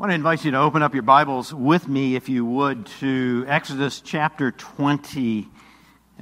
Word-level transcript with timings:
I 0.00 0.02
want 0.02 0.12
to 0.12 0.14
invite 0.14 0.46
you 0.46 0.50
to 0.52 0.56
open 0.56 0.82
up 0.82 0.94
your 0.94 1.02
Bibles 1.02 1.52
with 1.52 1.86
me, 1.86 2.16
if 2.16 2.30
you 2.30 2.42
would, 2.46 2.86
to 3.00 3.44
Exodus 3.46 4.00
chapter 4.00 4.50
20. 4.50 5.46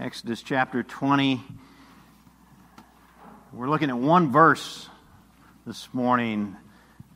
Exodus 0.01 0.43
chapter 0.43 0.83
20. 0.83 1.41
We're 3.53 3.71
looking 3.71 3.91
at 3.91 3.97
one 3.97 4.33
verse 4.33 4.89
this 5.65 5.89
morning, 5.95 6.57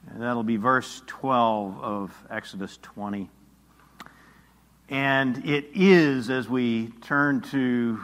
and 0.08 0.22
that'll 0.22 0.44
be 0.44 0.56
verse 0.56 1.02
12 1.08 1.82
of 1.82 2.24
Exodus 2.30 2.78
20. 2.80 3.28
And 4.88 5.44
it 5.44 5.70
is, 5.74 6.30
as 6.30 6.48
we 6.48 6.92
turn 7.00 7.40
to 7.50 7.98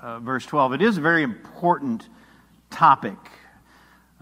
uh, 0.00 0.18
verse 0.20 0.46
12, 0.46 0.72
it 0.72 0.80
is 0.80 0.96
a 0.96 1.02
very 1.02 1.22
important 1.22 2.08
topic. 2.70 3.18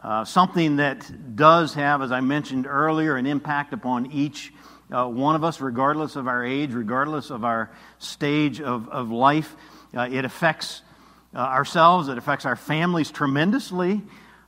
Uh, 0.03 0.25
something 0.25 0.77
that 0.77 1.37
does 1.37 1.75
have, 1.75 2.01
as 2.01 2.11
I 2.11 2.21
mentioned 2.21 2.67
earlier, 2.67 3.17
an 3.17 3.27
impact 3.27 3.75
upon 3.75 4.13
each 4.13 4.51
uh, 4.91 5.07
one 5.07 5.37
of 5.37 5.45
us, 5.45 5.61
regardless 5.61 6.17
of 6.17 6.27
our 6.27 6.43
age, 6.43 6.73
regardless 6.73 7.29
of 7.29 7.45
our 7.45 7.71
stage 7.99 8.63
of, 8.63 8.89
of 8.89 9.11
life. 9.11 9.55
Uh, 9.95 10.09
it 10.11 10.25
affects 10.25 10.81
uh, 11.35 11.39
ourselves, 11.39 12.09
it 12.09 12.17
affects 12.17 12.47
our 12.47 12.57
families 12.57 13.11
tremendously, 13.11 14.01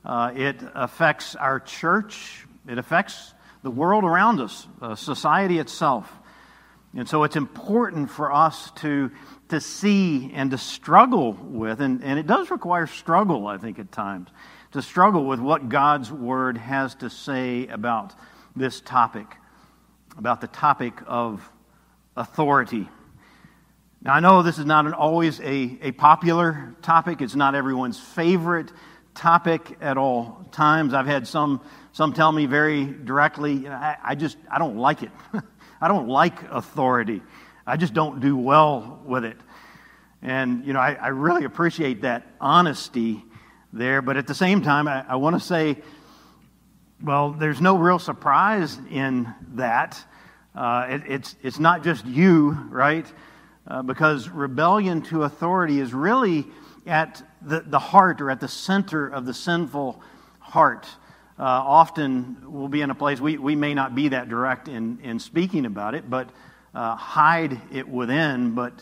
uh, 0.03 0.31
it 0.35 0.57
affects 0.73 1.35
our 1.35 1.59
church, 1.59 2.47
it 2.67 2.79
affects 2.79 3.35
the 3.61 3.71
world 3.71 4.03
around 4.03 4.41
us, 4.41 4.67
society 4.95 5.59
itself. 5.59 6.11
And 6.95 7.07
so 7.07 7.23
it's 7.23 7.35
important 7.35 8.09
for 8.09 8.33
us 8.33 8.71
to, 8.77 9.11
to 9.49 9.61
see 9.61 10.31
and 10.33 10.51
to 10.51 10.57
struggle 10.57 11.33
with, 11.33 11.79
and, 11.79 12.03
and 12.03 12.19
it 12.19 12.27
does 12.27 12.49
require 12.49 12.87
struggle, 12.87 13.47
I 13.47 13.57
think, 13.57 13.77
at 13.77 13.91
times 13.91 14.29
to 14.73 14.81
struggle 14.81 15.25
with 15.25 15.39
what 15.39 15.69
God's 15.69 16.11
Word 16.11 16.57
has 16.57 16.95
to 16.95 17.09
say 17.09 17.67
about 17.67 18.13
this 18.55 18.81
topic, 18.81 19.27
about 20.17 20.41
the 20.41 20.47
topic 20.47 20.95
of 21.05 21.47
authority. 22.17 22.89
Now, 24.01 24.15
I 24.15 24.19
know 24.19 24.41
this 24.41 24.57
is 24.57 24.65
not 24.65 24.87
an, 24.87 24.93
always 24.93 25.39
a, 25.41 25.77
a 25.81 25.91
popular 25.91 26.75
topic, 26.81 27.21
it's 27.21 27.35
not 27.35 27.53
everyone's 27.53 27.99
favorite 27.99 28.71
topic 29.13 29.77
at 29.79 29.97
all 29.97 30.43
times. 30.51 30.95
I've 30.95 31.05
had 31.05 31.27
some, 31.27 31.61
some 31.91 32.11
tell 32.11 32.31
me 32.31 32.47
very 32.47 32.85
directly, 32.85 33.67
I, 33.67 33.97
I 34.03 34.15
just 34.15 34.37
I 34.49 34.57
don't 34.57 34.77
like 34.77 35.03
it. 35.03 35.11
I 35.81 35.87
don't 35.87 36.07
like 36.07 36.49
authority. 36.49 37.21
I 37.67 37.77
just 37.77 37.93
don't 37.93 38.21
do 38.21 38.35
well 38.35 39.01
with 39.05 39.23
it. 39.23 39.37
And, 40.23 40.65
you 40.65 40.73
know, 40.73 40.79
I, 40.79 40.93
I 40.93 41.07
really 41.09 41.43
appreciate 41.43 42.01
that 42.01 42.25
honesty 42.41 43.23
there. 43.73 44.01
But 44.01 44.15
at 44.15 44.27
the 44.27 44.35
same 44.35 44.61
time, 44.61 44.87
I, 44.87 45.03
I 45.09 45.15
want 45.17 45.35
to 45.35 45.39
say, 45.39 45.77
well, 47.03 47.31
there's 47.31 47.59
no 47.59 47.77
real 47.77 47.99
surprise 47.99 48.77
in 48.89 49.33
that. 49.55 50.01
Uh, 50.55 50.87
it, 50.89 51.01
it's, 51.07 51.35
it's 51.41 51.59
not 51.59 51.83
just 51.83 52.05
you, 52.05 52.51
right? 52.69 53.05
Uh, 53.67 53.81
because 53.81 54.29
rebellion 54.29 55.01
to 55.01 55.23
authority 55.23 55.79
is 55.79 55.93
really 55.93 56.45
at 56.85 57.21
the, 57.41 57.61
the 57.61 57.79
heart 57.79 58.21
or 58.21 58.29
at 58.29 58.39
the 58.39 58.47
center 58.47 59.07
of 59.07 59.25
the 59.25 59.33
sinful 59.33 60.01
heart. 60.39 60.87
Uh, 61.39 61.43
often 61.43 62.37
we'll 62.45 62.67
be 62.67 62.81
in 62.81 62.91
a 62.91 62.95
place, 62.95 63.19
we, 63.19 63.37
we 63.37 63.55
may 63.55 63.73
not 63.73 63.95
be 63.95 64.09
that 64.09 64.29
direct 64.29 64.67
in, 64.67 64.99
in 65.01 65.19
speaking 65.19 65.65
about 65.65 65.95
it, 65.95 66.07
but 66.07 66.29
uh, 66.75 66.95
hide 66.95 67.59
it 67.71 67.87
within, 67.87 68.53
but 68.53 68.73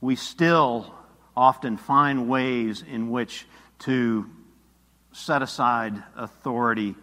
we 0.00 0.16
still 0.16 0.94
often 1.36 1.76
find 1.76 2.28
ways 2.28 2.84
in 2.86 3.10
which 3.10 3.46
to 3.84 4.26
set 5.12 5.42
aside 5.42 6.02
authority. 6.16 6.94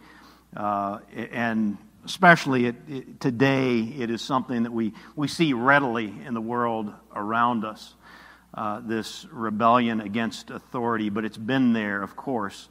Uh, 0.56 0.98
and 1.32 1.78
especially 2.04 2.66
it, 2.66 2.76
it, 2.88 3.20
today, 3.20 3.80
it 3.80 4.10
is 4.10 4.20
something 4.20 4.64
that 4.64 4.72
we, 4.72 4.92
we 5.16 5.28
see 5.28 5.52
readily 5.52 6.12
in 6.26 6.34
the 6.34 6.40
world 6.40 6.92
around 7.14 7.64
us 7.64 7.94
uh, 8.54 8.80
this 8.84 9.26
rebellion 9.30 10.00
against 10.00 10.50
authority. 10.50 11.08
But 11.08 11.24
it's 11.24 11.38
been 11.38 11.72
there, 11.72 12.02
of 12.02 12.16
course, 12.16 12.68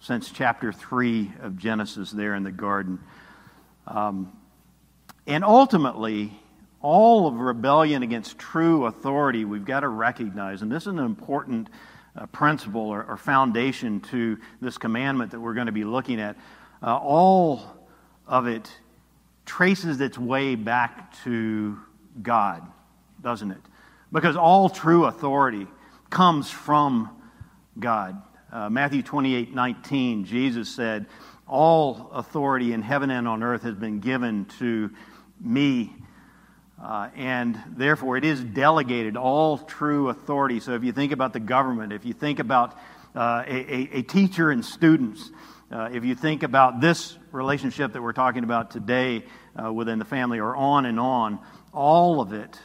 since 0.00 0.30
chapter 0.30 0.72
3 0.72 1.32
of 1.42 1.58
Genesis, 1.58 2.10
there 2.10 2.34
in 2.34 2.44
the 2.44 2.52
garden. 2.52 2.98
Um, 3.86 4.36
and 5.26 5.44
ultimately, 5.44 6.32
all 6.80 7.26
of 7.26 7.34
rebellion 7.34 8.02
against 8.02 8.38
true 8.38 8.86
authority, 8.86 9.44
we've 9.44 9.64
got 9.64 9.80
to 9.80 9.88
recognize, 9.88 10.62
and 10.62 10.72
this 10.72 10.84
is 10.84 10.88
an 10.88 10.98
important 10.98 11.68
uh, 12.16 12.26
principle 12.26 12.82
or, 12.82 13.04
or, 13.04 13.16
foundation 13.16 14.00
to 14.00 14.38
this 14.60 14.76
commandment 14.76 15.30
that 15.30 15.40
we're 15.40 15.54
going 15.54 15.66
to 15.66 15.72
be 15.72 15.84
looking 15.84 16.20
at, 16.20 16.36
uh, 16.82 16.96
all 16.96 17.62
of 18.26 18.46
it 18.46 18.70
traces 19.46 20.00
its 20.00 20.18
way 20.18 20.54
back 20.54 21.14
to 21.24 21.78
God, 22.22 22.62
doesn't 23.22 23.50
it? 23.50 23.60
Because 24.12 24.36
all 24.36 24.68
true 24.68 25.06
authority 25.06 25.66
comes 26.10 26.50
from 26.50 27.08
God. 27.78 28.20
Uh, 28.52 28.68
Matthew 28.68 29.02
28 29.02 29.54
19, 29.54 30.24
Jesus 30.26 30.68
said, 30.68 31.06
All 31.48 32.10
authority 32.12 32.74
in 32.74 32.82
heaven 32.82 33.10
and 33.10 33.26
on 33.26 33.42
earth 33.42 33.62
has 33.62 33.74
been 33.74 34.00
given 34.00 34.44
to 34.58 34.90
me. 35.40 35.94
Uh, 36.82 37.08
and 37.14 37.62
therefore, 37.76 38.16
it 38.16 38.24
is 38.24 38.42
delegated, 38.42 39.16
all 39.16 39.56
true 39.56 40.08
authority. 40.08 40.58
So, 40.58 40.74
if 40.74 40.82
you 40.82 40.90
think 40.90 41.12
about 41.12 41.32
the 41.32 41.38
government, 41.38 41.92
if 41.92 42.04
you 42.04 42.12
think 42.12 42.40
about 42.40 42.76
uh, 43.14 43.44
a, 43.46 43.98
a, 43.98 44.02
teacher 44.02 44.50
and 44.50 44.64
students, 44.64 45.30
uh, 45.70 45.90
if 45.92 46.04
you 46.04 46.16
think 46.16 46.42
about 46.42 46.80
this 46.80 47.16
relationship 47.30 47.92
that 47.92 48.02
we're 48.02 48.12
talking 48.12 48.42
about 48.42 48.72
today 48.72 49.24
uh, 49.54 49.72
within 49.72 50.00
the 50.00 50.04
family, 50.04 50.40
or 50.40 50.56
on 50.56 50.84
and 50.84 50.98
on, 50.98 51.38
all 51.72 52.20
of 52.20 52.32
it 52.32 52.58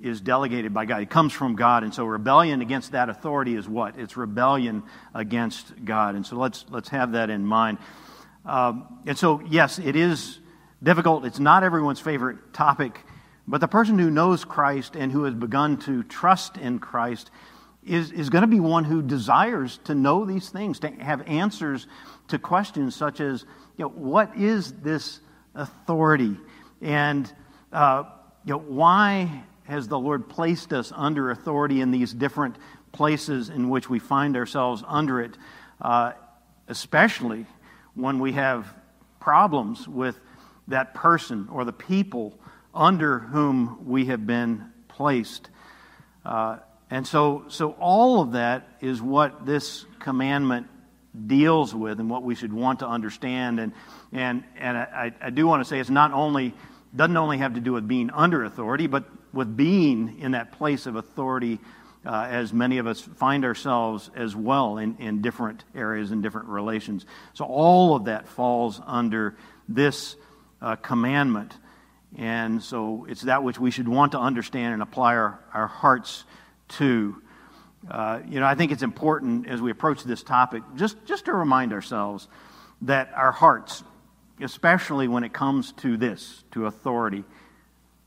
is 0.00 0.22
delegated 0.22 0.72
by 0.72 0.86
God. 0.86 1.02
It 1.02 1.10
comes 1.10 1.34
from 1.34 1.54
God. 1.54 1.82
And 1.82 1.92
so, 1.92 2.06
rebellion 2.06 2.62
against 2.62 2.92
that 2.92 3.10
authority 3.10 3.54
is 3.54 3.68
what? 3.68 3.98
It's 3.98 4.16
rebellion 4.16 4.82
against 5.12 5.84
God. 5.84 6.14
And 6.14 6.24
so, 6.24 6.36
let's, 6.36 6.64
let's 6.70 6.88
have 6.88 7.12
that 7.12 7.28
in 7.28 7.44
mind. 7.44 7.76
Um, 8.46 9.02
and 9.06 9.18
so, 9.18 9.42
yes, 9.46 9.78
it 9.78 9.94
is 9.94 10.38
difficult. 10.82 11.26
It's 11.26 11.38
not 11.38 11.64
everyone's 11.64 12.00
favorite 12.00 12.54
topic. 12.54 12.98
But 13.48 13.62
the 13.62 13.68
person 13.68 13.98
who 13.98 14.10
knows 14.10 14.44
Christ 14.44 14.94
and 14.94 15.10
who 15.10 15.24
has 15.24 15.32
begun 15.32 15.78
to 15.78 16.02
trust 16.02 16.58
in 16.58 16.78
Christ 16.78 17.30
is, 17.82 18.12
is 18.12 18.28
going 18.28 18.42
to 18.42 18.48
be 18.48 18.60
one 18.60 18.84
who 18.84 19.00
desires 19.00 19.80
to 19.84 19.94
know 19.94 20.26
these 20.26 20.50
things, 20.50 20.80
to 20.80 20.90
have 20.90 21.26
answers 21.26 21.86
to 22.28 22.38
questions 22.38 22.94
such 22.94 23.20
as, 23.20 23.46
you 23.78 23.86
know, 23.86 23.88
what 23.88 24.36
is 24.36 24.72
this 24.74 25.20
authority? 25.54 26.36
And, 26.82 27.32
uh, 27.72 28.04
you 28.44 28.52
know, 28.52 28.58
why 28.58 29.44
has 29.64 29.88
the 29.88 29.98
Lord 29.98 30.28
placed 30.28 30.74
us 30.74 30.92
under 30.94 31.30
authority 31.30 31.80
in 31.80 31.90
these 31.90 32.12
different 32.12 32.56
places 32.92 33.48
in 33.48 33.70
which 33.70 33.88
we 33.88 33.98
find 33.98 34.36
ourselves 34.36 34.84
under 34.86 35.22
it, 35.22 35.38
uh, 35.80 36.12
especially 36.68 37.46
when 37.94 38.18
we 38.18 38.32
have 38.32 38.66
problems 39.20 39.88
with 39.88 40.20
that 40.68 40.92
person 40.92 41.48
or 41.50 41.64
the 41.64 41.72
people 41.72 42.38
under 42.78 43.18
whom 43.18 43.86
we 43.86 44.06
have 44.06 44.26
been 44.26 44.70
placed. 44.86 45.50
Uh, 46.24 46.58
and 46.90 47.06
so, 47.06 47.44
so 47.48 47.72
all 47.72 48.22
of 48.22 48.32
that 48.32 48.68
is 48.80 49.02
what 49.02 49.44
this 49.44 49.84
commandment 49.98 50.68
deals 51.26 51.74
with 51.74 51.98
and 51.98 52.08
what 52.08 52.22
we 52.22 52.34
should 52.34 52.52
want 52.52 52.78
to 52.78 52.86
understand. 52.86 53.58
And, 53.58 53.72
and, 54.12 54.44
and 54.56 54.78
I, 54.78 55.12
I 55.20 55.30
do 55.30 55.46
want 55.46 55.62
to 55.62 55.68
say 55.68 55.80
it's 55.80 55.90
not 55.90 56.12
only, 56.12 56.54
doesn't 56.94 57.16
only 57.16 57.38
have 57.38 57.54
to 57.54 57.60
do 57.60 57.72
with 57.72 57.88
being 57.88 58.10
under 58.10 58.44
authority, 58.44 58.86
but 58.86 59.04
with 59.32 59.56
being 59.56 60.20
in 60.20 60.32
that 60.32 60.52
place 60.52 60.86
of 60.86 60.96
authority 60.96 61.58
uh, 62.06 62.28
as 62.30 62.52
many 62.52 62.78
of 62.78 62.86
us 62.86 63.00
find 63.00 63.44
ourselves 63.44 64.10
as 64.14 64.34
well 64.36 64.78
in, 64.78 64.96
in 64.98 65.20
different 65.20 65.64
areas 65.74 66.12
and 66.12 66.22
different 66.22 66.48
relations. 66.48 67.04
So 67.34 67.44
all 67.44 67.96
of 67.96 68.04
that 68.04 68.28
falls 68.28 68.80
under 68.86 69.36
this 69.68 70.16
uh, 70.62 70.76
commandment. 70.76 71.54
And 72.16 72.62
so 72.62 73.06
it's 73.08 73.22
that 73.22 73.42
which 73.42 73.58
we 73.58 73.70
should 73.70 73.88
want 73.88 74.12
to 74.12 74.18
understand 74.18 74.74
and 74.74 74.82
apply 74.82 75.16
our, 75.16 75.40
our 75.52 75.66
hearts 75.66 76.24
to. 76.68 77.22
Uh, 77.88 78.20
you 78.26 78.40
know, 78.40 78.46
I 78.46 78.54
think 78.54 78.72
it's 78.72 78.82
important 78.82 79.46
as 79.46 79.60
we 79.60 79.70
approach 79.70 80.02
this 80.02 80.22
topic 80.22 80.62
just, 80.74 80.96
just 81.04 81.26
to 81.26 81.32
remind 81.32 81.72
ourselves 81.72 82.26
that 82.82 83.12
our 83.14 83.30
hearts, 83.30 83.84
especially 84.40 85.06
when 85.06 85.22
it 85.22 85.32
comes 85.32 85.72
to 85.72 85.96
this, 85.96 86.44
to 86.52 86.66
authority, 86.66 87.24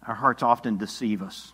our 0.06 0.16
hearts 0.16 0.44
often 0.44 0.78
deceive 0.78 1.22
us. 1.22 1.54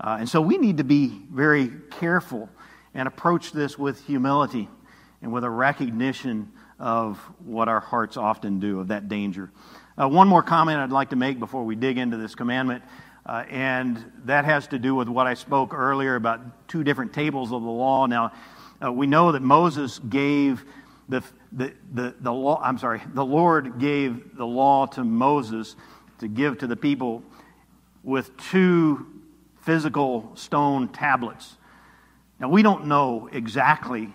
Uh, 0.00 0.16
and 0.20 0.28
so 0.28 0.40
we 0.40 0.58
need 0.58 0.78
to 0.78 0.84
be 0.84 1.08
very 1.30 1.70
careful 1.90 2.48
and 2.94 3.06
approach 3.06 3.52
this 3.52 3.78
with 3.78 4.04
humility 4.06 4.68
and 5.20 5.32
with 5.32 5.44
a 5.44 5.50
recognition 5.50 6.50
of 6.78 7.18
what 7.44 7.68
our 7.68 7.80
hearts 7.80 8.16
often 8.16 8.58
do, 8.58 8.80
of 8.80 8.88
that 8.88 9.08
danger. 9.08 9.50
Uh, 10.00 10.08
one 10.08 10.26
more 10.26 10.42
comment 10.42 10.78
I'd 10.78 10.90
like 10.90 11.10
to 11.10 11.16
make 11.16 11.38
before 11.38 11.64
we 11.64 11.76
dig 11.76 11.98
into 11.98 12.16
this 12.16 12.34
commandment, 12.34 12.82
uh, 13.26 13.44
and 13.50 14.02
that 14.24 14.46
has 14.46 14.66
to 14.68 14.78
do 14.78 14.94
with 14.94 15.06
what 15.06 15.26
I 15.26 15.34
spoke 15.34 15.74
earlier 15.74 16.14
about 16.14 16.66
two 16.66 16.82
different 16.82 17.12
tables 17.12 17.52
of 17.52 17.62
the 17.62 17.68
law. 17.68 18.06
Now, 18.06 18.32
uh, 18.82 18.90
we 18.90 19.06
know 19.06 19.32
that 19.32 19.42
Moses 19.42 19.98
gave 19.98 20.64
the 21.08 21.22
the, 21.52 21.74
the, 21.92 22.14
the 22.20 22.32
law, 22.32 22.58
I'm 22.62 22.78
sorry, 22.78 23.02
the 23.12 23.24
Lord 23.24 23.78
gave 23.78 24.36
the 24.36 24.46
law 24.46 24.86
to 24.86 25.04
Moses 25.04 25.76
to 26.20 26.28
give 26.28 26.56
to 26.58 26.66
the 26.66 26.76
people 26.76 27.22
with 28.02 28.34
two 28.38 29.06
physical 29.60 30.32
stone 30.34 30.88
tablets. 30.88 31.56
Now, 32.40 32.48
we 32.48 32.62
don't 32.62 32.86
know 32.86 33.28
exactly 33.30 34.08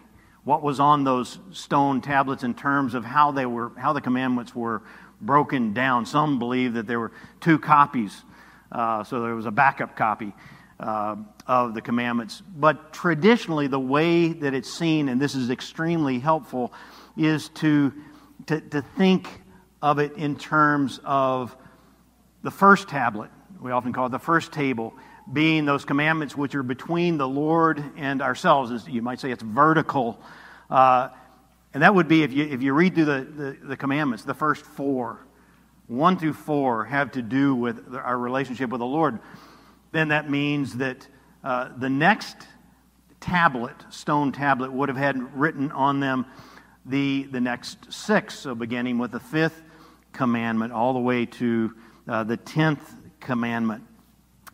what 0.44 0.64
was 0.64 0.80
on 0.80 1.04
those 1.04 1.38
stone 1.52 2.02
tablets 2.02 2.44
in 2.44 2.56
terms 2.56 2.96
of 2.96 3.06
how 3.06 3.32
they 3.32 3.46
were, 3.46 3.72
how 3.78 3.94
the 3.94 4.02
commandments 4.02 4.56
were 4.56 4.82
broken 5.22 5.74
down. 5.74 6.06
Some 6.06 6.40
believe 6.40 6.74
that 6.74 6.88
there 6.88 7.00
were 7.00 7.12
two 7.40 7.60
copies, 7.60 8.24
uh, 8.72 9.04
so 9.04 9.22
there 9.22 9.36
was 9.36 9.46
a 9.46 9.52
backup 9.52 9.96
copy 9.96 10.34
uh, 10.80 11.16
of 11.46 11.74
the 11.74 11.82
commandments. 11.82 12.42
But 12.56 12.94
traditionally, 12.94 13.68
the 13.68 13.80
way 13.80 14.34
that 14.34 14.54
it's 14.54 14.72
seen, 14.72 15.10
and 15.10 15.20
this 15.20 15.36
is 15.36 15.50
extremely 15.50 16.20
helpful, 16.20 16.74
is 17.16 17.50
to, 17.50 17.94
to, 18.48 18.62
to 18.62 18.82
think 18.82 19.28
of 19.82 20.00
it 20.00 20.14
in 20.14 20.36
terms 20.36 21.00
of 21.04 21.56
the 22.44 22.52
first 22.52 22.88
tablet. 22.88 23.30
We 23.60 23.72
often 23.72 23.94
call 23.94 24.06
it 24.08 24.12
the 24.12 24.20
first 24.20 24.52
table, 24.52 24.94
being 25.32 25.66
those 25.66 25.84
commandments 25.84 26.38
which 26.38 26.56
are 26.56 26.64
between 26.64 27.18
the 27.18 27.28
Lord 27.28 27.84
and 27.98 28.22
ourselves. 28.22 28.88
You 28.88 29.02
might 29.02 29.20
say 29.20 29.32
it's 29.32 29.44
vertical. 29.44 30.20
Uh, 30.70 31.10
and 31.74 31.84
that 31.84 31.94
would 31.94 32.08
be 32.08 32.24
if 32.24 32.34
you, 32.34 32.46
if 32.46 32.62
you 32.62 32.74
read 32.74 32.96
through 32.96 33.06
the, 33.06 33.28
the, 33.36 33.58
the 33.68 33.78
commandments, 33.78 34.24
the 34.24 34.34
first 34.34 34.66
four, 34.66 35.20
one 35.88 36.18
through 36.18 36.34
four, 36.34 36.86
have 36.86 37.12
to 37.12 37.22
do 37.22 37.56
with 37.56 37.96
our 37.96 38.18
relationship 38.18 38.70
with 38.70 38.80
the 38.80 38.86
Lord. 38.86 39.20
Then 39.92 40.10
that 40.10 40.30
means 40.30 40.78
that 40.78 41.08
uh, 41.44 41.70
the 41.78 41.90
next 41.90 42.36
tablet, 43.20 43.76
stone 43.90 44.32
tablet, 44.32 44.72
would 44.72 44.90
have 44.90 44.98
had 44.98 45.38
written 45.38 45.72
on 45.72 46.00
them 46.00 46.26
the, 46.86 47.24
the 47.24 47.42
next 47.42 47.92
six. 47.92 48.40
So 48.40 48.56
beginning 48.56 48.98
with 48.98 49.12
the 49.12 49.20
fifth 49.20 49.62
commandment 50.14 50.74
all 50.74 50.94
the 50.94 51.00
way 51.00 51.26
to 51.26 51.74
uh, 52.08 52.24
the 52.24 52.38
tenth 52.38 52.96
commandment. 53.20 53.84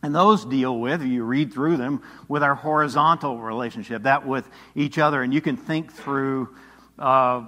And 0.02 0.14
those 0.14 0.44
deal 0.44 0.78
with, 0.78 1.02
if 1.02 1.08
you 1.08 1.24
read 1.24 1.54
through 1.54 1.78
them, 1.78 2.02
with 2.28 2.44
our 2.44 2.56
horizontal 2.56 3.40
relationship, 3.40 4.04
that 4.04 4.28
with 4.28 4.50
each 4.76 4.98
other. 4.98 5.22
And 5.24 5.34
you 5.34 5.40
can 5.40 5.56
think 5.56 5.94
through, 5.94 6.50
uh, 7.00 7.46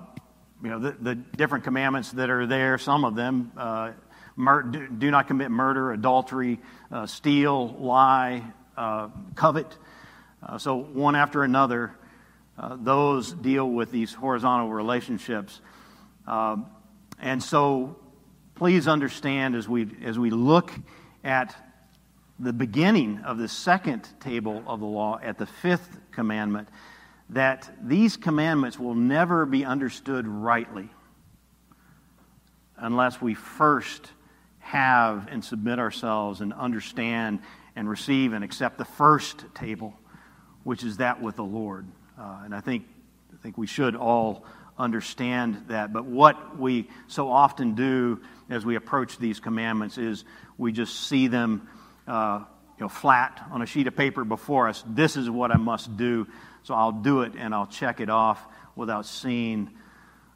you 0.63 0.69
know, 0.69 0.80
the, 0.80 0.92
the, 0.92 1.15
different 1.15 1.63
commandments 1.63 2.12
that 2.13 2.30
are 2.30 2.47
there. 2.47 2.77
Some 2.77 3.06
of 3.06 3.15
them, 3.15 3.51
uh, 3.57 3.92
mur- 4.36 4.63
do, 4.63 4.88
do, 4.88 5.12
not 5.12 5.27
commit 5.27 5.51
murder, 5.51 5.92
adultery, 5.92 6.59
uh, 6.92 7.06
steal, 7.06 7.74
lie, 7.74 8.44
uh, 8.77 9.09
covet. 9.36 9.77
Uh, 10.42 10.57
so 10.57 10.75
one 10.75 11.15
after 11.15 11.44
another, 11.44 11.95
uh, 12.57 12.77
those 12.80 13.33
deal 13.33 13.69
with 13.69 13.92
these 13.92 14.13
horizontal 14.13 14.69
relationships. 14.69 15.62
Um, 16.25 16.68
and 17.19 17.42
so 17.42 17.97
please 18.56 18.88
understand 18.88 19.56
as 19.56 19.68
we, 19.68 19.88
as 20.03 20.18
we 20.18 20.30
look 20.30 20.71
at 21.24 21.56
the 22.39 22.53
beginning 22.53 23.19
of 23.19 23.38
the 23.38 23.47
second 23.47 24.07
table 24.19 24.63
of 24.68 24.80
the 24.80 24.86
law, 24.86 25.19
at 25.21 25.38
the 25.38 25.45
fifth 25.45 25.97
commandment, 26.12 26.69
that 27.30 27.69
these 27.81 28.18
commandments 28.18 28.80
will 28.80 28.95
never 28.95 29.45
be 29.45 29.66
understood 29.66 30.27
rightly 30.27 30.89
unless 32.77 33.22
we 33.22 33.33
first 33.33 34.12
have 34.60 35.27
and 35.30 35.44
submit 35.44 35.80
ourselves 35.80 36.42
and 36.42 36.54
understand 36.54 37.39
and 37.75 37.89
receive 37.89 38.33
and 38.33 38.44
accept 38.44 38.77
the 38.77 38.86
first 38.86 39.45
table, 39.54 39.94
which 40.63 40.83
is 40.83 40.98
that 40.98 41.22
with 41.22 41.36
the 41.36 41.44
Lord. 41.44 41.86
Uh, 42.19 42.42
and 42.45 42.56
I 42.56 42.62
think, 42.62 42.86
I 43.33 43.42
think 43.42 43.57
we 43.57 43.68
should 43.68 43.95
all 43.95 44.45
understand 44.78 45.66
that. 45.68 45.94
But 45.94 46.06
what 46.06 46.57
we 46.57 46.89
so 47.07 47.31
often 47.31 47.75
do 47.75 48.21
as 48.50 48.66
we 48.66 48.75
approach 48.75 49.18
these 49.18 49.39
commandments 49.39 49.98
is 49.98 50.25
we 50.57 50.71
just 50.71 51.07
see 51.07 51.28
them 51.28 51.68
uh, 52.07 52.44
you 52.78 52.83
know, 52.83 52.89
flat 52.89 53.45
on 53.51 53.62
a 53.62 53.66
sheet 53.66 53.88
of 53.88 53.95
paper 53.95 54.24
before 54.24 54.68
us. 54.68 54.83
This 54.88 55.16
is 55.16 55.30
what 55.30 55.51
I 55.51 55.57
must 55.57 55.95
do. 55.95 56.28
So 56.66 56.74
I'll 56.74 56.92
do 56.92 57.22
it 57.22 57.34
and 57.38 57.54
I'll 57.54 57.68
check 57.68 58.00
it 58.00 58.10
off 58.10 58.44
without 58.76 59.06
seeing 59.06 59.70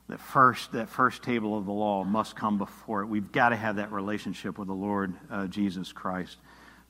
that 0.09 0.19
first 0.19 0.71
that 0.73 0.87
first 0.87 1.23
table 1.23 1.57
of 1.57 1.65
the 1.65 1.71
law 1.71 2.03
must 2.03 2.35
come 2.35 2.59
before 2.59 3.01
it. 3.01 3.07
We've 3.07 3.31
got 3.31 3.49
to 3.49 3.55
have 3.55 3.77
that 3.77 3.91
relationship 3.91 4.59
with 4.59 4.67
the 4.67 4.75
Lord 4.75 5.15
uh, 5.31 5.47
Jesus 5.47 5.91
Christ 5.91 6.37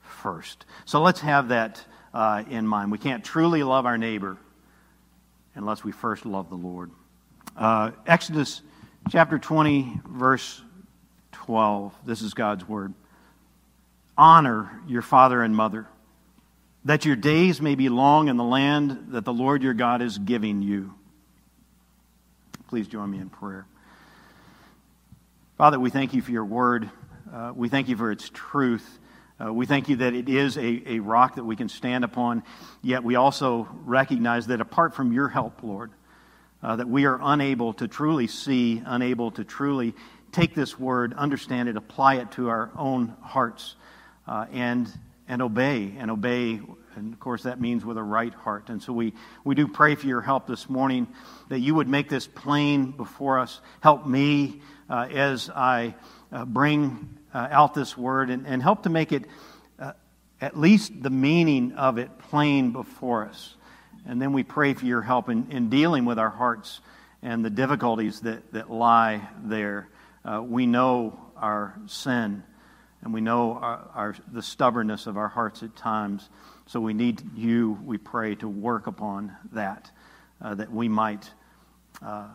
first. 0.01 0.65
So 0.83 1.01
let's 1.01 1.21
have 1.21 1.49
that 1.49 1.81
uh, 2.13 2.43
in 2.49 2.67
mind. 2.67 2.91
We 2.91 2.97
can't 2.97 3.23
truly 3.23 3.63
love 3.63 3.85
our 3.85 3.97
neighbor 3.97 4.35
unless 5.55 5.85
we 5.85 5.93
first 5.93 6.25
love 6.25 6.49
the 6.49 6.57
Lord. 6.57 6.91
Uh, 7.55 7.91
Exodus 8.05 8.61
chapter 9.09 9.39
20, 9.39 10.01
verse 10.05 10.61
12. 11.31 11.93
This 12.05 12.21
is 12.21 12.33
God's 12.33 12.67
word. 12.67 12.93
Honor 14.17 14.81
your 14.85 15.01
father 15.01 15.41
and 15.41 15.55
mother, 15.55 15.87
that 16.85 17.05
your 17.05 17.15
days 17.15 17.61
may 17.61 17.75
be 17.75 17.89
long 17.89 18.27
in 18.29 18.37
the 18.37 18.43
land 18.43 19.07
that 19.09 19.25
the 19.25 19.33
Lord 19.33 19.63
your 19.63 19.73
God 19.73 20.01
is 20.01 20.17
giving 20.17 20.61
you. 20.61 20.93
Please 22.67 22.87
join 22.87 23.11
me 23.11 23.19
in 23.19 23.29
prayer. 23.29 23.65
Father, 25.57 25.79
we 25.79 25.89
thank 25.89 26.13
you 26.13 26.21
for 26.21 26.31
your 26.31 26.45
word. 26.45 26.89
Uh, 27.33 27.51
we 27.53 27.67
thank 27.67 27.89
you 27.89 27.97
for 27.97 28.11
its 28.11 28.29
truth. 28.33 28.99
Uh, 29.43 29.53
we 29.53 29.65
thank 29.65 29.89
you 29.89 29.97
that 29.97 30.13
it 30.13 30.29
is 30.29 30.57
a, 30.57 30.83
a 30.85 30.99
rock 30.99 31.35
that 31.35 31.43
we 31.43 31.55
can 31.55 31.69
stand 31.69 32.03
upon, 32.03 32.43
yet 32.81 33.03
we 33.03 33.15
also 33.15 33.67
recognize 33.85 34.47
that 34.47 34.61
apart 34.61 34.93
from 34.93 35.13
your 35.13 35.29
help, 35.29 35.63
Lord, 35.63 35.91
uh, 36.61 36.75
that 36.75 36.89
we 36.89 37.05
are 37.05 37.19
unable 37.21 37.73
to 37.73 37.87
truly 37.87 38.27
see, 38.27 38.81
unable 38.85 39.31
to 39.31 39.43
truly 39.43 39.93
take 40.31 40.55
this 40.55 40.79
word, 40.79 41.13
understand 41.13 41.69
it, 41.69 41.77
apply 41.77 42.15
it 42.15 42.31
to 42.31 42.49
our 42.49 42.69
own 42.77 43.15
hearts, 43.21 43.75
uh, 44.27 44.45
and, 44.51 44.91
and 45.29 45.41
obey. 45.43 45.93
And 45.97 46.11
obey, 46.11 46.59
and 46.95 47.13
of 47.13 47.19
course, 47.19 47.43
that 47.43 47.61
means 47.61 47.85
with 47.85 47.97
a 47.97 48.03
right 48.03 48.33
heart. 48.33 48.69
And 48.69 48.81
so 48.81 48.91
we, 48.91 49.13
we 49.45 49.55
do 49.55 49.67
pray 49.67 49.95
for 49.95 50.07
your 50.07 50.21
help 50.21 50.47
this 50.47 50.67
morning, 50.69 51.07
that 51.47 51.59
you 51.59 51.75
would 51.75 51.87
make 51.87 52.09
this 52.09 52.27
plain 52.27 52.91
before 52.91 53.39
us. 53.39 53.61
Help 53.79 54.05
me 54.05 54.61
uh, 54.89 55.07
as 55.09 55.49
I 55.49 55.95
uh, 56.31 56.45
bring 56.45 57.17
uh, 57.33 57.47
out 57.51 57.75
this 57.75 57.95
word 57.95 58.31
and, 58.31 58.47
and 58.47 58.61
help 58.61 58.83
to 58.83 58.89
make 58.89 59.11
it 59.11 59.25
uh, 59.77 59.93
at 60.41 60.57
least 60.57 60.91
the 61.01 61.11
meaning 61.11 61.73
of 61.73 61.99
it 61.99 62.09
plain 62.17 62.71
before 62.71 63.27
us. 63.27 63.55
And 64.05 64.19
then 64.19 64.33
we 64.33 64.43
pray 64.43 64.73
for 64.73 64.85
your 64.85 65.03
help 65.03 65.29
in, 65.29 65.51
in 65.51 65.69
dealing 65.69 66.05
with 66.05 66.17
our 66.17 66.29
hearts 66.29 66.81
and 67.21 67.45
the 67.45 67.49
difficulties 67.51 68.21
that, 68.21 68.51
that 68.53 68.71
lie 68.71 69.29
there. 69.43 69.89
Uh, 70.25 70.41
we 70.43 70.65
know 70.65 71.19
our 71.37 71.79
sin 71.85 72.43
and 73.01 73.13
we 73.13 73.21
know 73.21 73.53
our, 73.53 73.89
our, 73.93 74.15
the 74.31 74.41
stubbornness 74.41 75.07
of 75.07 75.17
our 75.17 75.29
hearts 75.29 75.63
at 75.63 75.75
times. 75.75 76.29
So 76.65 76.79
we 76.79 76.93
need 76.93 77.21
you, 77.35 77.79
we 77.83 77.97
pray, 77.97 78.35
to 78.35 78.47
work 78.47 78.87
upon 78.87 79.35
that, 79.53 79.89
uh, 80.41 80.55
that 80.55 80.71
we 80.71 80.89
might 80.89 81.31
uh, 82.01 82.27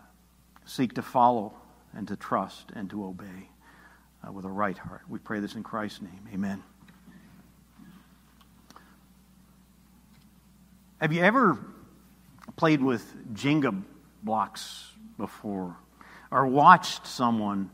seek 0.65 0.95
to 0.95 1.03
follow 1.03 1.55
and 1.95 2.09
to 2.09 2.17
trust 2.17 2.71
and 2.75 2.89
to 2.91 3.05
obey 3.05 3.51
uh, 4.27 4.33
with 4.33 4.45
a 4.45 4.51
right 4.51 4.77
heart. 4.77 5.03
We 5.09 5.19
pray 5.19 5.41
this 5.41 5.55
in 5.55 5.63
Christ's 5.63 6.03
name. 6.03 6.29
Amen. 6.33 6.63
Have 11.01 11.13
you 11.13 11.23
ever 11.23 11.59
played 12.57 12.83
with 12.83 13.05
Jenga 13.35 13.83
blocks 14.23 14.89
before 15.19 15.77
or 16.31 16.47
watched 16.47 17.07
someone 17.07 17.71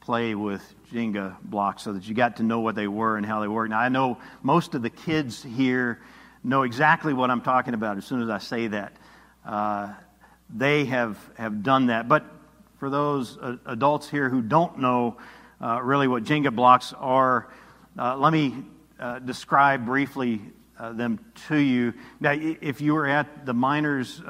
play 0.00 0.34
with 0.34 0.62
Jenga 0.92 1.36
blocks 1.42 1.82
so 1.82 1.92
that 1.92 2.08
you 2.08 2.14
got 2.14 2.36
to 2.36 2.42
know 2.42 2.60
what 2.60 2.74
they 2.74 2.88
were 2.88 3.16
and 3.16 3.26
how 3.26 3.40
they 3.40 3.48
work? 3.48 3.70
Now, 3.70 3.78
I 3.78 3.88
know 3.88 4.18
most 4.42 4.74
of 4.74 4.82
the 4.82 4.90
kids 4.90 5.42
here 5.42 6.00
know 6.42 6.62
exactly 6.62 7.12
what 7.12 7.30
I'm 7.30 7.40
talking 7.40 7.74
about 7.74 7.96
as 7.96 8.04
soon 8.04 8.22
as 8.22 8.30
I 8.30 8.38
say 8.38 8.68
that. 8.68 8.92
Uh, 9.44 9.92
they 10.54 10.86
have, 10.86 11.18
have 11.36 11.62
done 11.62 11.86
that. 11.86 12.08
But 12.08 12.24
for 12.78 12.90
those 12.90 13.36
uh, 13.38 13.56
adults 13.66 14.08
here 14.08 14.28
who 14.28 14.40
don't 14.40 14.78
know 14.78 15.18
uh, 15.60 15.80
really 15.82 16.08
what 16.08 16.24
Jenga 16.24 16.54
blocks 16.54 16.94
are, 16.96 17.48
uh, 17.98 18.16
let 18.16 18.32
me 18.32 18.54
uh, 18.98 19.18
describe 19.18 19.84
briefly 19.84 20.40
uh, 20.78 20.92
them 20.92 21.18
to 21.48 21.56
you. 21.56 21.92
Now, 22.20 22.32
if 22.32 22.80
you 22.80 22.94
were 22.94 23.06
at 23.06 23.44
the 23.44 23.52
miners' 23.52 24.22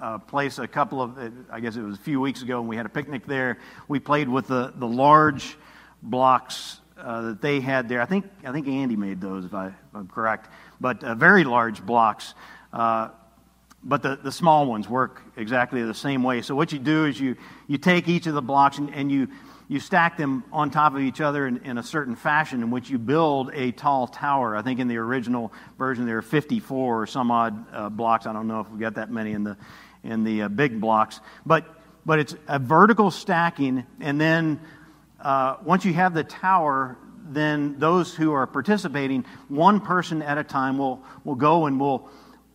uh, 0.00 0.18
place 0.18 0.58
a 0.58 0.68
couple 0.68 1.00
of, 1.00 1.18
I 1.50 1.60
guess 1.60 1.76
it 1.76 1.82
was 1.82 1.96
a 1.96 2.02
few 2.02 2.20
weeks 2.20 2.42
ago, 2.42 2.60
and 2.60 2.68
we 2.68 2.76
had 2.76 2.86
a 2.86 2.90
picnic 2.90 3.26
there, 3.26 3.58
we 3.88 3.98
played 3.98 4.28
with 4.28 4.46
the, 4.46 4.72
the 4.76 4.86
large 4.86 5.56
blocks 6.02 6.80
uh, 6.98 7.22
that 7.22 7.42
they 7.42 7.60
had 7.60 7.88
there. 7.88 8.00
I 8.00 8.06
think, 8.06 8.26
I 8.44 8.52
think 8.52 8.68
Andy 8.68 8.96
made 8.96 9.20
those, 9.20 9.44
if, 9.44 9.54
I, 9.54 9.72
am 9.94 10.08
correct, 10.08 10.50
but 10.80 11.02
uh, 11.02 11.14
very 11.14 11.44
large 11.44 11.84
blocks. 11.84 12.34
Uh, 12.72 13.08
but 13.82 14.02
the, 14.02 14.16
the 14.16 14.32
small 14.32 14.66
ones 14.66 14.88
work 14.88 15.22
exactly 15.36 15.82
the 15.82 15.94
same 15.94 16.22
way. 16.22 16.42
So, 16.42 16.56
what 16.56 16.72
you 16.72 16.78
do 16.78 17.04
is 17.04 17.20
you, 17.20 17.36
you 17.68 17.78
take 17.78 18.08
each 18.08 18.26
of 18.26 18.34
the 18.34 18.42
blocks 18.42 18.78
and, 18.78 18.92
and 18.92 19.12
you 19.12 19.28
you 19.68 19.80
stack 19.80 20.16
them 20.16 20.44
on 20.52 20.70
top 20.70 20.94
of 20.94 21.00
each 21.00 21.20
other 21.20 21.46
in, 21.46 21.58
in, 21.64 21.76
a 21.78 21.82
certain 21.82 22.14
fashion 22.14 22.62
in 22.62 22.70
which 22.70 22.88
you 22.88 22.98
build 22.98 23.50
a 23.52 23.72
tall 23.72 24.06
tower. 24.06 24.56
I 24.56 24.62
think 24.62 24.78
in 24.78 24.86
the 24.86 24.96
original 24.96 25.52
version 25.76 26.06
there 26.06 26.18
are 26.18 26.22
54 26.22 27.02
or 27.02 27.06
some 27.06 27.30
odd 27.32 27.66
uh, 27.72 27.88
blocks. 27.88 28.26
I 28.26 28.32
don't 28.32 28.46
know 28.46 28.60
if 28.60 28.70
we 28.70 28.78
got 28.78 28.94
that 28.94 29.10
many 29.10 29.32
in 29.32 29.42
the 29.42 29.56
in 30.06 30.24
the 30.24 30.42
uh, 30.42 30.48
big 30.48 30.80
blocks, 30.80 31.20
but 31.44 31.66
but 32.06 32.20
it's 32.20 32.36
a 32.46 32.60
vertical 32.60 33.10
stacking, 33.10 33.84
and 34.00 34.20
then 34.20 34.60
uh, 35.20 35.56
once 35.64 35.84
you 35.84 35.92
have 35.92 36.14
the 36.14 36.22
tower, 36.22 36.96
then 37.28 37.80
those 37.80 38.14
who 38.14 38.32
are 38.32 38.46
participating, 38.46 39.24
one 39.48 39.80
person 39.80 40.22
at 40.22 40.38
a 40.38 40.44
time, 40.44 40.78
will, 40.78 41.02
will 41.24 41.34
go 41.34 41.66
and 41.66 41.80
will 41.80 42.08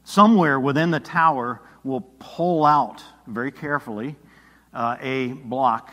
somewhere 0.05 0.57
within 0.57 0.89
the 0.89 1.01
tower 1.01 1.61
will 1.83 2.01
pull 2.19 2.65
out 2.65 3.03
very 3.27 3.51
carefully 3.51 4.15
uh, 4.73 4.95
a 5.01 5.27
block. 5.27 5.91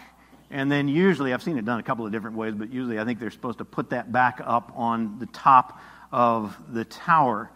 And 0.50 0.70
then 0.70 0.86
usually, 0.86 1.34
I've 1.34 1.42
seen 1.42 1.58
it 1.58 1.64
done 1.64 1.80
a 1.80 1.82
couple 1.82 2.06
of 2.06 2.12
different 2.12 2.36
ways, 2.36 2.54
but 2.54 2.72
usually 2.72 3.00
I 3.00 3.04
think 3.04 3.18
they're 3.18 3.30
supposed 3.30 3.58
to 3.58 3.64
put 3.64 3.90
that 3.90 4.12
back 4.12 4.40
up 4.44 4.72
on 4.76 5.18
the 5.18 5.26
top 5.26 5.80
of 6.12 6.56
the 6.68 6.84
tower. 6.84 7.50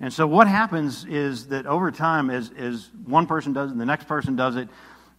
And 0.00 0.12
so 0.12 0.26
what 0.26 0.48
happens 0.48 1.04
is 1.04 1.48
that 1.48 1.66
over 1.66 1.90
time, 1.90 2.30
as, 2.30 2.50
as 2.56 2.90
one 3.04 3.26
person 3.26 3.52
does 3.52 3.70
it 3.70 3.72
and 3.72 3.80
the 3.80 3.86
next 3.86 4.08
person 4.08 4.36
does 4.36 4.56
it, 4.56 4.68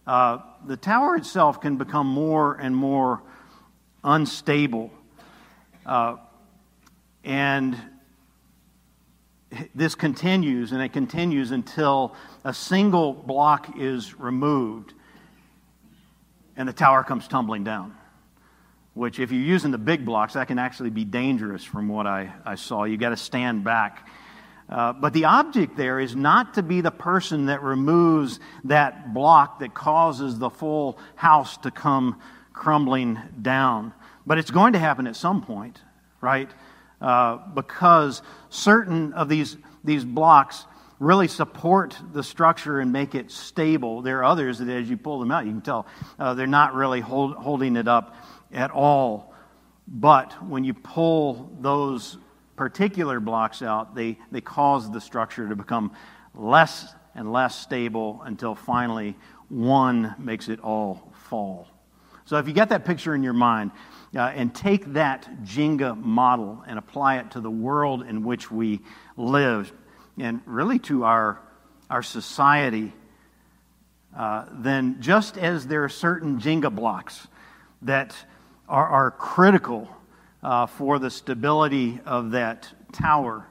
uh, 0.06 0.38
the 0.66 0.76
tower 0.76 1.16
itself 1.16 1.60
can 1.60 1.76
become 1.76 2.06
more 2.06 2.54
and 2.54 2.76
more 2.76 3.22
unstable. 4.02 4.90
Uh, 5.86 6.16
and 7.22 7.78
this 9.74 9.94
continues, 9.94 10.72
and 10.72 10.82
it 10.82 10.92
continues 10.92 11.50
until 11.50 12.14
a 12.44 12.52
single 12.52 13.12
block 13.12 13.78
is 13.78 14.18
removed 14.18 14.92
and 16.56 16.68
the 16.68 16.72
tower 16.72 17.02
comes 17.02 17.26
tumbling 17.28 17.64
down. 17.64 17.94
Which, 18.94 19.18
if 19.18 19.32
you're 19.32 19.40
using 19.40 19.72
the 19.72 19.78
big 19.78 20.04
blocks, 20.04 20.34
that 20.34 20.46
can 20.46 20.58
actually 20.58 20.90
be 20.90 21.04
dangerous 21.04 21.64
from 21.64 21.88
what 21.88 22.06
I, 22.06 22.32
I 22.44 22.54
saw. 22.54 22.84
You've 22.84 23.00
got 23.00 23.08
to 23.10 23.16
stand 23.16 23.64
back. 23.64 24.08
Uh, 24.68 24.92
but 24.92 25.12
the 25.12 25.26
object 25.26 25.76
there 25.76 26.00
is 26.00 26.16
not 26.16 26.54
to 26.54 26.62
be 26.62 26.80
the 26.80 26.90
person 26.90 27.46
that 27.46 27.62
removes 27.62 28.40
that 28.64 29.12
block 29.12 29.58
that 29.60 29.74
causes 29.74 30.38
the 30.38 30.50
full 30.50 30.98
house 31.16 31.56
to 31.58 31.70
come 31.70 32.18
crumbling 32.52 33.18
down. 33.42 33.92
But 34.26 34.38
it's 34.38 34.50
going 34.50 34.72
to 34.72 34.78
happen 34.78 35.06
at 35.06 35.16
some 35.16 35.42
point, 35.42 35.80
right? 36.20 36.50
Uh, 37.00 37.36
because 37.54 38.22
certain 38.48 39.12
of 39.12 39.28
these, 39.28 39.56
these 39.82 40.04
blocks 40.04 40.64
really 40.98 41.28
support 41.28 41.98
the 42.12 42.22
structure 42.22 42.80
and 42.80 42.92
make 42.92 43.14
it 43.14 43.30
stable. 43.30 44.00
There 44.00 44.20
are 44.20 44.24
others 44.24 44.58
that, 44.58 44.68
as 44.68 44.88
you 44.88 44.96
pull 44.96 45.18
them 45.18 45.30
out, 45.30 45.44
you 45.44 45.52
can 45.52 45.60
tell 45.60 45.86
uh, 46.18 46.32
they're 46.34 46.46
not 46.46 46.74
really 46.74 47.00
hold, 47.00 47.34
holding 47.34 47.76
it 47.76 47.88
up 47.88 48.16
at 48.52 48.70
all. 48.70 49.34
But 49.86 50.32
when 50.42 50.64
you 50.64 50.72
pull 50.72 51.50
those 51.60 52.16
particular 52.56 53.20
blocks 53.20 53.62
out, 53.62 53.94
they, 53.94 54.18
they 54.30 54.40
cause 54.40 54.90
the 54.90 55.00
structure 55.00 55.48
to 55.48 55.56
become 55.56 55.92
less 56.34 56.94
and 57.14 57.32
less 57.32 57.58
stable 57.58 58.22
until 58.24 58.54
finally 58.54 59.16
one 59.48 60.14
makes 60.18 60.48
it 60.48 60.60
all 60.60 61.12
fall. 61.28 61.68
So 62.24 62.38
if 62.38 62.48
you 62.48 62.54
get 62.54 62.70
that 62.70 62.84
picture 62.84 63.14
in 63.14 63.22
your 63.22 63.34
mind, 63.34 63.70
uh, 64.16 64.32
and 64.34 64.54
take 64.54 64.92
that 64.92 65.28
Jenga 65.42 66.00
model 66.00 66.62
and 66.66 66.78
apply 66.78 67.18
it 67.18 67.32
to 67.32 67.40
the 67.40 67.50
world 67.50 68.02
in 68.02 68.24
which 68.24 68.50
we 68.50 68.80
live 69.16 69.72
and 70.18 70.40
really 70.46 70.78
to 70.80 71.04
our, 71.04 71.40
our 71.90 72.02
society, 72.02 72.92
uh, 74.16 74.46
then 74.52 75.00
just 75.00 75.36
as 75.36 75.66
there 75.66 75.82
are 75.82 75.88
certain 75.88 76.38
Jenga 76.40 76.72
blocks 76.72 77.26
that 77.82 78.14
are, 78.68 78.86
are 78.86 79.10
critical 79.10 79.88
uh, 80.44 80.66
for 80.66 80.98
the 80.98 81.10
stability 81.10 81.98
of 82.04 82.32
that 82.32 82.68
tower, 82.92 83.46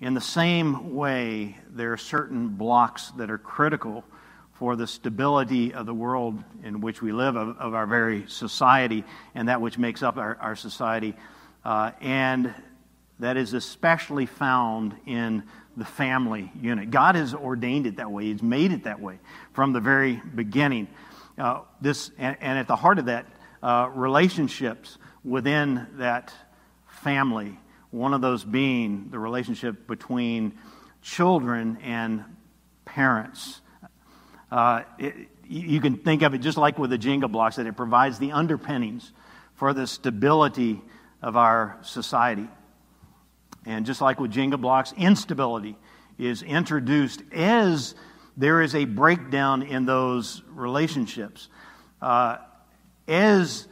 in 0.00 0.14
the 0.14 0.20
same 0.20 0.94
way, 0.94 1.56
there 1.68 1.92
are 1.92 1.98
certain 1.98 2.48
blocks 2.48 3.10
that 3.12 3.30
are 3.30 3.38
critical 3.38 4.02
for 4.54 4.74
the 4.76 4.86
stability 4.86 5.74
of 5.74 5.84
the 5.84 5.92
world 5.92 6.42
in 6.64 6.80
which 6.80 7.02
we 7.02 7.12
live, 7.12 7.36
of, 7.36 7.58
of 7.58 7.74
our 7.74 7.86
very 7.86 8.24
society, 8.28 9.04
and 9.34 9.48
that 9.48 9.60
which 9.60 9.76
makes 9.76 10.02
up 10.02 10.16
our, 10.16 10.36
our 10.40 10.56
society. 10.56 11.14
Uh, 11.62 11.92
and 12.00 12.54
that 13.18 13.36
is 13.36 13.52
especially 13.52 14.24
found 14.24 14.94
in 15.06 15.42
the 15.76 15.84
family 15.84 16.50
unit. 16.60 16.90
God 16.90 17.14
has 17.14 17.34
ordained 17.34 17.86
it 17.86 17.96
that 17.96 18.10
way, 18.10 18.24
He's 18.24 18.42
made 18.42 18.72
it 18.72 18.84
that 18.84 19.00
way 19.00 19.18
from 19.52 19.74
the 19.74 19.80
very 19.80 20.22
beginning. 20.34 20.88
Uh, 21.36 21.60
this, 21.82 22.10
and, 22.16 22.38
and, 22.40 22.58
at 22.58 22.66
the 22.66 22.76
heart 22.76 22.98
of 22.98 23.06
that, 23.06 23.26
uh, 23.62 23.90
relationships 23.94 24.96
within 25.26 25.86
that 25.94 26.32
family, 26.86 27.58
one 27.90 28.14
of 28.14 28.20
those 28.20 28.44
being 28.44 29.08
the 29.10 29.18
relationship 29.18 29.86
between 29.86 30.56
children 31.02 31.78
and 31.82 32.24
parents. 32.84 33.60
Uh, 34.50 34.82
it, 34.98 35.14
you 35.48 35.80
can 35.80 35.96
think 35.96 36.22
of 36.22 36.34
it 36.34 36.38
just 36.38 36.56
like 36.56 36.78
with 36.78 36.90
the 36.90 36.98
Jenga 36.98 37.30
blocks, 37.30 37.56
that 37.56 37.66
it 37.66 37.76
provides 37.76 38.18
the 38.18 38.32
underpinnings 38.32 39.12
for 39.54 39.74
the 39.74 39.86
stability 39.86 40.80
of 41.22 41.36
our 41.36 41.76
society. 41.82 42.48
And 43.64 43.84
just 43.84 44.00
like 44.00 44.20
with 44.20 44.32
Jenga 44.32 44.60
blocks, 44.60 44.92
instability 44.96 45.76
is 46.18 46.42
introduced 46.42 47.22
as 47.32 47.94
there 48.36 48.62
is 48.62 48.74
a 48.74 48.84
breakdown 48.84 49.62
in 49.62 49.86
those 49.86 50.42
relationships. 50.52 51.48
Uh, 52.00 52.36
as 53.08 53.66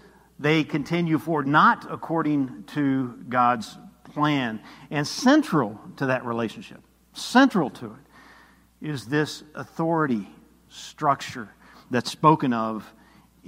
they 0.45 0.63
continue 0.63 1.19
forward, 1.19 1.47
not 1.47 1.91
according 1.91 2.65
to 2.65 3.15
God's 3.31 3.79
plan. 4.13 4.61
And 4.91 5.07
central 5.07 5.81
to 5.97 6.07
that 6.07 6.27
relationship, 6.27 6.83
central 7.15 7.71
to 7.71 7.87
it, 7.87 8.87
is 8.87 9.07
this 9.07 9.43
authority 9.55 10.29
structure 10.69 11.49
that's 11.91 12.11
spoken 12.11 12.53
of 12.53 12.85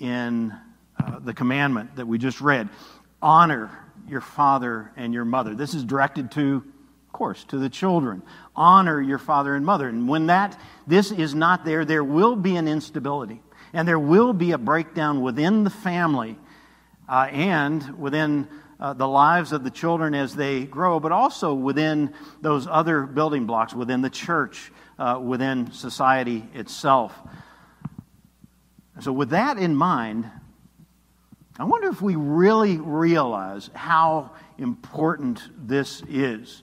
in 0.01 0.55
uh, 0.99 1.19
the 1.19 1.35
commandment 1.35 1.97
that 1.97 2.07
we 2.07 2.17
just 2.17 2.41
read. 2.41 2.71
Honor 3.21 3.71
your 4.09 4.23
father 4.23 4.91
and 4.97 5.13
your 5.13 5.27
mother. 5.27 5.55
This 5.55 5.75
is 5.75 5.85
directed 5.85 6.31
to, 6.31 6.65
of 7.09 7.13
course, 7.13 7.45
to 7.45 7.59
the 7.59 7.69
children. 7.69 8.23
Honor 8.57 9.03
your 9.03 9.19
father 9.19 9.55
and 9.55 9.67
mother. 9.67 9.87
And 9.87 10.09
when 10.09 10.29
that 10.29 10.59
this 10.87 11.13
is 11.13 11.35
not 11.35 11.67
there, 11.67 11.85
there 11.85 12.05
will 12.05 12.37
be 12.37 12.57
an 12.57 12.67
instability. 12.67 13.43
And 13.75 13.87
there 13.87 13.99
will 13.99 14.33
be 14.33 14.53
a 14.53 14.59
breakdown 14.59 15.21
within 15.21 15.63
the 15.63 15.69
family 15.69 16.39
uh, 17.09 17.29
and 17.31 17.99
within 17.99 18.49
uh, 18.79 18.93
the 18.93 19.09
lives 19.09 19.53
of 19.53 19.65
the 19.65 19.71
children 19.71 20.15
as 20.15 20.35
they 20.35 20.65
grow, 20.65 21.01
but 21.01 21.13
also 21.13 21.55
within 21.55 22.13
those 22.43 22.67
other 22.67 23.03
building 23.07 23.47
blocks, 23.47 23.73
within 23.73 24.03
the 24.03 24.11
church, 24.11 24.71
uh, 24.99 25.21
within 25.23 25.73
society 25.73 26.45
itself. 26.55 27.19
So, 29.01 29.13
with 29.13 29.31
that 29.31 29.59
in 29.59 29.77
mind, 29.77 30.31
I 31.59 31.65
wonder 31.65 31.89
if 31.89 32.03
we 32.03 32.17
really 32.17 32.77
realize 32.77 33.71
how 33.75 34.33
important 34.59 35.43
this 35.57 36.03
is. 36.09 36.63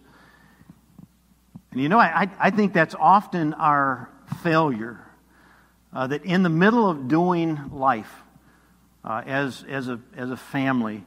And 1.72 1.82
you 1.82 1.90
know, 1.90 2.00
I, 2.00 2.30
I 2.40 2.52
think 2.52 2.74
that's 2.74 2.94
often 2.94 3.56
our 3.56 4.10
failure. 4.44 5.00
Uh, 5.92 6.08
that 6.08 6.26
in 6.26 6.42
the 6.42 6.50
middle 6.50 6.90
of 6.90 7.08
doing 7.08 7.70
life 7.72 8.23
uh, 9.04 9.22
as, 9.26 9.66
as, 9.68 9.90
a, 9.90 10.00
as 10.16 10.32
a 10.32 10.38
family, 10.38 11.04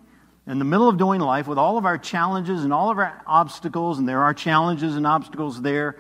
in 0.47 0.59
the 0.59 0.65
middle 0.65 0.89
of 0.89 0.97
doing 0.97 1.21
life 1.21 1.49
with 1.49 1.59
all 1.59 1.77
of 1.77 1.85
our 1.85 1.99
challenges 1.99 2.63
and 2.63 2.73
all 2.73 2.91
of 2.91 2.99
our 2.99 3.23
obstacles, 3.27 3.99
and 3.99 4.09
there 4.09 4.23
are 4.23 4.35
challenges 4.35 4.97
and 4.97 5.07
obstacles 5.07 5.61
there, 5.61 5.99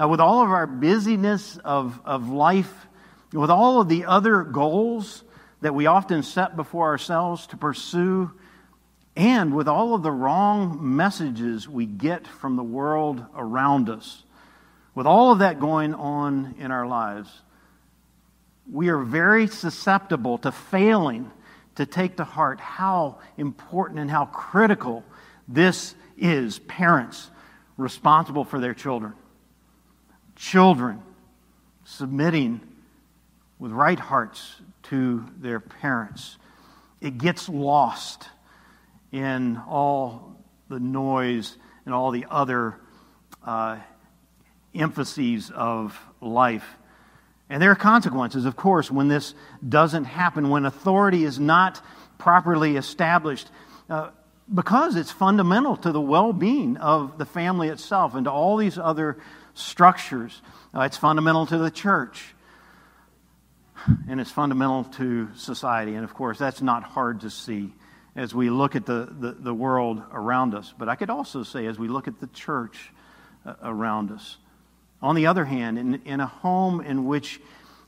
uh, 0.00 0.08
with 0.08 0.20
all 0.20 0.42
of 0.42 0.50
our 0.50 0.66
busyness 0.66 1.56
of, 1.58 2.00
of 2.04 2.28
life, 2.28 2.86
with 3.32 3.50
all 3.50 3.80
of 3.80 3.88
the 3.88 4.06
other 4.06 4.42
goals 4.42 5.22
that 5.60 5.74
we 5.74 5.86
often 5.86 6.22
set 6.22 6.56
before 6.56 6.86
ourselves 6.86 7.46
to 7.48 7.56
pursue, 7.56 8.30
and 9.14 9.54
with 9.54 9.68
all 9.68 9.94
of 9.94 10.02
the 10.02 10.10
wrong 10.10 10.96
messages 10.96 11.68
we 11.68 11.86
get 11.86 12.26
from 12.26 12.56
the 12.56 12.62
world 12.62 13.24
around 13.34 13.88
us, 13.88 14.22
with 14.94 15.06
all 15.06 15.32
of 15.32 15.38
that 15.40 15.60
going 15.60 15.94
on 15.94 16.54
in 16.58 16.70
our 16.70 16.86
lives, 16.86 17.30
we 18.70 18.88
are 18.88 18.98
very 18.98 19.46
susceptible 19.46 20.38
to 20.38 20.52
failing 20.52 21.30
to 21.76 21.86
take 21.86 22.16
to 22.16 22.24
heart 22.24 22.58
how 22.58 23.18
important 23.36 23.98
and 24.00 24.10
how 24.10 24.26
critical 24.26 25.04
this 25.46 25.94
is. 26.16 26.58
Parents 26.60 27.30
responsible 27.76 28.44
for 28.44 28.58
their 28.58 28.74
children, 28.74 29.12
children 30.34 31.02
submitting 31.84 32.60
with 33.58 33.72
right 33.72 33.98
hearts 33.98 34.56
to 34.84 35.24
their 35.38 35.60
parents. 35.60 36.38
It 37.00 37.18
gets 37.18 37.48
lost 37.48 38.28
in 39.12 39.60
all 39.68 40.36
the 40.68 40.80
noise 40.80 41.56
and 41.84 41.94
all 41.94 42.10
the 42.10 42.26
other 42.30 42.80
uh, 43.44 43.78
emphases 44.74 45.50
of 45.50 45.98
life. 46.20 46.66
And 47.48 47.62
there 47.62 47.70
are 47.70 47.76
consequences, 47.76 48.44
of 48.44 48.56
course, 48.56 48.90
when 48.90 49.08
this 49.08 49.34
doesn't 49.66 50.04
happen, 50.04 50.50
when 50.50 50.64
authority 50.64 51.24
is 51.24 51.38
not 51.38 51.80
properly 52.18 52.76
established, 52.76 53.48
uh, 53.88 54.10
because 54.52 54.96
it's 54.96 55.12
fundamental 55.12 55.76
to 55.78 55.92
the 55.92 56.00
well 56.00 56.32
being 56.32 56.76
of 56.76 57.18
the 57.18 57.26
family 57.26 57.68
itself 57.68 58.14
and 58.14 58.24
to 58.24 58.30
all 58.30 58.56
these 58.56 58.78
other 58.78 59.18
structures. 59.54 60.42
Uh, 60.74 60.82
it's 60.82 60.96
fundamental 60.96 61.46
to 61.46 61.58
the 61.58 61.70
church. 61.70 62.34
and 64.08 64.20
it's 64.20 64.30
fundamental 64.30 64.84
to 64.84 65.28
society. 65.36 65.94
And 65.94 66.04
of 66.04 66.14
course, 66.14 66.38
that's 66.38 66.62
not 66.62 66.82
hard 66.82 67.20
to 67.20 67.30
see 67.30 67.72
as 68.14 68.34
we 68.34 68.48
look 68.50 68.74
at 68.74 68.86
the, 68.86 69.14
the, 69.18 69.32
the 69.32 69.54
world 69.54 70.02
around 70.12 70.54
us. 70.54 70.72
But 70.76 70.88
I 70.88 70.94
could 70.94 71.10
also 71.10 71.42
say, 71.42 71.66
as 71.66 71.78
we 71.78 71.88
look 71.88 72.08
at 72.08 72.18
the 72.20 72.26
church 72.28 72.90
uh, 73.44 73.54
around 73.62 74.10
us. 74.10 74.38
On 75.06 75.14
the 75.14 75.28
other 75.28 75.44
hand, 75.44 75.78
in, 75.78 76.02
in 76.04 76.18
a 76.18 76.26
home 76.26 76.80
in 76.80 77.04
which 77.04 77.40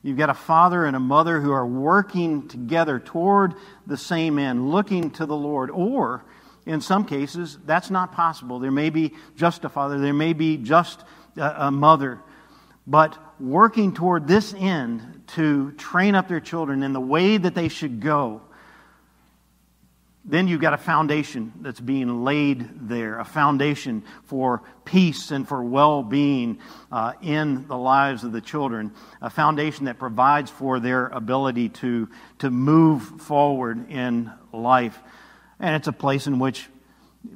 you've 0.03 0.17
got 0.17 0.29
a 0.29 0.33
father 0.33 0.85
and 0.85 0.95
a 0.95 1.01
mother 1.01 1.41
who 1.41 1.51
are 1.51 1.67
working 1.67 2.47
together 2.47 2.97
toward 2.97 3.55
the 3.85 3.97
same 3.97 4.39
end, 4.39 4.71
looking 4.71 5.11
to 5.11 5.25
the 5.25 5.35
Lord, 5.35 5.69
or 5.69 6.23
in 6.65 6.79
some 6.79 7.03
cases, 7.03 7.57
that's 7.65 7.89
not 7.89 8.13
possible. 8.13 8.59
There 8.59 8.71
may 8.71 8.89
be 8.89 9.15
just 9.35 9.65
a 9.65 9.69
father, 9.69 9.99
there 9.99 10.13
may 10.13 10.31
be 10.31 10.55
just 10.55 11.03
a, 11.35 11.65
a 11.67 11.71
mother, 11.71 12.21
but 12.87 13.17
working 13.37 13.93
toward 13.93 14.25
this 14.25 14.53
end 14.53 15.23
to 15.35 15.73
train 15.73 16.15
up 16.15 16.29
their 16.29 16.39
children 16.39 16.83
in 16.83 16.93
the 16.93 17.01
way 17.01 17.35
that 17.35 17.53
they 17.53 17.67
should 17.67 17.99
go 17.99 18.43
then 20.29 20.47
you've 20.47 20.61
got 20.61 20.75
a 20.75 20.77
foundation 20.77 21.51
that's 21.61 21.79
being 21.79 22.23
laid 22.23 22.87
there, 22.87 23.17
a 23.17 23.25
foundation 23.25 24.03
for 24.25 24.61
peace 24.85 25.31
and 25.31 25.47
for 25.47 25.63
well 25.63 26.03
being 26.03 26.59
uh, 26.91 27.13
in 27.23 27.67
the 27.67 27.75
lives 27.75 28.23
of 28.23 28.31
the 28.31 28.39
children, 28.39 28.93
a 29.23 29.31
foundation 29.31 29.85
that 29.85 29.97
provides 29.97 30.51
for 30.51 30.79
their 30.79 31.07
ability 31.07 31.69
to, 31.69 32.07
to 32.37 32.51
move 32.51 33.01
forward 33.21 33.89
in 33.89 34.31
life. 34.53 34.99
And 35.59 35.75
it's 35.75 35.87
a 35.87 35.93
place 35.93 36.27
in 36.27 36.37
which 36.37 36.67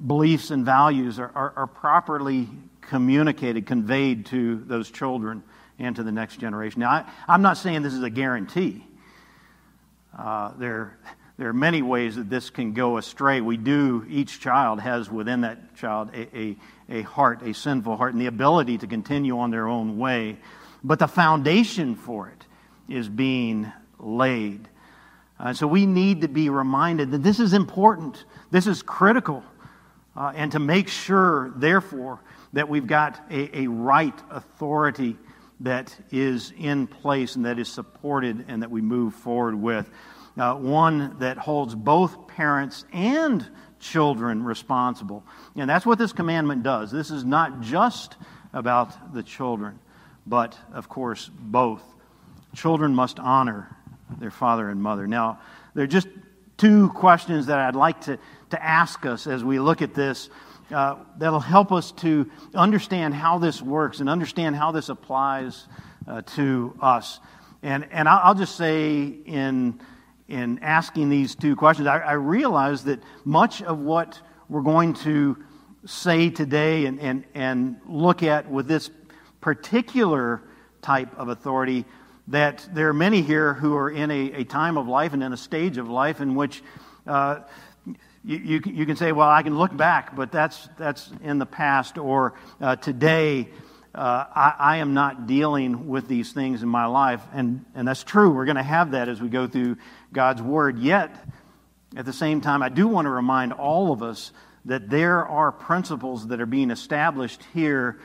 beliefs 0.06 0.52
and 0.52 0.64
values 0.64 1.18
are, 1.18 1.32
are, 1.34 1.54
are 1.56 1.68
properly 1.68 2.48
communicated, 2.82 3.66
conveyed 3.66 4.28
to 4.28 4.58
those 4.68 4.92
children 4.92 5.42
and 5.80 5.96
to 5.96 6.04
the 6.04 6.12
next 6.12 6.38
generation. 6.38 6.82
Now, 6.82 7.06
I, 7.28 7.34
am 7.34 7.42
not 7.42 7.58
saying 7.58 7.82
this 7.82 7.94
is 7.94 8.04
a 8.04 8.12
guarantee. 8.12 8.86
Uh, 10.16 10.52
there 10.60 11.00
there 11.38 11.50
are 11.50 11.54
many 11.54 11.82
ways 11.82 12.16
that 12.16 12.30
this 12.30 12.50
can 12.50 12.74
go 12.74 12.98
astray. 12.98 13.42
We 13.42 13.58
do, 13.58 14.06
each 14.08 14.40
child 14.40 14.80
has 14.80 15.10
within 15.10 15.42
that 15.42 15.76
child 15.76 16.12
a, 16.14 16.38
a, 16.38 16.58
a 16.90 17.02
heart, 17.02 17.42
a 17.42 17.54
sinful 17.54 17.98
heart, 17.98 18.14
and 18.14 18.22
the 18.22 18.28
ability 18.28 18.78
to 18.80 18.88
continue 18.88 19.40
on 19.40 19.50
their 19.50 19.68
own 19.68 19.98
way. 19.98 20.38
But 20.84 21.00
the 21.00 21.08
foundation 21.08 21.96
for 21.96 22.30
it 22.30 22.46
is 22.88 23.10
being 23.10 23.72
laid. 23.98 24.68
Uh, 25.40 25.54
so 25.54 25.66
we 25.66 25.88
need 25.88 26.22
to 26.22 26.28
be 26.28 26.50
reminded 26.50 27.12
that 27.12 27.24
this 27.24 27.40
is 27.40 27.54
important, 27.54 28.26
this 28.52 28.68
is 28.68 28.84
critical, 28.84 29.44
uh, 30.16 30.32
and 30.36 30.52
to 30.52 30.60
make 30.60 30.88
sure, 30.88 31.52
therefore, 31.56 32.20
that 32.54 32.70
we've 32.70 32.86
got 32.86 33.20
a, 33.32 33.62
a 33.62 33.68
right 33.68 34.14
authority 34.30 35.18
that 35.62 35.96
is 36.12 36.54
in 36.60 36.86
place 36.86 37.36
and 37.36 37.46
that 37.46 37.58
is 37.58 37.68
supported 37.68 38.46
and 38.48 38.62
that 38.62 38.70
we 38.70 38.82
move 38.82 39.16
forward 39.16 39.56
with 39.56 39.90
uh, 40.38 40.56
one 40.56 41.18
that 41.20 41.38
holds 41.38 41.76
both 41.76 42.28
parents 42.28 42.86
and 42.92 43.48
children 43.80 44.44
responsible. 44.44 45.24
And 45.56 45.70
that's 45.70 45.86
what 45.86 46.00
this 46.00 46.14
commandment 46.14 46.64
does. 46.64 46.92
This 46.92 47.12
is 47.12 47.24
not 47.24 47.62
just 47.62 48.16
about 48.54 49.14
the 49.14 49.24
children, 49.24 49.80
but, 50.26 50.58
of 50.74 50.90
course, 50.90 51.30
both. 51.34 51.84
Children 52.56 52.96
must 52.96 53.20
honor 53.20 53.76
their 54.20 54.32
father 54.32 54.70
and 54.70 54.82
mother. 54.82 55.08
Now, 55.08 55.40
there 55.74 55.84
are 55.84 55.88
just 55.88 56.08
two 56.58 56.90
questions 56.90 57.48
that 57.48 57.60
I'd 57.60 57.76
like 57.76 58.02
to, 58.02 58.18
to 58.52 58.64
ask 58.64 59.06
us 59.06 59.28
as 59.28 59.44
we 59.44 59.60
look 59.60 59.82
at 59.82 59.94
this. 59.94 60.30
Uh, 60.72 60.96
that'll 61.18 61.40
help 61.40 61.72
us 61.72 61.92
to 61.92 62.30
understand 62.56 63.14
how 63.14 63.38
this 63.38 63.62
works 63.62 64.00
and 64.00 64.10
understand 64.10 64.56
how 64.56 64.72
this 64.72 64.90
applies 64.90 65.68
uh, 66.08 66.22
to 66.22 66.76
us. 66.82 67.20
And, 67.62 67.88
and 67.92 68.08
I'll 68.08 68.36
just 68.36 68.56
say 68.56 69.04
in 69.26 69.80
in 70.28 70.60
asking 70.60 71.10
these 71.10 71.36
two 71.36 71.56
questions, 71.56 71.88
I, 71.88 72.00
I 72.00 72.14
realize 72.14 72.84
that 72.86 73.02
much 73.26 73.62
of 73.62 73.80
what 73.80 74.20
we're 74.50 74.62
going 74.62 74.94
to 74.94 75.38
say 75.86 76.30
today 76.30 76.86
and, 76.86 77.00
and, 77.00 77.26
and 77.34 77.78
look 77.86 78.24
at 78.24 78.50
with 78.50 78.68
this 78.68 78.90
particular 79.42 80.42
type 80.82 81.18
of 81.18 81.30
authority, 81.30 81.86
that 82.28 82.68
there 82.74 82.88
are 82.88 82.94
many 82.94 83.22
here 83.22 83.54
who 83.54 83.76
are 83.76 83.90
in 83.90 84.10
a, 84.10 84.32
a 84.32 84.44
time 84.46 84.78
of 84.78 84.88
life 84.88 85.14
and 85.14 85.22
in 85.22 85.34
a 85.34 85.38
stage 85.38 85.78
of 85.78 85.90
life 85.90 86.22
in 86.22 86.36
which 86.36 86.64
uh, 87.06 87.40
you, 88.24 88.38
you, 88.38 88.62
you, 88.66 88.86
can 88.86 88.96
say, 88.96 89.12
well, 89.12 89.28
I 89.28 89.44
can 89.44 89.58
look 89.58 89.76
back, 89.76 90.16
but 90.16 90.32
that's, 90.32 90.70
that's 90.78 91.12
in 91.22 91.40
the 91.40 91.46
past, 91.46 91.98
or 91.98 92.36
uh, 92.62 92.78
today 92.78 93.50
uh, 93.96 94.26
I, 94.36 94.56
I, 94.58 94.78
am 94.78 94.94
not 94.96 95.28
dealing 95.28 95.88
with 95.88 96.08
these 96.08 96.34
things 96.34 96.64
in 96.64 96.70
my 96.70 96.88
life. 96.88 97.22
And, 97.32 97.64
and 97.76 97.88
that's 97.88 98.04
true. 98.04 98.32
We're 98.32 98.46
going 98.46 98.58
to 98.58 98.64
have 98.64 98.92
that 98.92 99.08
as 99.08 99.22
we 99.22 99.30
go 99.30 99.48
through 99.48 99.78
God's 100.12 100.42
Word. 100.42 100.80
Yet, 100.80 101.16
at 101.96 102.06
the 102.06 102.14
same 102.14 102.42
time, 102.42 102.64
I 102.64 102.70
do 102.70 102.88
want 102.88 103.06
to 103.06 103.12
remind 103.12 103.54
all 103.54 103.92
of 103.92 104.02
us 104.02 104.32
that 104.66 104.90
there 104.90 105.28
are 105.28 105.52
principles 105.52 106.28
that 106.28 106.42
are 106.42 106.48
being 106.48 106.72
established 106.72 107.42
here 107.54 108.00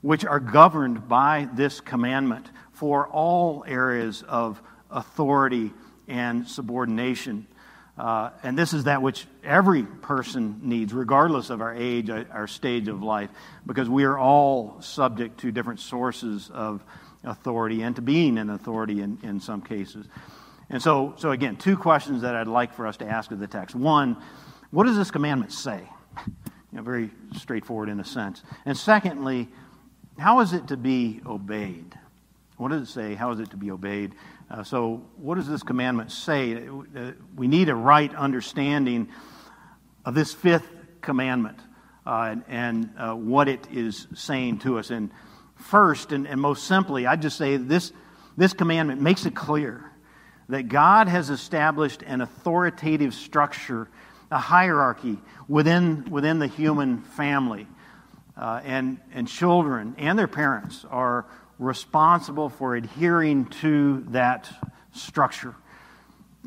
which 0.00 0.24
are 0.24 0.40
governed 0.40 1.08
by 1.08 1.48
this 1.54 1.80
commandment 1.80 2.50
for 2.72 3.06
all 3.08 3.64
areas 3.66 4.22
of 4.22 4.60
authority 4.90 5.72
and 6.08 6.46
subordination. 6.48 7.46
Uh, 7.96 8.30
and 8.42 8.58
this 8.58 8.72
is 8.72 8.84
that 8.84 9.02
which 9.02 9.26
every 9.44 9.84
person 9.84 10.60
needs, 10.62 10.92
regardless 10.92 11.50
of 11.50 11.60
our 11.60 11.72
age, 11.74 12.10
uh, 12.10 12.24
our 12.32 12.48
stage 12.48 12.88
of 12.88 13.02
life, 13.02 13.30
because 13.66 13.88
we 13.88 14.04
are 14.04 14.18
all 14.18 14.80
subject 14.80 15.38
to 15.40 15.52
different 15.52 15.78
sources 15.78 16.50
of 16.52 16.82
authority 17.22 17.82
and 17.82 17.94
to 17.96 18.02
being 18.02 18.36
an 18.38 18.50
authority 18.50 19.00
in, 19.00 19.18
in 19.22 19.38
some 19.38 19.62
cases. 19.62 20.06
And 20.70 20.82
so, 20.82 21.14
so, 21.18 21.30
again, 21.30 21.56
two 21.56 21.76
questions 21.76 22.22
that 22.22 22.34
I'd 22.34 22.48
like 22.48 22.74
for 22.74 22.86
us 22.86 22.96
to 22.96 23.06
ask 23.06 23.30
of 23.30 23.38
the 23.38 23.46
text. 23.46 23.76
One, 23.76 24.16
what 24.70 24.86
does 24.86 24.96
this 24.96 25.10
commandment 25.10 25.52
say? 25.52 25.88
You 26.72 26.78
know, 26.78 26.86
very 26.86 27.10
straightforward 27.36 27.88
in 27.88 28.00
a 28.00 28.04
sense. 28.04 28.42
And 28.66 28.76
secondly, 28.76 29.48
how 30.18 30.40
is 30.40 30.52
it 30.52 30.66
to 30.66 30.76
be 30.76 31.20
obeyed? 31.24 31.96
What 32.56 32.72
does 32.72 32.88
it 32.88 32.92
say? 32.92 33.14
How 33.14 33.30
is 33.30 33.38
it 33.38 33.50
to 33.50 33.56
be 33.56 33.70
obeyed? 33.70 34.16
Uh, 34.54 34.62
so, 34.62 35.02
what 35.16 35.34
does 35.34 35.48
this 35.48 35.64
commandment 35.64 36.12
say? 36.12 36.68
Uh, 36.68 37.10
we 37.34 37.48
need 37.48 37.68
a 37.68 37.74
right 37.74 38.14
understanding 38.14 39.08
of 40.04 40.14
this 40.14 40.32
fifth 40.32 40.68
commandment 41.00 41.58
uh, 42.06 42.28
and, 42.30 42.44
and 42.46 42.90
uh, 42.96 43.14
what 43.14 43.48
it 43.48 43.66
is 43.72 44.06
saying 44.14 44.60
to 44.60 44.78
us. 44.78 44.90
And 44.90 45.10
first 45.56 46.12
and, 46.12 46.28
and 46.28 46.40
most 46.40 46.68
simply, 46.68 47.04
I 47.04 47.16
just 47.16 47.36
say 47.36 47.56
this, 47.56 47.92
this 48.36 48.52
commandment 48.52 49.00
makes 49.00 49.26
it 49.26 49.34
clear 49.34 49.90
that 50.48 50.68
God 50.68 51.08
has 51.08 51.30
established 51.30 52.02
an 52.02 52.20
authoritative 52.20 53.12
structure, 53.12 53.88
a 54.30 54.38
hierarchy 54.38 55.18
within, 55.48 56.04
within 56.08 56.38
the 56.38 56.46
human 56.46 56.98
family. 57.02 57.66
Uh, 58.36 58.60
and, 58.64 59.00
and 59.12 59.26
children 59.26 59.94
and 59.98 60.16
their 60.16 60.28
parents 60.28 60.84
are 60.90 61.26
responsible 61.58 62.48
for 62.48 62.76
adhering 62.76 63.46
to 63.46 64.04
that 64.08 64.50
structure. 64.92 65.54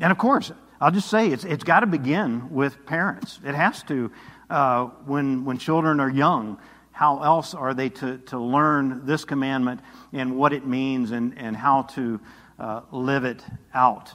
And 0.00 0.12
of 0.12 0.18
course, 0.18 0.52
I'll 0.80 0.90
just 0.90 1.10
say 1.10 1.28
it's, 1.28 1.44
it's 1.44 1.64
got 1.64 1.80
to 1.80 1.86
begin 1.86 2.50
with 2.50 2.86
parents. 2.86 3.40
It 3.44 3.54
has 3.54 3.82
to 3.84 4.12
uh, 4.48 4.86
when, 5.06 5.44
when 5.44 5.58
children 5.58 6.00
are 6.00 6.10
young. 6.10 6.58
How 6.92 7.22
else 7.22 7.54
are 7.54 7.74
they 7.74 7.90
to, 7.90 8.18
to 8.18 8.38
learn 8.38 9.06
this 9.06 9.24
commandment 9.24 9.80
and 10.12 10.36
what 10.36 10.52
it 10.52 10.66
means 10.66 11.10
and, 11.10 11.36
and 11.38 11.56
how 11.56 11.82
to 11.82 12.20
uh, 12.58 12.80
live 12.90 13.24
it 13.24 13.44
out? 13.74 14.10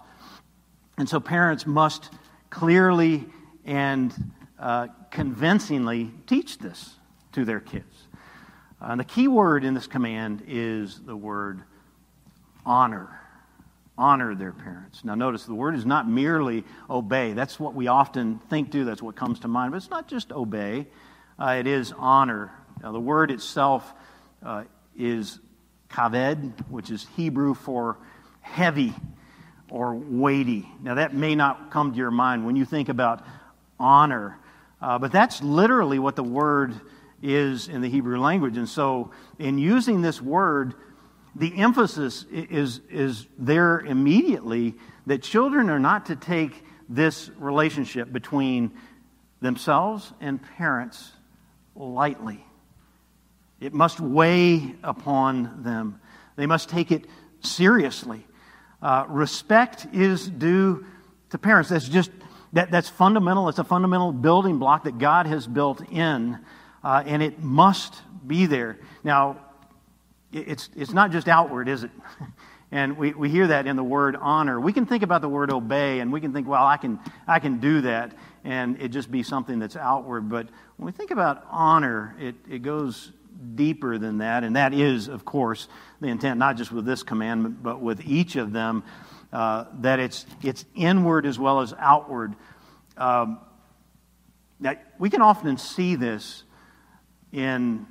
And 0.98 1.08
so 1.08 1.20
parents 1.20 1.66
must 1.66 2.10
clearly 2.50 3.26
and 3.66 4.14
uh, 4.60 4.88
convincingly 5.12 6.12
teach 6.28 6.58
this 6.60 6.96
to 7.34 7.46
their 7.46 7.60
kids. 7.60 8.08
And 8.84 9.00
the 9.00 9.06
key 9.06 9.30
word 9.30 9.64
in 9.64 9.74
this 9.74 9.88
command 9.88 10.44
is 10.48 11.00
the 11.00 11.16
word 11.16 11.62
honor. 12.66 13.20
Honor 13.98 14.36
their 14.36 14.52
parents. 14.52 15.06
Now, 15.06 15.16
notice 15.16 15.46
the 15.46 15.54
word 15.54 15.76
is 15.76 15.86
not 15.86 16.08
merely 16.08 16.66
obey. 16.90 17.34
That's 17.34 17.60
what 17.60 17.76
we 17.76 17.88
often 17.88 18.40
think 18.50 18.72
to, 18.72 18.84
that's 18.84 19.02
what 19.02 19.16
comes 19.16 19.40
to 19.42 19.48
mind. 19.48 19.72
But 19.72 19.78
it's 19.78 19.90
not 19.90 20.08
just 20.08 20.32
obey, 20.32 20.88
uh, 21.40 21.56
it 21.60 21.68
is 21.68 21.94
honor. 21.98 22.52
Now, 22.82 22.92
the 22.92 23.00
word 23.00 23.32
itself 23.32 23.94
uh, 24.44 24.64
is 24.98 25.40
kaved, 25.90 26.60
which 26.70 26.90
is 26.90 27.08
Hebrew 27.16 27.54
for 27.54 27.98
heavy 28.42 28.94
or 29.70 29.96
weighty. 29.96 30.68
Now, 30.82 30.96
that 30.96 31.14
may 31.14 31.36
not 31.36 31.72
come 31.72 31.92
to 31.92 31.98
your 31.98 32.12
mind 32.12 32.46
when 32.46 32.56
you 32.56 32.66
think 32.66 32.90
about 32.90 33.26
honor, 33.80 34.40
uh, 34.82 35.00
but 35.00 35.12
that's 35.12 35.42
literally 35.42 36.00
what 36.00 36.16
the 36.16 36.24
word 36.24 36.74
is 37.24 37.70
in 37.70 37.82
the 37.82 37.90
Hebrew 37.90 38.20
language. 38.20 38.58
And 38.58 38.70
so, 38.70 39.12
in 39.40 39.58
using 39.58 40.02
this 40.02 40.22
word, 40.22 40.76
the 41.36 41.58
emphasis 41.58 42.26
is, 42.32 42.82
is 42.90 43.26
there 43.40 43.80
immediately 43.80 44.76
that 45.08 45.24
children 45.24 45.70
are 45.70 45.80
not 45.80 46.08
to 46.08 46.16
take 46.16 46.64
this 46.88 47.32
relationship 47.40 48.12
between 48.12 48.72
themselves 49.42 50.14
and 50.22 50.40
parents 50.58 51.12
lightly. 51.76 52.46
It 53.60 53.74
must 53.74 54.00
weigh 54.00 54.76
upon 54.84 55.64
them. 55.64 56.00
They 56.36 56.46
must 56.46 56.70
take 56.70 56.92
it 56.92 57.06
seriously. 57.40 58.28
Uh, 58.82 59.06
respect 59.08 59.88
is 59.94 60.28
due 60.28 60.86
to 61.30 61.38
parents. 61.38 61.70
That's 61.70 61.88
just 61.88 62.12
that, 62.54 62.70
that's 62.70 62.90
fundamental. 62.90 63.50
It's 63.50 63.60
a 63.60 63.64
fundamental 63.64 64.12
building 64.12 64.60
block 64.60 64.84
that 64.84 65.00
God 65.00 65.26
has 65.26 65.48
built 65.48 65.82
in, 65.90 66.38
uh, 66.84 67.04
and 67.06 67.24
it 67.24 67.40
must 67.40 68.02
be 68.26 68.46
there. 68.46 68.78
Now, 69.04 69.38
it's, 70.32 70.70
it's 70.76 70.94
not 70.94 71.12
just 71.12 71.28
outward, 71.28 71.68
is 71.70 71.84
it? 71.84 71.92
And 72.74 72.98
we, 72.98 73.14
we 73.14 73.30
hear 73.30 73.46
that 73.50 73.68
in 73.68 73.76
the 73.76 73.84
word 73.84 74.16
honor. 74.20 74.60
We 74.60 74.74
can 74.74 74.88
think 74.88 75.04
about 75.04 75.22
the 75.22 75.30
word 75.30 75.52
obey, 75.52 76.00
and 76.00 76.12
we 76.12 76.20
can 76.20 76.34
think, 76.34 76.48
well, 76.48 76.66
I 76.66 76.78
can, 76.78 77.00
I 77.28 77.38
can 77.38 77.60
do 77.60 77.82
that, 77.82 78.14
and 78.44 78.82
it 78.82 78.88
just 78.88 79.12
be 79.12 79.22
something 79.22 79.60
that's 79.60 79.76
outward. 79.76 80.28
But 80.28 80.48
when 80.78 80.88
we 80.88 80.92
think 80.92 81.12
about 81.12 81.46
honor, 81.52 82.16
it, 82.20 82.34
it 82.50 82.64
goes 82.64 83.12
deeper 83.54 84.00
than 84.00 84.18
that, 84.18 84.44
and 84.44 84.56
that 84.56 84.74
is, 84.74 85.08
of 85.08 85.24
course, 85.24 85.68
the 86.02 86.08
intent, 86.08 86.40
not 86.40 86.58
just 86.58 86.72
with 86.72 86.84
this 86.84 87.04
commandment, 87.04 87.62
but 87.62 87.80
with 87.80 88.02
each 88.08 88.38
of 88.38 88.54
them, 88.54 88.84
uh, 89.32 89.66
that 89.82 90.00
it's, 90.00 90.26
it's 90.42 90.66
inward 90.74 91.28
as 91.28 91.38
well 91.38 91.60
as 91.62 91.76
outward. 91.78 92.34
Um, 92.98 93.38
that 94.62 94.96
we 94.98 95.12
can 95.12 95.22
often 95.22 95.60
see 95.60 95.94
this 95.94 96.44
in 97.34 97.86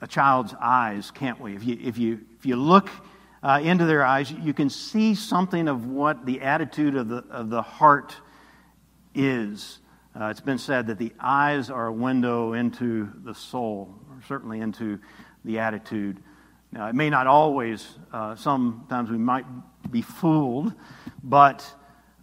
a 0.00 0.06
child's 0.06 0.54
eyes, 0.60 1.10
can't 1.10 1.40
we? 1.40 1.56
If 1.56 1.64
you, 1.64 1.78
if 1.82 1.98
you, 1.98 2.20
if 2.38 2.46
you 2.46 2.56
look 2.56 2.90
uh, 3.42 3.60
into 3.62 3.86
their 3.86 4.04
eyes, 4.04 4.30
you 4.30 4.52
can 4.52 4.70
see 4.70 5.14
something 5.14 5.66
of 5.66 5.86
what 5.86 6.26
the 6.26 6.42
attitude 6.42 6.94
of 6.94 7.08
the, 7.08 7.24
of 7.30 7.50
the 7.50 7.62
heart 7.62 8.14
is. 9.14 9.78
Uh, 10.14 10.26
it's 10.26 10.40
been 10.40 10.58
said 10.58 10.86
that 10.88 10.98
the 10.98 11.12
eyes 11.18 11.70
are 11.70 11.86
a 11.86 11.92
window 11.92 12.52
into 12.52 13.10
the 13.24 13.34
soul, 13.34 13.94
or 14.10 14.20
certainly 14.28 14.60
into 14.60 15.00
the 15.44 15.58
attitude. 15.58 16.22
Now, 16.70 16.88
it 16.88 16.94
may 16.94 17.10
not 17.10 17.26
always, 17.26 17.86
uh, 18.12 18.36
sometimes 18.36 19.10
we 19.10 19.18
might 19.18 19.46
be 19.90 20.02
fooled, 20.02 20.72
but 21.24 21.66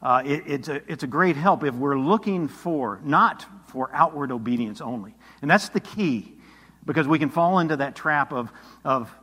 uh, 0.02 0.22
it, 0.26 0.44
it's, 0.46 0.68
a, 0.68 0.82
it's 0.92 1.04
a 1.04 1.08
great 1.08 1.36
help 1.36 1.64
if 1.64 1.76
we're 1.76 2.00
looking 2.00 2.48
for, 2.48 3.00
not 3.04 3.46
for 3.68 3.90
outward 3.94 4.32
obedience 4.32 4.82
only. 4.82 5.16
And 5.42 5.50
that's 5.50 5.70
the 5.70 5.80
key, 5.80 6.39
because 6.90 7.08
we 7.08 7.20
can 7.20 7.30
fall 7.30 7.60
into 7.60 7.78
that 7.78 7.96
trap 7.96 8.34
of, 8.34 8.52
of 8.84 9.14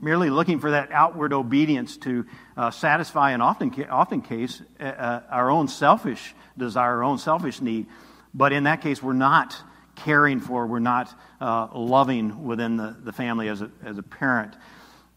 merely 0.00 0.30
looking 0.30 0.60
for 0.60 0.70
that 0.70 0.92
outward 0.92 1.32
obedience 1.32 1.96
to 1.96 2.24
uh, 2.56 2.70
satisfy, 2.70 3.34
in 3.34 3.40
often, 3.40 3.74
often 3.90 4.22
case, 4.22 4.62
uh, 4.78 4.84
uh, 4.84 5.22
our 5.28 5.50
own 5.50 5.66
selfish 5.66 6.36
desire, 6.56 6.98
our 6.98 7.02
own 7.02 7.18
selfish 7.18 7.60
need. 7.60 7.88
But 8.32 8.52
in 8.52 8.62
that 8.62 8.80
case, 8.80 9.02
we're 9.02 9.12
not 9.12 9.60
caring 9.96 10.38
for, 10.38 10.68
we're 10.68 10.78
not 10.78 11.12
uh, 11.40 11.66
loving 11.74 12.44
within 12.44 12.76
the, 12.76 12.96
the 13.02 13.12
family 13.12 13.48
as 13.48 13.60
a, 13.60 13.72
as 13.84 13.98
a 13.98 14.04
parent. 14.04 14.54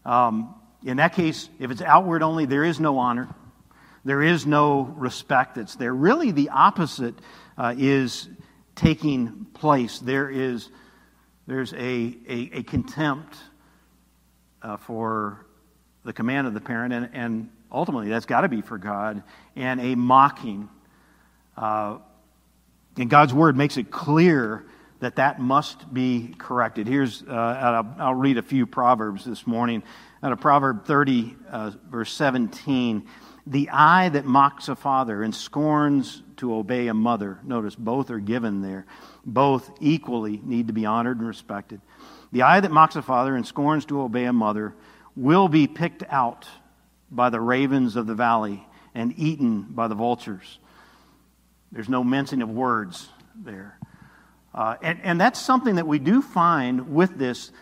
Um, 0.04 0.56
in 0.84 0.96
that 0.96 1.14
case, 1.14 1.48
if 1.60 1.70
it's 1.70 1.80
outward 1.80 2.24
only, 2.24 2.44
there 2.44 2.64
is 2.64 2.80
no 2.80 2.98
honor. 2.98 3.28
There 4.04 4.20
is 4.20 4.44
no 4.46 4.80
respect 4.80 5.54
that's 5.54 5.76
there. 5.76 5.94
Really, 5.94 6.32
the 6.32 6.48
opposite 6.48 7.14
uh, 7.56 7.76
is 7.78 8.28
taking 8.74 9.46
place. 9.54 10.00
There 10.00 10.28
is 10.28 10.70
there's 11.50 11.72
a, 11.72 12.16
a, 12.28 12.50
a 12.52 12.62
contempt 12.62 13.36
uh, 14.62 14.76
for 14.76 15.44
the 16.04 16.12
command 16.12 16.46
of 16.46 16.54
the 16.54 16.60
parent, 16.60 16.92
and, 16.92 17.10
and 17.12 17.50
ultimately 17.72 18.08
that's 18.08 18.24
got 18.24 18.42
to 18.42 18.48
be 18.48 18.62
for 18.62 18.78
God, 18.78 19.24
and 19.56 19.80
a 19.80 19.96
mocking. 19.96 20.68
Uh, 21.56 21.98
and 22.96 23.10
God's 23.10 23.34
word 23.34 23.56
makes 23.56 23.76
it 23.78 23.90
clear 23.90 24.64
that 25.00 25.16
that 25.16 25.40
must 25.40 25.92
be 25.92 26.32
corrected. 26.38 26.86
Here's, 26.86 27.24
uh, 27.24 27.32
I'll, 27.32 27.96
I'll, 27.98 28.14
read 28.14 28.38
a 28.38 28.42
few 28.42 28.64
Proverbs 28.64 29.24
this 29.24 29.44
morning. 29.44 29.82
Out 30.22 30.30
of 30.30 30.38
Proverb 30.38 30.84
30, 30.84 31.34
uh, 31.50 31.72
verse 31.90 32.12
17, 32.12 33.08
the 33.46 33.70
eye 33.70 34.08
that 34.10 34.24
mocks 34.24 34.68
a 34.68 34.76
father 34.76 35.22
and 35.22 35.34
scorns 35.34 36.22
to 36.36 36.54
obey 36.54 36.88
a 36.88 36.94
mother, 36.94 37.38
notice 37.42 37.74
both 37.74 38.10
are 38.10 38.18
given 38.18 38.62
there, 38.62 38.86
both 39.24 39.70
equally 39.80 40.40
need 40.44 40.66
to 40.66 40.72
be 40.72 40.86
honored 40.86 41.18
and 41.18 41.26
respected. 41.26 41.80
The 42.32 42.42
eye 42.42 42.60
that 42.60 42.70
mocks 42.70 42.96
a 42.96 43.02
father 43.02 43.34
and 43.34 43.46
scorns 43.46 43.84
to 43.86 44.00
obey 44.02 44.24
a 44.24 44.32
mother 44.32 44.74
will 45.16 45.48
be 45.48 45.66
picked 45.66 46.04
out 46.08 46.46
by 47.10 47.30
the 47.30 47.40
ravens 47.40 47.96
of 47.96 48.06
the 48.06 48.14
valley 48.14 48.66
and 48.94 49.12
eaten 49.18 49.62
by 49.62 49.88
the 49.88 49.94
vultures. 49.94 50.58
There's 51.72 51.88
no 51.88 52.04
mincing 52.04 52.42
of 52.42 52.50
words 52.50 53.08
there. 53.34 53.78
Uh, 54.54 54.76
and, 54.82 55.00
and 55.02 55.20
that's 55.20 55.40
something 55.40 55.76
that 55.76 55.86
we 55.86 55.98
do 55.98 56.22
find 56.22 56.92
with 56.92 57.16
this 57.18 57.52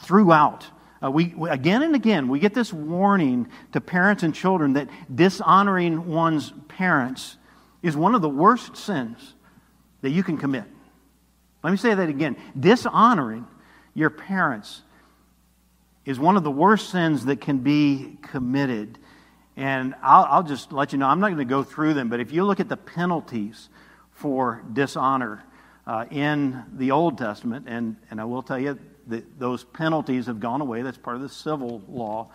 throughout. 0.00 0.66
Uh, 1.04 1.10
we, 1.10 1.34
again 1.50 1.82
and 1.82 1.94
again, 1.94 2.28
we 2.28 2.38
get 2.38 2.54
this 2.54 2.72
warning 2.72 3.48
to 3.72 3.80
parents 3.80 4.22
and 4.22 4.34
children 4.34 4.74
that 4.74 4.88
dishonoring 5.14 6.06
one's 6.06 6.52
parents 6.68 7.36
is 7.82 7.96
one 7.96 8.14
of 8.14 8.22
the 8.22 8.28
worst 8.28 8.76
sins 8.76 9.34
that 10.00 10.10
you 10.10 10.22
can 10.22 10.38
commit. 10.38 10.64
Let 11.62 11.70
me 11.70 11.76
say 11.76 11.94
that 11.94 12.08
again. 12.08 12.36
Dishonoring 12.58 13.46
your 13.92 14.08
parents 14.08 14.82
is 16.06 16.18
one 16.18 16.36
of 16.36 16.44
the 16.44 16.50
worst 16.50 16.90
sins 16.90 17.26
that 17.26 17.40
can 17.40 17.58
be 17.58 18.16
committed. 18.22 18.98
And 19.56 19.94
I'll, 20.02 20.24
I'll 20.24 20.42
just 20.42 20.72
let 20.72 20.92
you 20.92 20.98
know, 20.98 21.06
I'm 21.06 21.20
not 21.20 21.28
going 21.28 21.38
to 21.38 21.44
go 21.44 21.62
through 21.62 21.94
them, 21.94 22.08
but 22.08 22.20
if 22.20 22.32
you 22.32 22.44
look 22.44 22.60
at 22.60 22.68
the 22.68 22.76
penalties 22.76 23.68
for 24.10 24.62
dishonor 24.72 25.44
uh, 25.86 26.06
in 26.10 26.64
the 26.72 26.92
Old 26.92 27.18
Testament, 27.18 27.66
and, 27.68 27.96
and 28.10 28.20
I 28.20 28.24
will 28.24 28.42
tell 28.42 28.58
you 28.58 28.78
those 29.38 29.64
penalties 29.64 30.26
have 30.26 30.40
gone 30.40 30.60
away, 30.60 30.82
that's 30.82 30.98
part 30.98 31.16
of 31.16 31.22
the 31.22 31.28
civil 31.28 31.82
law. 31.88 32.30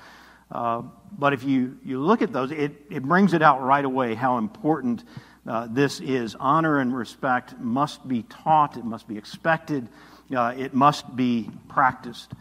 Uh, 0.52 0.82
but 1.18 1.34
if 1.34 1.44
you, 1.44 1.78
you 1.86 2.00
look 2.00 2.22
at 2.22 2.34
those, 2.34 2.52
it, 2.52 2.72
it 2.90 3.04
brings 3.04 3.34
it 3.34 3.42
out 3.42 3.62
right 3.62 3.86
away 3.86 4.16
how 4.16 4.38
important 4.38 5.04
uh, 5.48 5.68
this 5.70 6.00
is. 6.00 6.36
Honor 6.36 6.80
and 6.80 6.96
respect 6.96 7.60
must 7.60 8.08
be 8.08 8.24
taught, 8.24 8.78
it 8.78 8.86
must 8.86 9.08
be 9.08 9.18
expected, 9.18 9.88
uh, 10.36 10.54
it 10.58 10.74
must 10.74 11.16
be 11.16 11.50
practiced. 11.68 12.32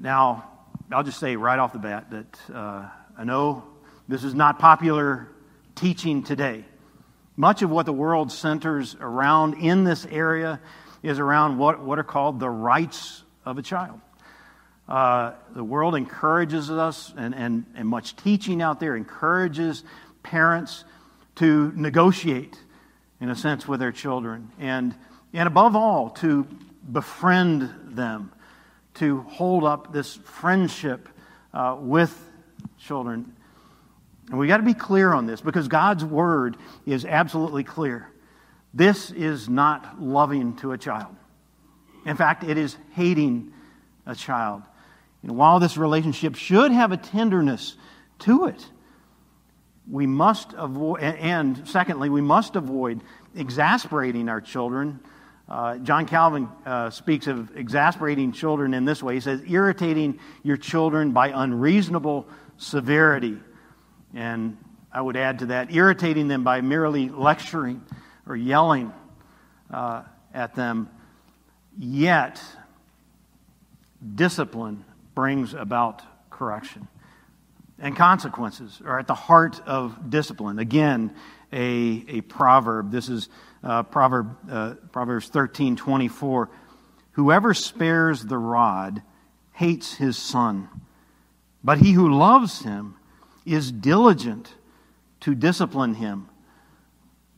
Now, 0.00 0.50
I'll 0.90 1.02
just 1.02 1.20
say 1.20 1.36
right 1.36 1.58
off 1.58 1.72
the 1.72 1.78
bat 1.78 2.10
that 2.10 2.40
uh, 2.54 2.88
I 3.16 3.24
know 3.24 3.64
this 4.08 4.24
is 4.24 4.34
not 4.34 4.58
popular 4.58 5.28
teaching 5.74 6.22
today. 6.22 6.64
Much 7.36 7.62
of 7.62 7.70
what 7.70 7.86
the 7.86 7.92
world 7.92 8.30
centers 8.30 8.96
around 9.00 9.54
in 9.54 9.84
this 9.84 10.06
area 10.06 10.60
is 11.04 11.18
around 11.18 11.58
what, 11.58 11.80
what 11.80 11.98
are 11.98 12.04
called 12.04 12.40
the 12.40 12.48
rights 12.48 13.22
of 13.44 13.58
a 13.58 13.62
child. 13.62 14.00
Uh, 14.88 15.32
the 15.54 15.62
world 15.62 15.94
encourages 15.94 16.70
us, 16.70 17.12
and, 17.16 17.34
and, 17.34 17.66
and 17.76 17.86
much 17.86 18.16
teaching 18.16 18.62
out 18.62 18.80
there 18.80 18.96
encourages 18.96 19.84
parents 20.22 20.84
to 21.36 21.72
negotiate, 21.76 22.58
in 23.20 23.28
a 23.28 23.36
sense, 23.36 23.68
with 23.68 23.80
their 23.80 23.92
children. 23.92 24.50
And, 24.58 24.94
and 25.34 25.46
above 25.46 25.76
all, 25.76 26.10
to 26.10 26.44
befriend 26.90 27.70
them, 27.96 28.32
to 28.94 29.20
hold 29.22 29.64
up 29.64 29.92
this 29.92 30.14
friendship 30.14 31.08
uh, 31.52 31.76
with 31.78 32.18
children. 32.78 33.34
And 34.30 34.38
we 34.38 34.46
got 34.46 34.56
to 34.56 34.62
be 34.62 34.74
clear 34.74 35.12
on 35.12 35.26
this 35.26 35.42
because 35.42 35.68
God's 35.68 36.04
word 36.04 36.56
is 36.86 37.04
absolutely 37.04 37.64
clear. 37.64 38.08
This 38.74 39.10
is 39.10 39.48
not 39.48 40.02
loving 40.02 40.56
to 40.56 40.72
a 40.72 40.78
child. 40.78 41.14
In 42.04 42.16
fact, 42.16 42.44
it 42.44 42.58
is 42.58 42.76
hating 42.92 43.52
a 44.04 44.14
child. 44.14 44.62
And 45.22 45.36
while 45.36 45.60
this 45.60 45.76
relationship 45.76 46.34
should 46.34 46.72
have 46.72 46.92
a 46.92 46.96
tenderness 46.96 47.76
to 48.20 48.46
it, 48.46 48.66
we 49.90 50.06
must 50.06 50.52
avoid, 50.54 51.02
and 51.02 51.66
secondly, 51.68 52.10
we 52.10 52.20
must 52.20 52.56
avoid 52.56 53.02
exasperating 53.34 54.28
our 54.28 54.40
children 54.40 55.00
uh, 55.48 55.76
John 55.78 56.06
Calvin 56.06 56.48
uh, 56.64 56.88
speaks 56.88 57.26
of 57.26 57.54
exasperating 57.56 58.32
children 58.32 58.72
in 58.72 58.84
this 58.86 59.02
way. 59.02 59.14
He 59.14 59.20
says, 59.20 59.42
irritating 59.46 60.18
your 60.42 60.56
children 60.56 61.12
by 61.12 61.28
unreasonable 61.28 62.26
severity. 62.56 63.38
And 64.14 64.56
I 64.90 65.02
would 65.02 65.16
add 65.16 65.40
to 65.40 65.46
that, 65.46 65.74
irritating 65.74 66.28
them 66.28 66.44
by 66.44 66.62
merely 66.62 67.10
lecturing 67.10 67.82
or 68.26 68.36
yelling 68.36 68.92
uh, 69.70 70.02
at 70.32 70.54
them. 70.54 70.88
Yet, 71.78 72.42
discipline 74.14 74.84
brings 75.14 75.54
about 75.54 76.02
correction. 76.30 76.88
And 77.78 77.96
consequences 77.96 78.80
are 78.84 78.98
at 78.98 79.06
the 79.06 79.14
heart 79.14 79.60
of 79.66 80.10
discipline. 80.10 80.58
Again, 80.58 81.14
a, 81.52 82.04
a 82.08 82.20
proverb. 82.22 82.90
This 82.90 83.08
is 83.08 83.28
uh, 83.62 83.82
Proverb, 83.84 84.36
uh, 84.50 84.74
Proverbs 84.92 85.28
13 85.28 85.76
24. 85.76 86.50
Whoever 87.12 87.54
spares 87.54 88.24
the 88.24 88.38
rod 88.38 89.02
hates 89.52 89.94
his 89.94 90.18
son, 90.18 90.68
but 91.62 91.78
he 91.78 91.92
who 91.92 92.12
loves 92.12 92.62
him 92.62 92.96
is 93.46 93.70
diligent 93.70 94.52
to 95.20 95.34
discipline 95.34 95.94
him. 95.94 96.28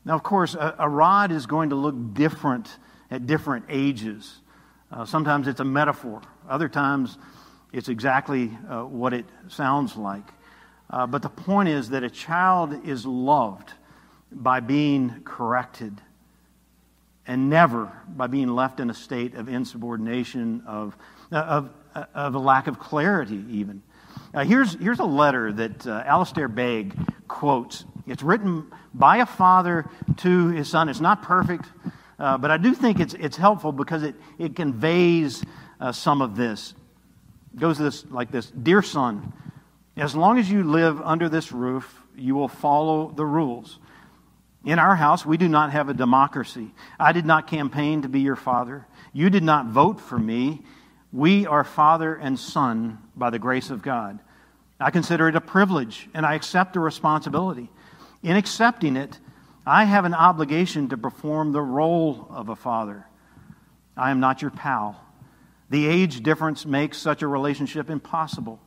Now, 0.07 0.15
of 0.15 0.23
course, 0.23 0.55
a, 0.55 0.77
a 0.79 0.89
rod 0.89 1.33
is 1.33 1.47
going 1.47 1.71
to 1.71 1.77
look 1.77 2.15
different 2.15 2.71
at 3.11 3.27
different 3.27 3.67
ages. 3.69 4.41
Uh, 4.91 5.05
sometimes 5.05 5.49
it's 5.49 5.59
a 5.59 5.65
metaphor, 5.65 6.23
other 6.49 6.69
times 6.69 7.19
it's 7.73 7.89
exactly 7.89 8.57
uh, 8.71 8.85
what 8.85 9.13
it 9.13 9.27
sounds 9.49 9.97
like. 9.97 10.23
Uh, 10.89 11.09
but 11.09 11.23
the 11.23 11.29
point 11.29 11.69
is 11.69 11.91
that 11.91 12.05
a 12.05 12.09
child 12.09 12.87
is 12.87 13.05
loved 13.05 13.73
by 14.31 14.61
being 14.61 15.23
corrected 15.25 16.01
and 17.27 17.51
never 17.51 17.91
by 18.09 18.29
being 18.29 18.49
left 18.49 18.79
in 18.79 18.89
a 18.91 18.95
state 18.95 19.35
of 19.35 19.49
insubordination, 19.49 20.63
of, 20.69 20.97
of, 21.33 21.69
of 22.15 22.37
a 22.37 22.39
lack 22.39 22.69
of 22.69 22.79
clarity, 22.79 23.45
even. 23.51 23.83
Uh, 24.33 24.45
here's, 24.45 24.75
here's 24.75 25.01
a 25.01 25.05
letter 25.05 25.53
that 25.53 25.85
uh, 25.85 26.05
Alistair 26.07 26.47
Begg 26.47 26.95
quotes. 27.27 27.85
It's 28.07 28.23
written 28.23 28.71
by 28.95 29.19
a 29.19 29.27
father 29.27 29.89
to 30.19 30.49
his 30.49 30.69
son. 30.69 30.89
It's 30.89 31.01
not 31.01 31.23
perfect, 31.23 31.67
uh, 32.19 32.39
but 32.39 32.51
I 32.51 32.57
do 32.57 32.75
think 32.75 33.01
it's, 33.01 33.15
it's 33.15 33.37
helpful 33.37 33.73
because 33.73 34.03
it, 34.03 34.15
it 34.39 34.55
conveys 34.55 35.43
uh, 35.81 35.93
some 35.93 36.23
of 36.23 36.37
this. 36.37 36.75
It 37.55 37.61
goes 37.61 37.79
this, 37.79 38.05
like 38.07 38.31
this 38.31 38.51
Dear 38.51 38.83
son, 38.83 39.33
as 39.97 40.15
long 40.15 40.39
as 40.39 40.51
you 40.51 40.63
live 40.63 41.01
under 41.01 41.29
this 41.29 41.53
roof, 41.53 42.03
you 42.17 42.35
will 42.35 42.49
follow 42.49 43.11
the 43.11 43.25
rules. 43.25 43.79
In 44.65 44.79
our 44.79 44.97
house, 44.97 45.25
we 45.25 45.37
do 45.37 45.49
not 45.49 45.73
have 45.73 45.89
a 45.89 45.95
democracy. 45.95 46.73
I 46.99 47.13
did 47.13 47.25
not 47.25 47.47
campaign 47.47 48.03
to 48.03 48.09
be 48.09 48.21
your 48.21 48.37
father. 48.37 48.87
You 49.13 49.31
did 49.31 49.45
not 49.45 49.67
vote 49.67 50.01
for 50.01 50.19
me. 50.19 50.63
We 51.13 51.47
are 51.47 51.65
father 51.65 52.15
and 52.15 52.39
son 52.39 52.99
by 53.15 53.31
the 53.31 53.39
grace 53.39 53.71
of 53.71 53.81
God. 53.81 54.19
I 54.79 54.91
consider 54.91 55.29
it 55.29 55.37
a 55.37 55.41
privilege 55.41 56.09
and 56.15 56.27
I 56.27 56.35
accept 56.35 56.75
the 56.75 56.81
responsibility. 56.81 57.71
In 58.27 58.35
accepting 58.35 58.97
it, 58.97 59.21
I 59.65 59.85
have 59.85 60.05
an 60.05 60.13
obligation 60.13 60.89
to 60.89 60.97
perform 60.97 61.53
the 61.53 61.63
role 61.63 62.27
of 62.29 62.49
a 62.49 62.57
father. 62.57 63.07
I 63.97 64.11
am 64.11 64.19
not 64.19 64.43
your 64.43 64.51
pal. 64.51 65.01
The 65.71 65.87
age 65.87 66.25
difference 66.25 66.67
makes 66.67 66.99
such 66.99 67.23
a 67.23 67.29
relationship 67.29 67.89
impossible. 67.89 68.59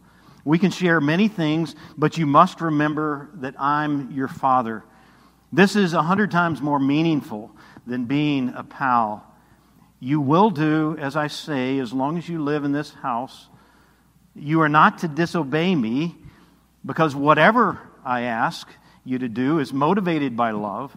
We 0.45 0.59
can 0.59 0.71
share 0.71 1.01
many 1.01 1.27
things, 1.27 1.75
but 1.97 2.17
you 2.17 2.25
must 2.25 2.61
remember 2.61 3.31
that 3.33 3.55
I'm 3.59 4.13
your 4.13 4.29
father. 4.29 4.85
This 5.51 5.75
is 5.75 5.91
a 5.91 6.03
hundred 6.03 6.31
times 6.31 6.61
more 6.61 6.79
meaningful 6.79 7.51
than 7.85 8.05
being 8.05 8.53
a 8.55 8.63
pal. 8.63 9.25
You 9.99 10.21
will 10.21 10.51
do 10.51 10.95
as 10.97 11.17
I 11.17 11.27
say 11.27 11.79
as 11.79 11.91
long 11.91 12.17
as 12.17 12.29
you 12.29 12.41
live 12.41 12.63
in 12.63 12.71
this 12.71 12.93
house. 12.93 13.49
You 14.33 14.61
are 14.61 14.69
not 14.69 14.99
to 14.99 15.09
disobey 15.09 15.75
me 15.75 16.15
because 16.85 17.13
whatever 17.13 17.77
I 18.05 18.21
ask 18.21 18.65
you 19.09 19.19
to 19.19 19.27
do 19.27 19.59
is 19.59 19.73
motivated 19.73 20.37
by 20.37 20.51
love. 20.51 20.95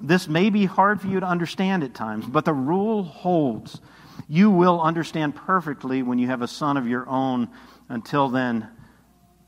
This 0.00 0.28
may 0.28 0.50
be 0.50 0.66
hard 0.66 1.00
for 1.00 1.06
you 1.06 1.20
to 1.20 1.26
understand 1.26 1.82
at 1.84 1.94
times, 1.94 2.26
but 2.26 2.44
the 2.44 2.52
rule 2.52 3.04
holds. 3.04 3.80
You 4.28 4.50
will 4.50 4.80
understand 4.80 5.34
perfectly 5.34 6.02
when 6.02 6.18
you 6.18 6.26
have 6.26 6.42
a 6.42 6.48
son 6.48 6.76
of 6.76 6.86
your 6.86 7.08
own 7.08 7.48
until 7.88 8.28
then, 8.28 8.68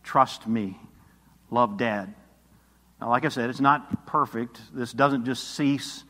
trust 0.03 0.47
me. 0.47 0.79
Love 1.51 1.77
dad. 1.77 2.15
Now, 3.01 3.11
like 3.11 3.25
I 3.25 3.29
said, 3.29 3.51
it's 3.51 3.61
not 3.61 4.07
perfect. 4.07 4.61
This 4.73 4.93
doesn't 4.93 5.25
just 5.25 5.55
cease. 5.55 6.05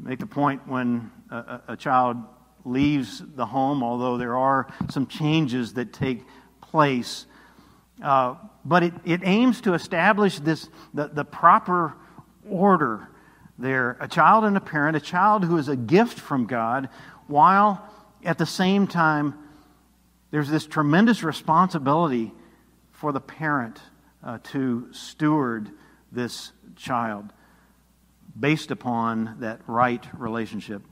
Make 0.00 0.18
the 0.18 0.26
point 0.26 0.66
when 0.66 1.10
a, 1.30 1.60
a 1.68 1.76
child 1.76 2.16
leaves 2.64 3.22
the 3.24 3.46
home, 3.46 3.82
although 3.82 4.16
there 4.16 4.36
are 4.36 4.68
some 4.90 5.06
changes 5.06 5.74
that 5.74 5.92
take 5.92 6.22
place. 6.60 7.26
Uh, 8.02 8.34
but 8.64 8.82
it, 8.82 8.94
it 9.04 9.20
aims 9.24 9.60
to 9.62 9.74
establish 9.74 10.38
this 10.38 10.68
the, 10.92 11.08
the 11.08 11.24
proper 11.24 11.94
order 12.48 13.08
there 13.58 13.96
a 14.00 14.08
child 14.08 14.44
and 14.44 14.56
a 14.56 14.60
parent, 14.60 14.96
a 14.96 15.00
child 15.00 15.44
who 15.44 15.56
is 15.58 15.68
a 15.68 15.76
gift 15.76 16.18
from 16.18 16.46
God, 16.46 16.88
while 17.26 17.88
at 18.24 18.38
the 18.38 18.46
same 18.46 18.86
time 18.86 19.34
there's 20.30 20.48
this 20.48 20.66
tremendous 20.66 21.22
responsibility 21.22 22.32
for 22.90 23.12
the 23.12 23.20
parent 23.20 23.80
uh, 24.22 24.38
to 24.42 24.88
steward 24.92 25.70
this 26.10 26.52
child 26.76 27.32
based 28.38 28.70
upon 28.70 29.36
that 29.40 29.60
right 29.66 30.04
relationship. 30.18 30.82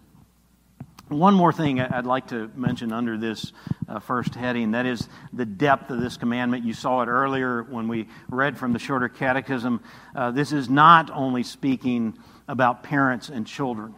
One 1.12 1.34
more 1.34 1.52
thing 1.52 1.78
I'd 1.78 2.06
like 2.06 2.28
to 2.28 2.50
mention 2.54 2.90
under 2.90 3.18
this 3.18 3.52
uh, 3.86 3.98
first 3.98 4.34
heading 4.34 4.70
that 4.70 4.86
is 4.86 5.08
the 5.32 5.44
depth 5.44 5.90
of 5.90 6.00
this 6.00 6.16
commandment. 6.16 6.64
You 6.64 6.72
saw 6.72 7.02
it 7.02 7.08
earlier 7.08 7.62
when 7.64 7.86
we 7.86 8.08
read 8.30 8.56
from 8.56 8.72
the 8.72 8.78
shorter 8.78 9.10
catechism. 9.10 9.82
Uh, 10.16 10.30
this 10.30 10.52
is 10.52 10.70
not 10.70 11.10
only 11.10 11.42
speaking 11.42 12.16
about 12.48 12.82
parents 12.82 13.28
and 13.28 13.46
children, 13.46 13.94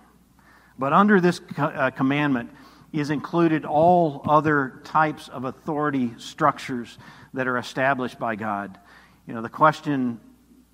but 0.77 0.93
under 0.93 1.21
this 1.21 1.39
co- 1.39 1.67
uh, 1.67 1.91
commandment, 1.91 2.51
is 2.93 3.11
included 3.11 3.65
all 3.65 4.23
other 4.29 4.81
types 4.85 5.29
of 5.29 5.45
authority 5.45 6.13
structures 6.19 6.99
that 7.33 7.47
are 7.47 7.59
established 7.59 8.19
by 8.19 8.35
God. 8.35 8.77
You 9.27 9.35
know, 9.35 9.43
the 9.43 9.49
question 9.49 10.21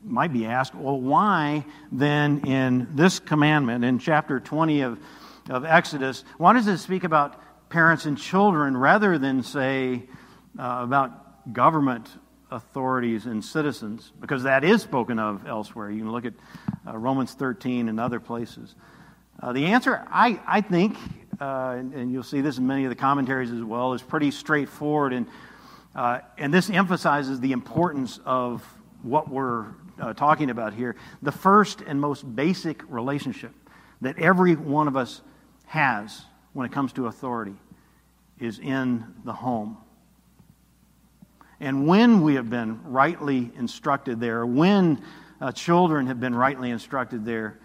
might 0.02 0.32
be 0.32 0.46
asked 0.46 0.74
well, 0.74 0.98
why 0.98 1.66
then 1.92 2.46
in 2.46 2.88
this 2.94 3.18
commandment, 3.18 3.84
in 3.84 3.98
chapter 3.98 4.40
20 4.40 4.80
of, 4.82 4.98
of 5.48 5.64
Exodus, 5.64 6.24
why 6.38 6.52
does 6.52 6.66
it 6.66 6.78
speak 6.78 7.04
about 7.04 7.40
parents 7.70 8.04
and 8.04 8.18
children 8.18 8.76
rather 8.76 9.18
than 9.18 9.42
say 9.42 10.02
uh, 10.58 10.80
about 10.82 11.52
government 11.52 12.08
authorities 12.50 13.26
and 13.26 13.44
citizens? 13.44 14.12
Because 14.20 14.42
that 14.42 14.64
is 14.64 14.82
spoken 14.82 15.18
of 15.18 15.46
elsewhere. 15.46 15.90
You 15.90 16.00
can 16.00 16.12
look 16.12 16.24
at 16.24 16.34
uh, 16.86 16.96
Romans 16.96 17.34
13 17.34 17.88
and 17.88 17.98
other 17.98 18.20
places. 18.20 18.74
Uh, 19.42 19.52
the 19.52 19.66
answer, 19.66 20.04
I, 20.10 20.38
I 20.46 20.60
think, 20.60 20.96
uh, 21.40 21.76
and, 21.78 21.94
and, 21.94 22.12
you'll 22.12 22.22
see 22.22 22.42
this 22.42 22.58
in 22.58 22.66
many 22.66 22.84
of 22.84 22.90
the 22.90 22.96
commentaries 22.96 23.50
as 23.50 23.62
well, 23.62 23.94
is 23.94 24.02
pretty 24.02 24.30
straightforward. 24.30 25.14
And, 25.14 25.26
uh, 25.94 26.18
and 26.36 26.52
this 26.52 26.68
emphasizes 26.68 27.40
the 27.40 27.52
importance 27.52 28.20
of 28.26 28.62
what 29.02 29.30
we're 29.30 29.66
uh, 29.98 30.12
talking 30.12 30.50
about 30.50 30.74
here. 30.74 30.96
The 31.22 31.32
first 31.32 31.80
and 31.80 31.98
most 31.98 32.22
basic 32.36 32.82
relationship 32.90 33.52
that 34.02 34.18
every 34.18 34.54
one 34.56 34.88
of 34.88 34.96
us 34.96 35.22
has 35.70 36.24
when 36.52 36.66
it 36.66 36.72
comes 36.72 36.92
to 36.92 37.06
authority 37.06 37.54
is 38.40 38.58
in 38.58 39.04
the 39.24 39.32
home. 39.32 39.78
And 41.60 41.86
when 41.86 42.22
we 42.22 42.34
have 42.34 42.50
been 42.50 42.80
rightly 42.82 43.52
instructed 43.56 44.18
there, 44.18 44.44
when 44.44 45.00
uh, 45.40 45.52
children 45.52 46.08
have 46.08 46.18
been 46.18 46.34
rightly 46.34 46.70
instructed 46.70 47.24
there, 47.24 47.60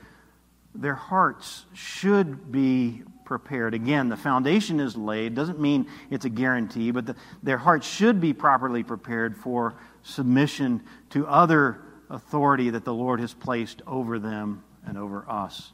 their 0.75 0.93
hearts 0.93 1.65
should 1.73 2.51
be 2.51 3.01
prepared. 3.23 3.73
Again, 3.73 4.09
the 4.09 4.17
foundation 4.17 4.79
is 4.79 4.95
laid. 4.95 5.33
Doesn't 5.33 5.59
mean 5.59 5.87
it's 6.11 6.25
a 6.25 6.29
guarantee, 6.29 6.91
but 6.91 7.07
the, 7.07 7.15
their 7.41 7.57
hearts 7.57 7.87
should 7.87 8.21
be 8.21 8.33
properly 8.33 8.83
prepared 8.83 9.35
for 9.35 9.73
submission 10.03 10.83
to 11.09 11.25
other 11.25 11.81
authority 12.11 12.69
that 12.69 12.85
the 12.85 12.93
Lord 12.93 13.19
has 13.19 13.33
placed 13.33 13.81
over 13.87 14.19
them 14.19 14.63
and 14.85 14.95
over 14.95 15.25
us. 15.27 15.71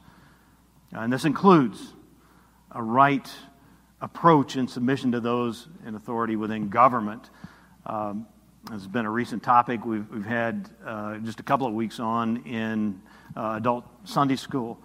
And 0.92 1.12
this 1.12 1.26
includes 1.26 1.92
a 2.74 2.82
right 2.82 3.30
approach 4.00 4.56
in 4.56 4.66
submission 4.66 5.12
to 5.12 5.20
those 5.20 5.68
in 5.86 5.94
authority 5.94 6.36
within 6.36 6.68
government. 6.68 7.30
Um, 7.86 8.26
has 8.70 8.86
been 8.86 9.06
a 9.06 9.10
recent 9.10 9.42
topic 9.42 9.84
we've, 9.84 10.08
we've 10.08 10.24
had 10.24 10.68
uh, 10.86 11.18
just 11.18 11.40
a 11.40 11.42
couple 11.42 11.66
of 11.66 11.74
weeks 11.74 11.98
on 11.98 12.44
in 12.44 13.00
uh, 13.36 13.54
adult 13.56 13.84
Sunday 14.04 14.36
school. 14.36 14.78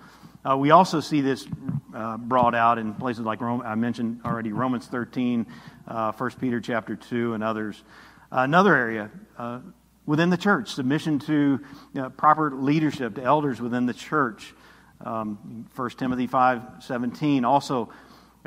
Uh, 0.43 0.57
we 0.57 0.71
also 0.71 0.99
see 0.99 1.21
this 1.21 1.47
uh, 1.93 2.17
brought 2.17 2.55
out 2.55 2.79
in 2.79 2.93
places 2.95 3.23
like 3.23 3.39
Rome, 3.39 3.61
I 3.61 3.75
mentioned 3.75 4.21
already 4.25 4.51
Romans 4.51 4.87
13, 4.87 5.45
uh, 5.87 6.11
1 6.11 6.31
Peter 6.39 6.59
chapter 6.59 6.95
2, 6.95 7.33
and 7.33 7.43
others. 7.43 7.83
another 8.31 8.75
area 8.75 9.11
uh, 9.37 9.59
within 10.05 10.29
the 10.29 10.37
church, 10.37 10.73
submission 10.73 11.19
to 11.19 11.59
proper 12.17 12.51
leadership, 12.51 13.15
to 13.15 13.23
elders 13.23 13.61
within 13.61 13.85
the 13.85 13.93
church. 13.93 14.53
Um, 15.03 15.67
1 15.75 15.89
Timothy 15.91 16.27
5 16.27 16.61
17. 16.79 17.45
Also, 17.45 17.89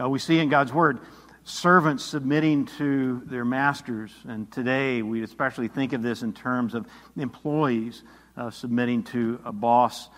uh, 0.01 0.09
we 0.09 0.19
see 0.19 0.39
in 0.39 0.49
God's 0.49 0.73
Word 0.73 0.99
servants 1.45 2.05
submitting 2.05 2.67
to 2.79 3.23
their 3.27 3.45
masters. 3.45 4.13
And 4.29 4.51
today, 4.51 5.03
we 5.03 5.23
especially 5.23 5.69
think 5.69 5.93
of 5.93 6.03
this 6.03 6.23
in 6.23 6.33
terms 6.33 6.75
of 6.75 6.87
employees 7.17 8.03
uh, 8.37 8.51
submitting 8.51 9.03
to 9.05 9.41
a 9.45 9.53
boss. 9.53 10.09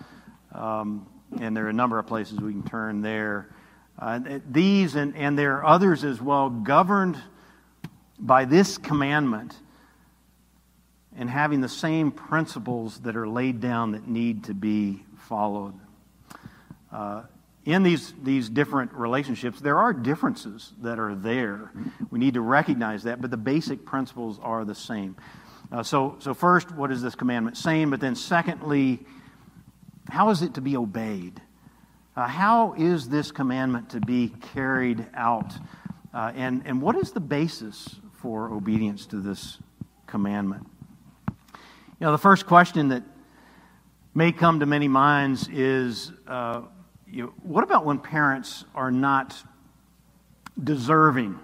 Um, 0.53 1.07
and 1.41 1.57
there 1.57 1.67
are 1.67 1.71
a 1.71 1.75
number 1.75 1.99
of 1.99 2.07
places 2.07 2.41
we 2.41 2.53
can 2.53 2.65
turn 2.65 3.03
there. 3.03 3.49
Uh, 3.99 4.21
these 4.51 4.95
and, 4.95 5.17
and 5.17 5.39
there 5.39 5.59
are 5.59 5.67
others 5.67 6.05
as 6.05 6.21
well, 6.21 6.51
governed 6.51 7.17
by 8.19 8.45
this 8.45 8.79
commandment 8.79 9.55
and 11.17 11.29
having 11.29 11.61
the 11.61 11.69
same 11.69 12.11
principles 12.11 13.01
that 13.01 13.17
are 13.17 13.29
laid 13.29 13.61
down 13.61 13.93
that 13.93 14.09
need 14.09 14.45
to 14.45 14.55
be 14.55 15.05
followed. 15.19 15.75
Uh, 16.93 17.23
in 17.65 17.83
these, 17.83 18.13
these 18.23 18.49
different 18.49 18.93
relationships, 18.93 19.61
there 19.61 19.79
are 19.79 19.93
differences 19.93 20.73
that 20.83 20.99
are 20.99 21.15
there. 21.15 21.71
We 22.11 22.19
need 22.19 22.35
to 22.35 22.41
recognize 22.41 23.05
that, 23.05 23.21
but 23.21 23.31
the 23.31 23.37
basic 23.37 23.85
principles 23.85 24.41
are 24.43 24.65
the 24.65 24.75
same. 24.75 25.17
Uh, 25.71 25.83
so, 25.83 26.17
so, 26.19 26.35
first, 26.35 26.73
what 26.73 26.91
is 26.91 27.01
this 27.01 27.15
commandment 27.15 27.57
saying? 27.57 27.91
But 27.91 28.01
then, 28.01 28.15
secondly, 28.15 29.01
how 30.11 30.31
is 30.31 30.43
it 30.43 30.55
to 30.55 30.61
be 30.61 30.77
obeyed? 30.77 31.41
Uh, 32.15 32.27
how 32.27 32.75
is 32.75 33.09
this 33.09 33.33
commandment 33.33 33.89
to 33.91 34.01
be 34.01 34.35
carried 34.53 35.07
out? 35.15 35.55
Uh, 36.13 36.33
and, 36.35 36.63
and 36.67 36.83
what 36.83 36.97
is 36.97 37.13
the 37.13 37.21
basis 37.21 37.97
for 38.13 38.53
obedience 38.53 39.07
to 39.07 39.17
this 39.21 39.59
commandment? 40.07 40.67
You 41.29 42.07
know, 42.07 42.13
the 42.13 42.19
first 42.19 42.45
question 42.47 42.89
that 42.89 43.03
may 44.15 44.33
come 44.33 44.61
to 44.61 44.67
many 44.67 44.89
minds 44.89 45.49
is 45.49 46.13
uh, 46.27 46.63
you 47.13 47.25
know, 47.25 47.33
what 47.43 47.63
about 47.63 47.85
when 47.85 47.99
parents 47.99 48.65
are 48.75 48.91
not 48.91 49.37
deserving 50.63 51.39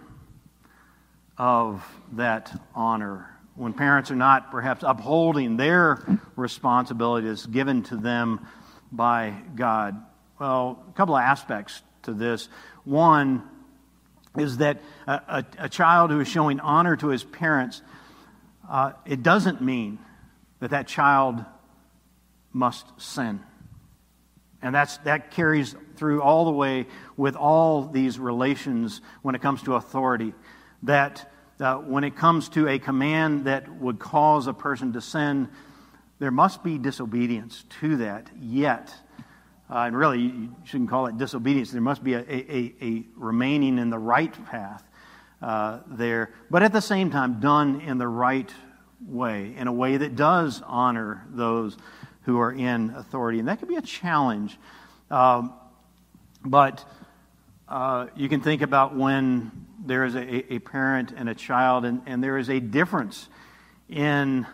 of 1.36 1.86
that 2.12 2.58
honor? 2.74 3.28
When 3.54 3.74
parents 3.74 4.10
are 4.10 4.16
not 4.16 4.50
perhaps 4.50 4.82
upholding 4.82 5.58
their 5.58 6.02
responsibilities 6.36 7.44
given 7.44 7.82
to 7.84 7.96
them 7.96 8.46
by 8.90 9.34
God? 9.54 10.02
Well, 10.40 10.82
a 10.88 10.92
couple 10.92 11.14
of 11.16 11.22
aspects 11.22 11.82
to 12.04 12.14
this. 12.14 12.48
One 12.84 13.42
is 14.38 14.58
that 14.58 14.80
a, 15.06 15.12
a, 15.12 15.44
a 15.58 15.68
child 15.68 16.10
who 16.10 16.20
is 16.20 16.28
showing 16.28 16.60
honor 16.60 16.96
to 16.96 17.08
his 17.08 17.24
parents, 17.24 17.82
uh, 18.70 18.92
it 19.04 19.22
doesn't 19.22 19.60
mean 19.60 19.98
that 20.60 20.70
that 20.70 20.86
child 20.86 21.44
must 22.54 22.86
sin. 22.98 23.40
And 24.62 24.74
that's, 24.74 24.96
that 24.98 25.30
carries 25.30 25.76
through 25.96 26.22
all 26.22 26.44
the 26.44 26.50
way 26.52 26.86
with 27.16 27.36
all 27.36 27.84
these 27.84 28.18
relations 28.18 29.00
when 29.22 29.34
it 29.34 29.42
comes 29.42 29.62
to 29.64 29.74
authority. 29.74 30.34
That 30.82 31.30
uh, 31.60 31.76
when 31.76 32.04
it 32.04 32.16
comes 32.16 32.48
to 32.50 32.68
a 32.68 32.78
command 32.78 33.44
that 33.44 33.68
would 33.80 33.98
cause 33.98 34.46
a 34.46 34.52
person 34.52 34.92
to 34.94 35.00
sin, 35.00 35.48
there 36.18 36.30
must 36.30 36.64
be 36.64 36.78
disobedience 36.78 37.64
to 37.80 37.98
that. 37.98 38.30
Yet, 38.40 38.92
uh, 39.70 39.78
and 39.78 39.96
really, 39.96 40.20
you 40.20 40.56
shouldn't 40.64 40.90
call 40.90 41.06
it 41.06 41.18
disobedience, 41.18 41.70
there 41.70 41.80
must 41.80 42.02
be 42.02 42.14
a, 42.14 42.20
a, 42.20 42.74
a 42.80 43.04
remaining 43.16 43.78
in 43.78 43.90
the 43.90 43.98
right 43.98 44.34
path 44.46 44.82
uh, 45.40 45.80
there, 45.86 46.32
but 46.50 46.62
at 46.62 46.72
the 46.72 46.80
same 46.80 47.10
time, 47.10 47.38
done 47.38 47.80
in 47.82 47.98
the 47.98 48.08
right 48.08 48.52
way, 49.06 49.54
in 49.56 49.68
a 49.68 49.72
way 49.72 49.96
that 49.96 50.16
does 50.16 50.62
honor 50.66 51.24
those 51.30 51.76
who 52.28 52.38
are 52.38 52.52
in 52.52 52.90
authority. 52.90 53.38
And 53.38 53.48
that 53.48 53.58
can 53.58 53.68
be 53.68 53.76
a 53.76 53.80
challenge. 53.80 54.58
Um, 55.10 55.54
but 56.44 56.84
uh, 57.66 58.08
you 58.16 58.28
can 58.28 58.42
think 58.42 58.60
about 58.60 58.94
when 58.94 59.50
there 59.82 60.04
is 60.04 60.14
a, 60.14 60.52
a 60.52 60.58
parent 60.58 61.14
and 61.16 61.30
a 61.30 61.34
child, 61.34 61.86
and, 61.86 62.02
and, 62.04 62.22
there 62.22 62.36
is 62.36 62.50
a 62.50 62.60
difference 62.60 63.30
in 63.88 64.46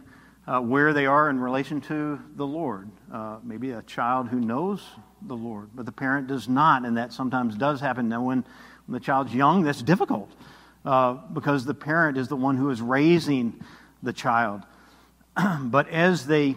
uh, 0.47 0.61
where 0.61 0.93
they 0.93 1.07
are 1.07 1.29
in 1.29 1.41
relation 1.41 1.81
to 1.81 2.21
the 2.37 2.47
Lord. 2.47 2.89
Uh, 3.13 3.39
maybe 3.43 3.73
a 3.73 3.83
child 3.83 4.29
who 4.29 4.39
knows 4.39 4.81
the 5.23 5.35
Lord, 5.35 5.71
but 5.75 5.85
the 5.85 5.91
parent 5.91 6.29
does 6.29 6.49
not, 6.49 6.85
and 6.85 6.97
that 6.97 7.13
sometimes 7.13 7.57
does 7.57 7.81
happen. 7.81 8.09
Now, 8.09 8.23
when, 8.23 8.45
when 8.87 8.93
the 8.93 9.05
child's 9.05 9.35
young, 9.35 9.65
that's 9.65 9.83
difficult 9.83 10.31
uh, 10.85 11.15
because 11.33 11.65
the 11.65 11.75
parent 11.75 12.19
is 12.19 12.29
the 12.29 12.37
one 12.37 12.57
who 12.57 12.71
is 12.71 12.81
raising 12.81 13.61
the 14.01 14.13
child. 14.13 14.63
but 15.61 15.89
as 15.89 16.25
they 16.29 16.55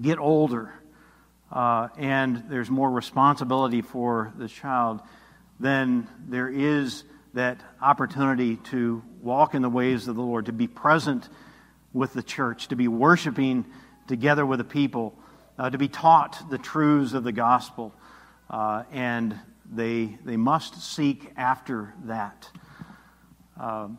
get 0.00 0.18
older 0.18 0.72
uh, 1.52 1.88
and 1.98 2.44
there's 2.48 2.70
more 2.70 2.90
responsibility 2.90 3.82
for 3.82 4.32
the 4.38 4.48
child, 4.48 5.00
then 5.60 6.08
there 6.26 6.48
is 6.48 7.04
that 7.34 7.60
opportunity 7.80 8.56
to 8.56 9.02
walk 9.20 9.54
in 9.54 9.62
the 9.62 9.68
ways 9.68 10.08
of 10.08 10.16
the 10.16 10.22
Lord, 10.22 10.46
to 10.46 10.52
be 10.52 10.66
present 10.66 11.28
with 11.92 12.14
the 12.14 12.22
church, 12.22 12.68
to 12.68 12.76
be 12.76 12.88
worshiping 12.88 13.66
together 14.06 14.46
with 14.46 14.58
the 14.58 14.64
people, 14.64 15.14
uh, 15.58 15.68
to 15.68 15.78
be 15.78 15.88
taught 15.88 16.50
the 16.50 16.58
truths 16.58 17.12
of 17.12 17.22
the 17.22 17.32
gospel. 17.32 17.94
Uh, 18.48 18.84
and 18.90 19.38
they, 19.70 20.18
they 20.24 20.36
must 20.36 20.82
seek 20.82 21.32
after 21.36 21.94
that. 22.04 22.48
Um, 23.60 23.98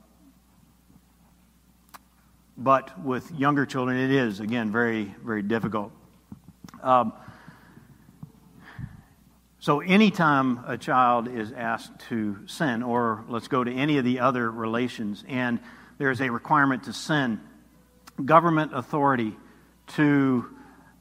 but 2.64 2.98
with 3.04 3.30
younger 3.32 3.66
children, 3.66 3.98
it 3.98 4.12
is, 4.12 4.40
again, 4.40 4.72
very, 4.72 5.14
very 5.24 5.42
difficult. 5.42 5.92
Um, 6.82 7.14
so, 9.60 9.82
anytime 9.82 10.64
a 10.66 10.78
child 10.78 11.28
is 11.28 11.52
asked 11.52 11.92
to 12.10 12.38
sin, 12.48 12.84
or 12.84 13.26
let's 13.28 13.48
go 13.48 13.64
to 13.64 13.72
any 13.72 13.98
of 13.98 14.06
the 14.06 14.20
other 14.20 14.50
relations, 14.50 15.24
and 15.28 15.60
there's 15.98 16.22
a 16.22 16.30
requirement 16.30 16.84
to 16.84 16.94
sin, 16.94 17.42
government 18.24 18.72
authority 18.74 19.36
to 19.96 20.46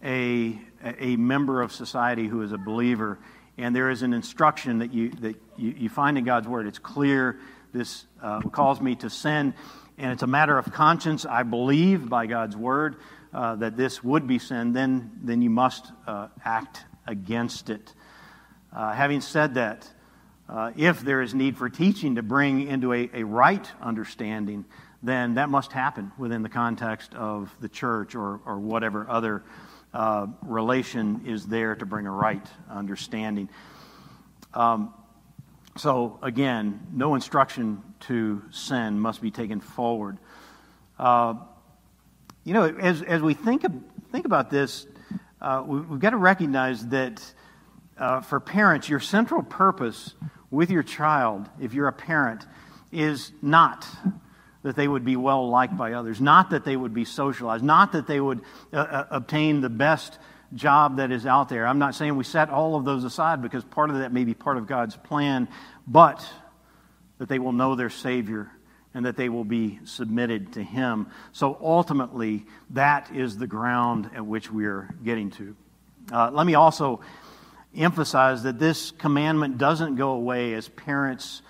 a, 0.03 0.59
a 0.85 1.17
member 1.17 1.63
of 1.63 1.73
society 1.73 2.27
who 2.27 2.43
is 2.43 2.53
a 2.53 2.59
believer, 2.59 3.19
and 3.57 3.75
there 3.75 3.91
is 3.91 4.03
an 4.03 4.15
instruction 4.15 4.79
that 4.79 4.93
you, 4.93 5.11
that 5.11 5.37
you, 5.57 5.75
you 5.79 5.89
find 5.89 6.19
in 6.19 6.25
God's 6.25 6.49
Word. 6.49 6.67
It's 6.67 6.79
clear. 6.81 7.39
This 7.73 8.05
uh, 8.21 8.41
calls 8.43 8.81
me 8.81 8.97
to 8.97 9.11
sin 9.11 9.55
and 9.99 10.13
it's 10.13 10.23
a 10.23 10.27
matter 10.27 10.57
of 10.57 10.73
conscience, 10.73 11.25
I 11.27 11.43
believe 11.43 12.09
by 12.09 12.27
God's 12.27 12.57
word 12.57 12.97
uh, 13.33 13.57
that 13.57 13.77
this 13.77 14.03
would 14.03 14.27
be 14.27 14.39
sin, 14.39 14.73
then, 14.73 15.11
then 15.23 15.43
you 15.43 15.51
must 15.51 15.91
uh, 16.07 16.29
act 16.45 16.85
against 17.07 17.71
it. 17.71 17.93
Uh, 18.75 18.93
having 18.93 19.21
said 19.21 19.55
that, 19.55 19.89
uh, 20.49 20.73
if 20.77 21.01
there 21.01 21.23
is 21.23 21.35
need 21.35 21.57
for 21.57 21.69
teaching 21.69 22.17
to 22.17 22.23
bring 22.23 22.67
into 22.67 22.93
a, 22.93 23.11
a 23.15 23.23
right 23.23 23.67
understanding, 23.81 24.65
then 25.03 25.35
that 25.35 25.49
must 25.49 25.73
happen 25.73 26.13
within 26.19 26.43
the 26.43 26.49
context 26.49 27.15
of 27.15 27.55
the 27.61 27.69
church 27.69 28.15
or, 28.15 28.41
or 28.47 28.59
whatever 28.59 29.09
other 29.09 29.43
uh, 29.95 30.27
relation 30.43 31.23
is 31.27 31.47
there 31.47 31.75
to 31.75 31.87
bring 31.87 32.07
a 32.07 32.11
right 32.11 32.47
understanding. 32.71 33.49
Um, 34.55 34.95
so, 35.77 36.19
again, 36.23 36.87
no 36.93 37.15
instruction 37.15 37.83
to 38.01 38.43
sin 38.51 39.01
must 39.01 39.23
be 39.23 39.31
taken 39.31 39.61
forward. 39.61 40.19
Uh, 40.99 41.35
you 42.45 42.53
know, 42.53 42.65
as, 42.65 43.03
as 43.03 43.23
we 43.23 43.35
think, 43.35 43.65
of, 43.65 43.73
think 44.11 44.27
about 44.27 44.51
this, 44.51 44.87
uh, 45.41 45.63
we, 45.67 45.79
have 45.79 45.99
got 45.99 46.11
to 46.11 46.17
recognize 46.19 46.87
that 46.89 47.23
uh, 47.99 48.21
for 48.21 48.39
parents, 48.39 48.89
your 48.89 49.01
central 49.01 49.43
purpose 49.43 50.15
with 50.51 50.71
your 50.71 50.83
child, 50.83 51.49
if 51.61 51.73
you're 51.73 51.89
a 51.89 51.93
parent, 51.93 52.47
is 52.91 53.33
not 53.41 53.87
that 54.63 54.77
they 54.77 54.87
would 54.87 55.05
be 55.05 55.17
well 55.17 55.49
liked 55.49 55.77
by 55.77 55.95
others, 55.95 56.21
not 56.21 56.51
that 56.51 56.65
they 56.65 56.77
would 56.77 56.95
be 56.95 57.05
socialized, 57.05 57.65
not 57.65 57.93
that 57.93 58.07
they 58.07 58.21
would 58.21 58.43
uh, 58.73 58.77
uh, 58.77 59.07
obtain 59.11 59.61
the 59.61 59.71
best 59.71 60.19
job 60.55 60.97
that 60.97 61.11
is 61.11 61.27
out 61.27 61.49
there. 61.49 61.67
I'm 61.67 61.79
not 61.79 61.95
saying 61.95 62.17
we 62.17 62.25
set 62.25 62.51
all 62.51 62.77
of 62.77 62.85
those 62.85 63.05
aside 63.05 63.43
because 63.43 63.65
part 63.65 63.91
of 63.91 63.99
that 63.99 64.13
may 64.13 64.25
be 64.25 64.35
part 64.35 64.57
of 64.57 64.67
God's 64.67 64.97
plan, 64.97 65.49
but 65.87 66.27
that 67.19 67.29
they 67.29 67.39
will 67.39 67.53
know 67.53 67.75
their 67.75 67.91
Savior 67.91 68.51
and 68.95 69.07
that 69.07 69.17
they 69.17 69.29
will 69.29 69.45
be 69.45 69.79
submitted 69.85 70.55
to 70.55 70.63
Him. 70.63 71.07
So 71.33 71.57
ultimately, 71.61 72.45
that 72.71 73.15
is 73.15 73.39
the 73.39 73.47
ground 73.47 74.11
at 74.15 74.27
which 74.27 74.51
we 74.51 74.67
are 74.67 74.95
getting 75.03 75.31
to. 75.33 75.57
Uh, 76.11 76.31
let 76.31 76.47
me 76.47 76.55
also 76.55 77.01
emphasize 77.75 78.43
that 78.43 78.59
this 78.59 78.91
commandment 78.91 79.57
doesn't 79.57 79.97
go 79.97 80.11
away 80.11 80.53
as 80.55 80.69
parents 80.69 81.41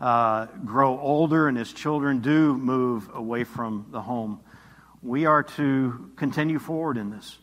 uh, 0.00 0.46
grow 0.64 0.98
older 0.98 1.48
and 1.48 1.58
as 1.58 1.72
children 1.72 2.20
do 2.20 2.56
move 2.56 3.10
away 3.14 3.44
from 3.44 3.86
the 3.90 4.00
home. 4.00 4.40
We 5.02 5.26
are 5.26 5.42
to 5.42 6.10
continue 6.16 6.58
forward 6.58 6.96
in 6.96 7.10
this. 7.10 7.38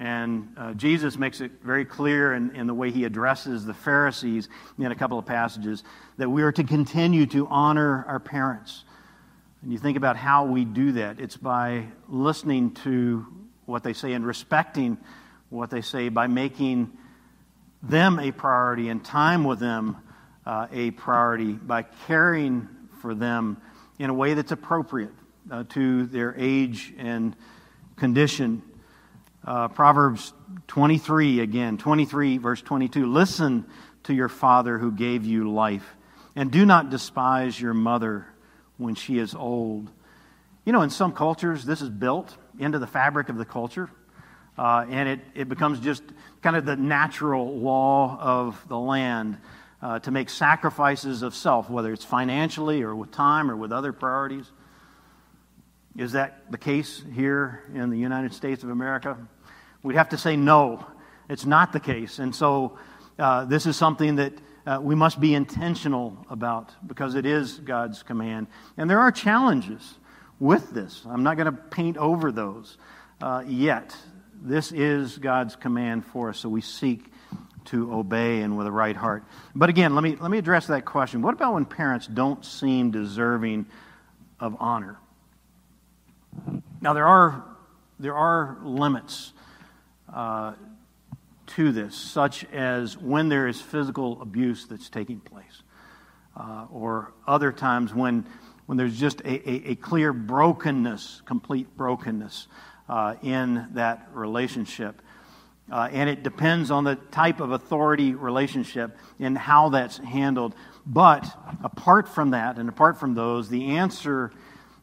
And 0.00 0.54
uh, 0.56 0.74
Jesus 0.74 1.18
makes 1.18 1.40
it 1.40 1.50
very 1.62 1.84
clear 1.84 2.32
in, 2.32 2.54
in 2.54 2.66
the 2.68 2.74
way 2.74 2.92
he 2.92 3.04
addresses 3.04 3.64
the 3.64 3.74
Pharisees 3.74 4.48
in 4.78 4.92
a 4.92 4.94
couple 4.94 5.18
of 5.18 5.26
passages 5.26 5.82
that 6.18 6.30
we 6.30 6.42
are 6.42 6.52
to 6.52 6.62
continue 6.62 7.26
to 7.26 7.48
honor 7.48 8.04
our 8.06 8.20
parents. 8.20 8.84
And 9.62 9.72
you 9.72 9.78
think 9.78 9.96
about 9.96 10.16
how 10.16 10.44
we 10.44 10.64
do 10.64 10.92
that, 10.92 11.18
it's 11.18 11.36
by 11.36 11.86
listening 12.08 12.74
to 12.84 13.26
what 13.66 13.82
they 13.82 13.92
say 13.92 14.12
and 14.12 14.24
respecting 14.24 14.98
what 15.50 15.70
they 15.70 15.80
say, 15.80 16.10
by 16.10 16.28
making 16.28 16.92
them 17.82 18.20
a 18.20 18.30
priority 18.30 18.88
and 18.88 19.04
time 19.04 19.44
with 19.44 19.58
them 19.58 19.96
uh, 20.46 20.68
a 20.72 20.92
priority, 20.92 21.52
by 21.52 21.82
caring 22.06 22.68
for 23.00 23.14
them 23.14 23.60
in 23.98 24.10
a 24.10 24.14
way 24.14 24.34
that's 24.34 24.52
appropriate 24.52 25.12
uh, 25.50 25.64
to 25.70 26.06
their 26.06 26.34
age 26.38 26.94
and 26.98 27.34
condition. 27.96 28.62
Uh, 29.44 29.68
Proverbs 29.68 30.32
23 30.66 31.40
again, 31.40 31.78
23, 31.78 32.38
verse 32.38 32.60
22. 32.60 33.06
Listen 33.06 33.66
to 34.04 34.14
your 34.14 34.28
father 34.28 34.78
who 34.78 34.92
gave 34.92 35.24
you 35.24 35.50
life, 35.50 35.96
and 36.34 36.50
do 36.50 36.66
not 36.66 36.90
despise 36.90 37.60
your 37.60 37.74
mother 37.74 38.26
when 38.76 38.94
she 38.94 39.18
is 39.18 39.34
old. 39.34 39.90
You 40.64 40.72
know, 40.72 40.82
in 40.82 40.90
some 40.90 41.12
cultures, 41.12 41.64
this 41.64 41.80
is 41.80 41.88
built 41.88 42.36
into 42.58 42.78
the 42.78 42.86
fabric 42.86 43.28
of 43.28 43.36
the 43.36 43.44
culture, 43.44 43.90
uh, 44.58 44.84
and 44.88 45.08
it, 45.08 45.20
it 45.34 45.48
becomes 45.48 45.80
just 45.80 46.02
kind 46.42 46.56
of 46.56 46.64
the 46.64 46.76
natural 46.76 47.58
law 47.58 48.18
of 48.20 48.62
the 48.68 48.78
land 48.78 49.38
uh, 49.80 49.98
to 50.00 50.10
make 50.10 50.28
sacrifices 50.28 51.22
of 51.22 51.34
self, 51.34 51.70
whether 51.70 51.92
it's 51.92 52.04
financially 52.04 52.82
or 52.82 52.94
with 52.94 53.12
time 53.12 53.50
or 53.50 53.56
with 53.56 53.72
other 53.72 53.92
priorities. 53.92 54.50
Is 55.98 56.12
that 56.12 56.50
the 56.50 56.58
case 56.58 57.02
here 57.12 57.64
in 57.74 57.90
the 57.90 57.98
United 57.98 58.32
States 58.32 58.62
of 58.62 58.70
America? 58.70 59.18
We'd 59.82 59.96
have 59.96 60.10
to 60.10 60.16
say 60.16 60.36
no, 60.36 60.86
it's 61.28 61.44
not 61.44 61.72
the 61.72 61.80
case. 61.80 62.20
And 62.20 62.34
so 62.34 62.78
uh, 63.18 63.44
this 63.44 63.66
is 63.66 63.76
something 63.76 64.16
that 64.16 64.32
uh, 64.64 64.78
we 64.80 64.94
must 64.94 65.20
be 65.20 65.34
intentional 65.34 66.16
about 66.30 66.72
because 66.86 67.16
it 67.16 67.26
is 67.26 67.58
God's 67.58 68.02
command. 68.02 68.46
And 68.76 68.88
there 68.88 69.00
are 69.00 69.10
challenges 69.10 69.98
with 70.38 70.70
this. 70.70 71.04
I'm 71.04 71.24
not 71.24 71.36
going 71.36 71.46
to 71.52 71.60
paint 71.60 71.96
over 71.96 72.32
those. 72.32 72.78
uh, 73.20 73.44
yet. 73.46 73.96
This 74.40 74.72
is 74.72 75.18
God's 75.18 75.56
command 75.56 76.04
for 76.06 76.30
us, 76.30 76.38
so 76.38 76.48
we 76.48 76.60
seek 76.60 77.12
to 77.66 77.92
obey 77.92 78.40
and 78.40 78.56
with 78.56 78.66
a 78.66 78.72
right 78.72 78.96
heart. 78.96 79.24
But 79.54 79.68
again, 79.68 79.94
let 79.94 80.02
me, 80.02 80.16
let 80.16 80.30
me 80.30 80.38
address 80.38 80.68
that 80.68 80.84
question. 80.84 81.22
What 81.22 81.34
about 81.34 81.54
when 81.54 81.64
parents 81.64 82.06
don't 82.06 82.44
seem 82.44 82.90
deserving 82.90 83.66
of 84.40 84.56
honor? 84.60 84.98
Now, 86.80 86.92
there 86.92 87.06
are, 87.06 87.44
there 87.98 88.14
are 88.14 88.58
limits 88.62 89.32
uh, 90.12 90.54
to 91.46 91.72
this, 91.72 91.94
such 91.94 92.44
as 92.52 92.96
when 92.96 93.28
there 93.28 93.48
is 93.48 93.60
physical 93.60 94.20
abuse 94.22 94.66
that's 94.66 94.88
taking 94.88 95.20
place, 95.20 95.62
uh, 96.36 96.66
or 96.70 97.12
other 97.26 97.52
times 97.52 97.94
when, 97.94 98.26
when 98.66 98.78
there's 98.78 98.98
just 98.98 99.20
a, 99.22 99.50
a, 99.50 99.70
a 99.70 99.74
clear 99.76 100.12
brokenness, 100.12 101.22
complete 101.24 101.76
brokenness 101.76 102.46
uh, 102.88 103.14
in 103.22 103.66
that 103.72 104.08
relationship. 104.12 105.02
Uh, 105.70 105.88
and 105.92 106.08
it 106.08 106.22
depends 106.22 106.70
on 106.70 106.84
the 106.84 106.94
type 107.10 107.40
of 107.40 107.50
authority 107.50 108.14
relationship 108.14 108.96
and 109.18 109.36
how 109.36 109.68
that's 109.68 109.98
handled. 109.98 110.54
But 110.86 111.26
apart 111.62 112.08
from 112.08 112.30
that, 112.30 112.56
and 112.56 112.68
apart 112.68 112.98
from 112.98 113.14
those, 113.14 113.50
the 113.50 113.76
answer 113.76 114.32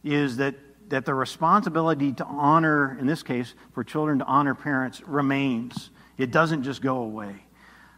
is 0.04 0.38
that, 0.38 0.56
that 0.90 1.06
the 1.06 1.14
responsibility 1.14 2.14
to 2.14 2.26
honor, 2.26 2.98
in 3.00 3.08
this 3.08 3.24
case, 3.24 3.54
for 3.74 3.84
children 3.84 4.20
to 4.20 4.26
honor 4.26 4.56
parents, 4.56 5.02
remains. 5.02 5.90
It 6.18 6.32
doesn't 6.32 6.64
just 6.64 6.82
go 6.82 6.98
away. 6.98 7.36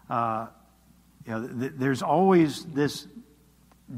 Uh, 0.09 0.47
you 1.25 1.31
know, 1.31 1.47
th- 1.47 1.73
there's 1.75 2.01
always 2.01 2.63
this 2.65 3.07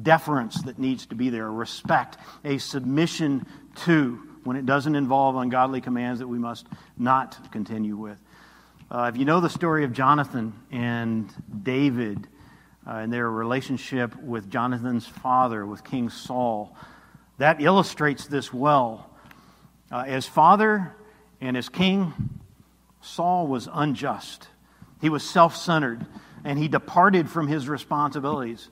deference 0.02 0.62
that 0.64 0.80
needs 0.80 1.06
to 1.08 1.16
be 1.16 1.30
there, 1.30 1.48
a 1.48 1.52
respect, 1.52 2.18
a 2.44 2.58
submission 2.58 3.46
to, 3.86 4.20
when 4.44 4.58
it 4.58 4.66
doesn't 4.66 4.96
involve 4.96 5.36
ungodly 5.36 5.82
commands 5.82 6.20
that 6.20 6.28
we 6.28 6.40
must 6.40 6.68
not 6.98 7.52
continue 7.52 7.96
with. 7.96 8.18
Uh, 8.92 9.12
if 9.14 9.18
you 9.18 9.26
know 9.26 9.40
the 9.40 9.50
story 9.50 9.84
of 9.84 9.94
Jonathan 9.94 10.54
and 10.72 11.32
David 11.64 12.28
uh, 12.88 12.96
and 12.96 13.14
their 13.14 13.30
relationship 13.30 14.16
with 14.16 14.50
Jonathan's 14.50 15.06
father, 15.06 15.66
with 15.66 15.84
King 15.84 16.10
Saul, 16.10 16.76
that 17.40 17.62
illustrates 17.62 18.28
this 18.28 18.54
well. 18.54 19.10
Uh, 19.92 20.04
as 20.06 20.28
father 20.28 20.94
and 21.42 21.58
as 21.58 21.68
king, 21.68 22.14
Saul 23.02 23.48
was 23.48 23.68
unjust. 23.72 24.48
He 25.02 25.10
was 25.10 25.24
self 25.24 25.56
centered 25.56 26.06
and 26.44 26.60
he 26.60 26.68
departed 26.68 27.30
from 27.30 27.48
his 27.48 27.68
responsibilities. 27.68 28.70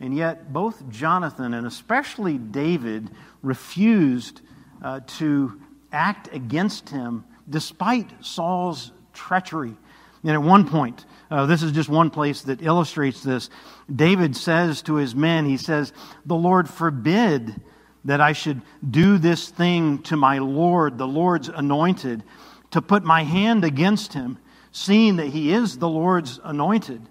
And 0.00 0.16
yet, 0.16 0.50
both 0.52 0.88
Jonathan 0.88 1.54
and 1.54 1.66
especially 1.66 2.38
David 2.38 3.10
refused 3.42 4.40
uh, 4.82 5.00
to 5.18 5.60
act 5.92 6.30
against 6.32 6.88
him 6.88 7.24
despite 7.48 8.24
Saul's 8.24 8.92
treachery. 9.12 9.76
And 10.22 10.32
at 10.32 10.42
one 10.42 10.66
point, 10.68 11.04
uh, 11.30 11.46
this 11.46 11.62
is 11.62 11.72
just 11.72 11.88
one 11.88 12.10
place 12.10 12.42
that 12.42 12.62
illustrates 12.62 13.22
this. 13.22 13.50
David 13.94 14.36
says 14.36 14.82
to 14.82 14.94
his 14.94 15.14
men, 15.14 15.44
he 15.44 15.56
says, 15.56 15.92
The 16.24 16.34
Lord 16.34 16.68
forbid 16.68 17.60
that 18.04 18.20
I 18.20 18.32
should 18.32 18.62
do 18.88 19.18
this 19.18 19.48
thing 19.48 20.02
to 20.04 20.16
my 20.16 20.38
Lord, 20.38 20.98
the 20.98 21.06
Lord's 21.06 21.48
anointed, 21.48 22.22
to 22.70 22.80
put 22.80 23.04
my 23.04 23.24
hand 23.24 23.64
against 23.64 24.12
him, 24.12 24.38
seeing 24.72 25.16
that 25.16 25.26
he 25.26 25.52
is 25.52 25.78
the 25.78 25.88
Lord's 25.88 26.40
anointed. 26.42 27.02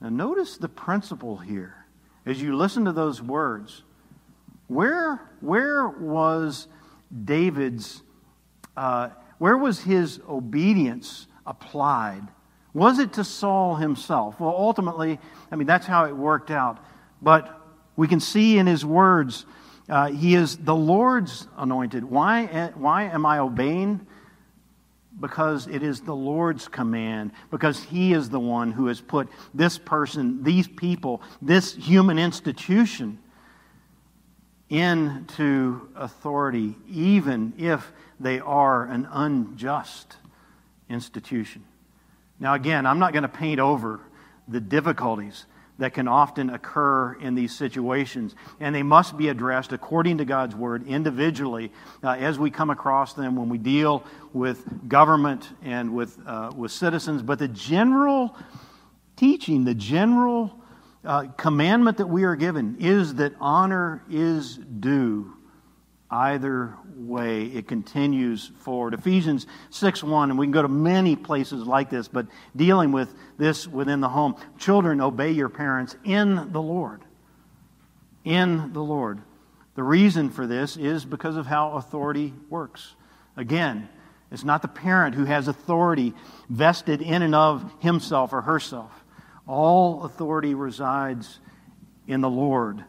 Now, 0.00 0.08
notice 0.08 0.56
the 0.56 0.68
principle 0.68 1.36
here 1.36 1.84
as 2.24 2.40
you 2.40 2.56
listen 2.56 2.84
to 2.86 2.92
those 2.92 3.22
words. 3.22 3.82
Where, 4.68 5.20
where 5.40 5.88
was 5.88 6.68
David's 7.24 8.02
uh, 8.78 9.10
where 9.38 9.56
was 9.56 9.80
his 9.80 10.20
obedience 10.28 11.26
applied? 11.46 12.22
Was 12.74 12.98
it 13.00 13.14
to 13.14 13.24
Saul 13.24 13.74
himself? 13.74 14.38
Well, 14.38 14.54
ultimately, 14.56 15.18
I 15.50 15.56
mean, 15.56 15.66
that's 15.66 15.86
how 15.86 16.04
it 16.04 16.16
worked 16.16 16.50
out. 16.50 16.78
But 17.20 17.57
we 17.98 18.06
can 18.06 18.20
see 18.20 18.58
in 18.58 18.68
his 18.68 18.86
words, 18.86 19.44
uh, 19.88 20.06
he 20.06 20.36
is 20.36 20.56
the 20.56 20.74
Lord's 20.74 21.48
anointed. 21.56 22.04
Why, 22.04 22.70
why 22.76 23.02
am 23.06 23.26
I 23.26 23.40
obeying? 23.40 24.06
Because 25.18 25.66
it 25.66 25.82
is 25.82 26.02
the 26.02 26.14
Lord's 26.14 26.68
command, 26.68 27.32
because 27.50 27.82
he 27.82 28.12
is 28.12 28.30
the 28.30 28.38
one 28.38 28.70
who 28.70 28.86
has 28.86 29.00
put 29.00 29.28
this 29.52 29.78
person, 29.78 30.44
these 30.44 30.68
people, 30.68 31.20
this 31.42 31.74
human 31.74 32.20
institution 32.20 33.18
into 34.68 35.88
authority, 35.96 36.76
even 36.88 37.52
if 37.58 37.90
they 38.20 38.38
are 38.38 38.84
an 38.84 39.08
unjust 39.10 40.14
institution. 40.88 41.64
Now, 42.38 42.54
again, 42.54 42.86
I'm 42.86 43.00
not 43.00 43.12
going 43.12 43.24
to 43.24 43.28
paint 43.28 43.58
over 43.58 43.98
the 44.46 44.60
difficulties 44.60 45.46
that 45.78 45.94
can 45.94 46.08
often 46.08 46.50
occur 46.50 47.14
in 47.14 47.34
these 47.34 47.54
situations, 47.54 48.34
and 48.60 48.74
they 48.74 48.82
must 48.82 49.16
be 49.16 49.28
addressed 49.28 49.72
according 49.72 50.18
to 50.18 50.24
God's 50.24 50.54
word 50.54 50.86
individually 50.86 51.72
uh, 52.02 52.10
as 52.10 52.38
we 52.38 52.50
come 52.50 52.70
across 52.70 53.14
them 53.14 53.36
when 53.36 53.48
we 53.48 53.58
deal 53.58 54.04
with 54.32 54.88
government 54.88 55.48
and 55.62 55.94
with, 55.94 56.18
uh, 56.26 56.50
with 56.56 56.72
citizens. 56.72 57.22
But 57.22 57.38
the 57.38 57.48
general 57.48 58.36
teaching, 59.16 59.64
the 59.64 59.74
general 59.74 60.52
uh, 61.04 61.28
commandment 61.36 61.98
that 61.98 62.08
we 62.08 62.24
are 62.24 62.36
given 62.36 62.76
is 62.80 63.14
that 63.14 63.32
honor 63.40 64.02
is 64.10 64.56
due 64.56 65.37
either 66.10 66.74
way. 66.96 67.44
It 67.44 67.68
continues 67.68 68.50
forward. 68.60 68.94
Ephesians 68.94 69.46
6 69.70 70.02
1, 70.02 70.30
and 70.30 70.38
we 70.38 70.46
can 70.46 70.52
go 70.52 70.62
to 70.62 70.68
many 70.68 71.16
places 71.16 71.66
like 71.66 71.90
this, 71.90 72.08
but 72.08 72.26
dealing 72.56 72.92
with 72.92 73.12
this 73.36 73.66
within 73.66 74.00
the 74.00 74.08
home. 74.08 74.36
Children, 74.58 75.00
obey 75.00 75.32
your 75.32 75.48
parents 75.48 75.96
in 76.04 76.52
the 76.52 76.62
Lord. 76.62 77.02
In 78.24 78.72
the 78.72 78.82
Lord. 78.82 79.20
The 79.74 79.82
reason 79.82 80.30
for 80.30 80.46
this 80.46 80.76
is 80.76 81.04
because 81.04 81.36
of 81.36 81.46
how 81.46 81.72
authority 81.72 82.34
works. 82.48 82.94
Again, 83.36 83.88
it's 84.30 84.44
not 84.44 84.62
the 84.62 84.68
parent 84.68 85.14
who 85.14 85.24
has 85.24 85.46
authority 85.46 86.14
vested 86.48 87.00
in 87.00 87.22
and 87.22 87.34
of 87.34 87.70
himself 87.80 88.32
or 88.32 88.42
herself. 88.42 88.92
All 89.46 90.04
authority 90.04 90.54
resides 90.54 91.38
in 92.06 92.20
the 92.20 92.28
Lord. 92.28 92.84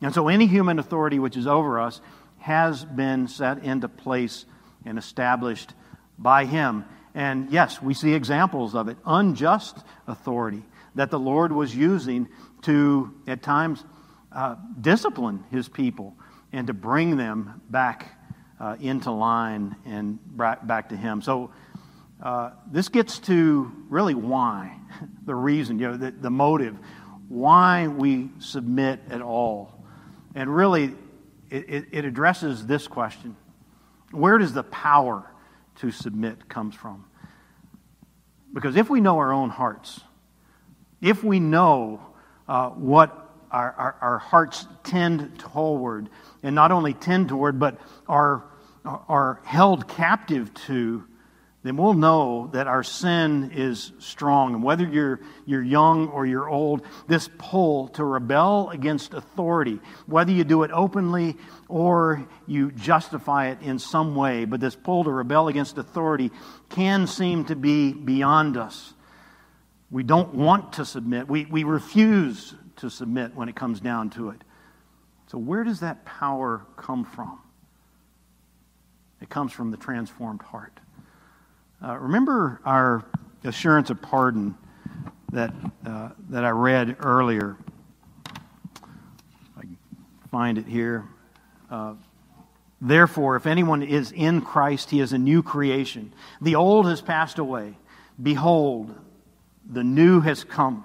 And 0.00 0.14
so 0.14 0.28
any 0.28 0.46
human 0.46 0.78
authority 0.78 1.18
which 1.18 1.36
is 1.36 1.46
over 1.46 1.80
us 1.80 2.00
has 2.48 2.82
been 2.82 3.28
set 3.28 3.62
into 3.62 3.90
place 3.90 4.46
and 4.86 4.96
established 4.96 5.74
by 6.18 6.46
Him. 6.46 6.86
And 7.14 7.50
yes, 7.50 7.82
we 7.82 7.92
see 7.92 8.14
examples 8.14 8.74
of 8.74 8.88
it 8.88 8.96
unjust 9.04 9.76
authority 10.06 10.62
that 10.94 11.10
the 11.10 11.18
Lord 11.18 11.52
was 11.52 11.76
using 11.76 12.26
to, 12.62 13.12
at 13.26 13.42
times, 13.42 13.84
uh, 14.32 14.56
discipline 14.80 15.44
His 15.50 15.68
people 15.68 16.16
and 16.50 16.66
to 16.68 16.72
bring 16.72 17.18
them 17.18 17.60
back 17.68 18.18
uh, 18.58 18.76
into 18.80 19.10
line 19.10 19.76
and 19.84 20.18
back 20.34 20.88
to 20.88 20.96
Him. 20.96 21.20
So, 21.20 21.50
uh, 22.22 22.52
this 22.72 22.88
gets 22.88 23.18
to 23.18 23.70
really 23.90 24.14
why, 24.14 24.74
the 25.26 25.34
reason, 25.34 25.78
you 25.78 25.88
know, 25.88 25.96
the, 25.98 26.12
the 26.12 26.30
motive, 26.30 26.78
why 27.28 27.88
we 27.88 28.30
submit 28.38 29.00
at 29.10 29.20
all. 29.20 29.84
And 30.34 30.48
really, 30.48 30.94
it, 31.50 31.88
it 31.92 32.04
addresses 32.04 32.66
this 32.66 32.88
question 32.88 33.36
Where 34.10 34.38
does 34.38 34.52
the 34.52 34.62
power 34.64 35.30
to 35.76 35.90
submit 35.90 36.48
comes 36.48 36.74
from? 36.74 37.04
Because 38.52 38.76
if 38.76 38.88
we 38.88 39.00
know 39.00 39.18
our 39.18 39.32
own 39.32 39.50
hearts, 39.50 40.00
if 41.00 41.22
we 41.22 41.38
know 41.38 42.00
uh, 42.48 42.70
what 42.70 43.30
our, 43.50 43.72
our, 43.72 43.96
our, 44.00 44.18
hearts 44.18 44.66
tend 44.84 45.38
toward, 45.38 46.08
and 46.42 46.54
not 46.54 46.72
only 46.72 46.94
tend 46.94 47.28
toward, 47.28 47.58
but 47.58 47.80
are, 48.06 48.44
are 48.84 49.40
held 49.44 49.88
captive 49.88 50.52
to, 50.54 51.04
then 51.64 51.76
we'll 51.76 51.94
know 51.94 52.48
that 52.52 52.68
our 52.68 52.84
sin 52.84 53.50
is 53.52 53.92
strong. 53.98 54.54
And 54.54 54.62
whether 54.62 54.86
you're, 54.86 55.20
you're 55.44 55.62
young 55.62 56.08
or 56.08 56.24
you're 56.24 56.48
old, 56.48 56.82
this 57.08 57.28
pull 57.36 57.88
to 57.88 58.04
rebel 58.04 58.70
against 58.70 59.12
authority, 59.12 59.80
whether 60.06 60.30
you 60.30 60.44
do 60.44 60.62
it 60.62 60.70
openly 60.72 61.36
or 61.68 62.26
you 62.46 62.70
justify 62.70 63.48
it 63.48 63.60
in 63.60 63.80
some 63.80 64.14
way, 64.14 64.44
but 64.44 64.60
this 64.60 64.76
pull 64.76 65.02
to 65.04 65.10
rebel 65.10 65.48
against 65.48 65.78
authority 65.78 66.30
can 66.68 67.08
seem 67.08 67.44
to 67.46 67.56
be 67.56 67.92
beyond 67.92 68.56
us. 68.56 68.94
We 69.90 70.04
don't 70.04 70.34
want 70.34 70.74
to 70.74 70.84
submit, 70.84 71.28
we, 71.28 71.44
we 71.46 71.64
refuse 71.64 72.54
to 72.76 72.88
submit 72.88 73.34
when 73.34 73.48
it 73.48 73.56
comes 73.56 73.80
down 73.80 74.10
to 74.10 74.30
it. 74.30 74.42
So, 75.26 75.38
where 75.38 75.64
does 75.64 75.80
that 75.80 76.04
power 76.04 76.64
come 76.76 77.04
from? 77.04 77.40
It 79.20 79.28
comes 79.28 79.52
from 79.52 79.70
the 79.70 79.76
transformed 79.76 80.42
heart. 80.42 80.78
Uh, 81.82 81.96
remember 81.96 82.60
our 82.64 83.04
assurance 83.44 83.90
of 83.90 84.02
pardon 84.02 84.56
that, 85.32 85.52
uh, 85.86 86.10
that 86.30 86.44
I 86.44 86.50
read 86.50 86.96
earlier. 87.00 87.56
I 89.56 89.64
find 90.30 90.58
it 90.58 90.66
here. 90.66 91.04
Uh, 91.70 91.94
Therefore, 92.80 93.34
if 93.36 93.46
anyone 93.46 93.82
is 93.82 94.12
in 94.12 94.40
Christ, 94.40 94.90
he 94.90 95.00
is 95.00 95.12
a 95.12 95.18
new 95.18 95.42
creation. 95.42 96.12
The 96.40 96.54
old 96.54 96.86
has 96.86 97.00
passed 97.00 97.38
away. 97.38 97.76
Behold, 98.22 98.94
the 99.68 99.82
new 99.82 100.20
has 100.20 100.44
come. 100.44 100.84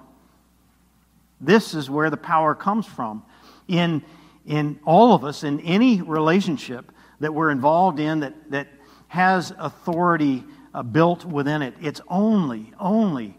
This 1.40 1.74
is 1.74 1.88
where 1.88 2.10
the 2.10 2.16
power 2.16 2.54
comes 2.54 2.86
from. 2.86 3.22
In, 3.68 4.02
in 4.44 4.80
all 4.84 5.14
of 5.14 5.24
us, 5.24 5.44
in 5.44 5.60
any 5.60 6.02
relationship 6.02 6.90
that 7.20 7.32
we're 7.32 7.50
involved 7.50 8.00
in 8.00 8.20
that, 8.20 8.50
that 8.50 8.68
has 9.06 9.52
authority 9.56 10.42
uh, 10.74 10.82
built 10.82 11.24
within 11.24 11.62
it, 11.62 11.74
it's 11.80 12.00
only, 12.08 12.72
only 12.78 13.38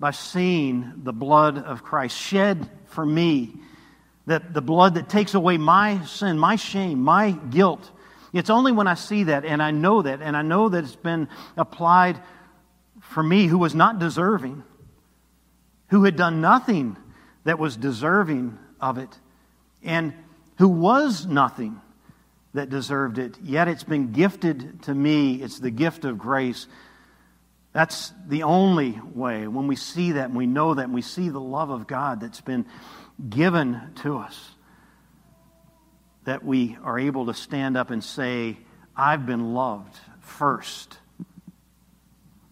by 0.00 0.10
seeing 0.10 0.92
the 1.04 1.12
blood 1.12 1.56
of 1.56 1.84
Christ 1.84 2.16
shed 2.16 2.68
for 2.86 3.06
me 3.06 3.54
that 4.26 4.52
the 4.52 4.60
blood 4.60 4.94
that 4.94 5.08
takes 5.08 5.34
away 5.34 5.58
my 5.58 6.04
sin, 6.04 6.38
my 6.38 6.56
shame, 6.56 7.02
my 7.02 7.30
guilt. 7.30 7.90
It's 8.32 8.50
only 8.50 8.72
when 8.72 8.86
I 8.86 8.94
see 8.94 9.24
that 9.24 9.44
and 9.44 9.62
I 9.62 9.70
know 9.70 10.02
that, 10.02 10.20
and 10.22 10.36
I 10.36 10.42
know 10.42 10.68
that 10.68 10.84
it's 10.84 10.96
been 10.96 11.28
applied 11.56 12.20
for 13.00 13.22
me 13.22 13.46
who 13.46 13.58
was 13.58 13.74
not 13.74 13.98
deserving, 13.98 14.62
who 15.88 16.04
had 16.04 16.16
done 16.16 16.40
nothing 16.40 16.96
that 17.44 17.58
was 17.58 17.76
deserving 17.76 18.58
of 18.80 18.98
it, 18.98 19.18
and 19.82 20.14
who 20.58 20.68
was 20.68 21.26
nothing 21.26 21.80
that 22.54 22.68
deserved 22.68 23.18
it, 23.18 23.38
yet 23.42 23.68
it's 23.68 23.84
been 23.84 24.12
gifted 24.12 24.82
to 24.82 24.94
me. 24.94 25.42
It's 25.42 25.58
the 25.58 25.70
gift 25.70 26.04
of 26.04 26.18
grace. 26.18 26.66
That's 27.72 28.12
the 28.28 28.42
only 28.42 29.00
way. 29.14 29.48
When 29.48 29.66
we 29.66 29.76
see 29.76 30.12
that 30.12 30.26
and 30.26 30.36
we 30.36 30.46
know 30.46 30.74
that 30.74 30.84
and 30.84 30.94
we 30.94 31.02
see 31.02 31.30
the 31.30 31.40
love 31.40 31.70
of 31.70 31.86
God 31.86 32.20
that's 32.20 32.42
been 32.42 32.66
given 33.28 33.80
to 34.02 34.18
us 34.18 34.50
that 36.24 36.44
we 36.44 36.76
are 36.82 36.98
able 36.98 37.26
to 37.26 37.34
stand 37.34 37.76
up 37.76 37.90
and 37.90 38.02
say, 38.02 38.56
I've 38.96 39.26
been 39.26 39.54
loved 39.54 39.98
first. 40.20 40.98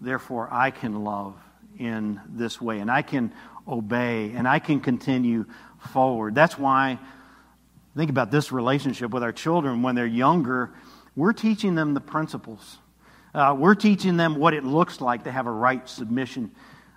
Therefore, 0.00 0.48
I 0.50 0.70
can 0.70 1.04
love 1.04 1.34
in 1.78 2.20
this 2.28 2.60
way, 2.60 2.80
and 2.80 2.90
I 2.90 3.02
can 3.02 3.32
obey, 3.68 4.32
and 4.32 4.48
I 4.48 4.58
can 4.58 4.80
continue 4.80 5.44
forward. 5.92 6.34
That's 6.34 6.58
why, 6.58 6.98
think 7.96 8.10
about 8.10 8.30
this 8.30 8.52
relationship 8.52 9.10
with 9.10 9.22
our 9.22 9.32
children 9.32 9.82
when 9.82 9.94
they're 9.94 10.06
younger. 10.06 10.72
We're 11.16 11.32
teaching 11.32 11.74
them 11.74 11.94
the 11.94 12.00
principles. 12.00 12.78
Uh, 13.34 13.54
we're 13.58 13.74
teaching 13.74 14.16
them 14.16 14.36
what 14.36 14.54
it 14.54 14.64
looks 14.64 15.00
like 15.00 15.24
to 15.24 15.32
have 15.32 15.46
a 15.46 15.50
right 15.50 15.88
submission. 15.88 16.50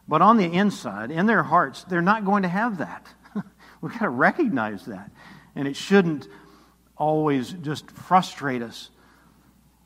But 0.08 0.22
on 0.22 0.38
the 0.38 0.46
inside, 0.46 1.12
in 1.12 1.26
their 1.26 1.44
hearts, 1.44 1.84
they're 1.86 2.02
not 2.02 2.26
going 2.26 2.44
to 2.44 2.50
have 2.50 2.80
that. 2.80 3.06
We've 3.82 3.92
got 3.92 4.00
to 4.02 4.10
recognize 4.10 4.86
that. 4.86 5.12
And 5.56 5.68
it 5.68 5.76
shouldn't 5.76 6.28
always 6.98 7.52
just 7.52 7.90
frustrate 7.92 8.62
us. 8.62 8.90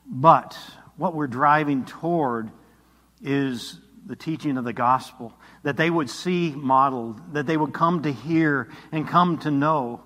But 0.06 0.58
what 0.96 1.14
we're 1.14 1.26
driving 1.26 1.84
toward 1.84 2.50
is 3.22 3.78
the 4.06 4.16
teaching 4.16 4.56
of 4.56 4.64
the 4.64 4.72
gospel, 4.72 5.34
that 5.64 5.76
they 5.76 5.90
would 5.90 6.08
see 6.08 6.50
modeled, 6.50 7.34
that 7.34 7.46
they 7.46 7.56
would 7.56 7.74
come 7.74 8.02
to 8.02 8.12
hear 8.12 8.70
and 8.90 9.06
come 9.06 9.38
to 9.38 9.50
know 9.50 10.00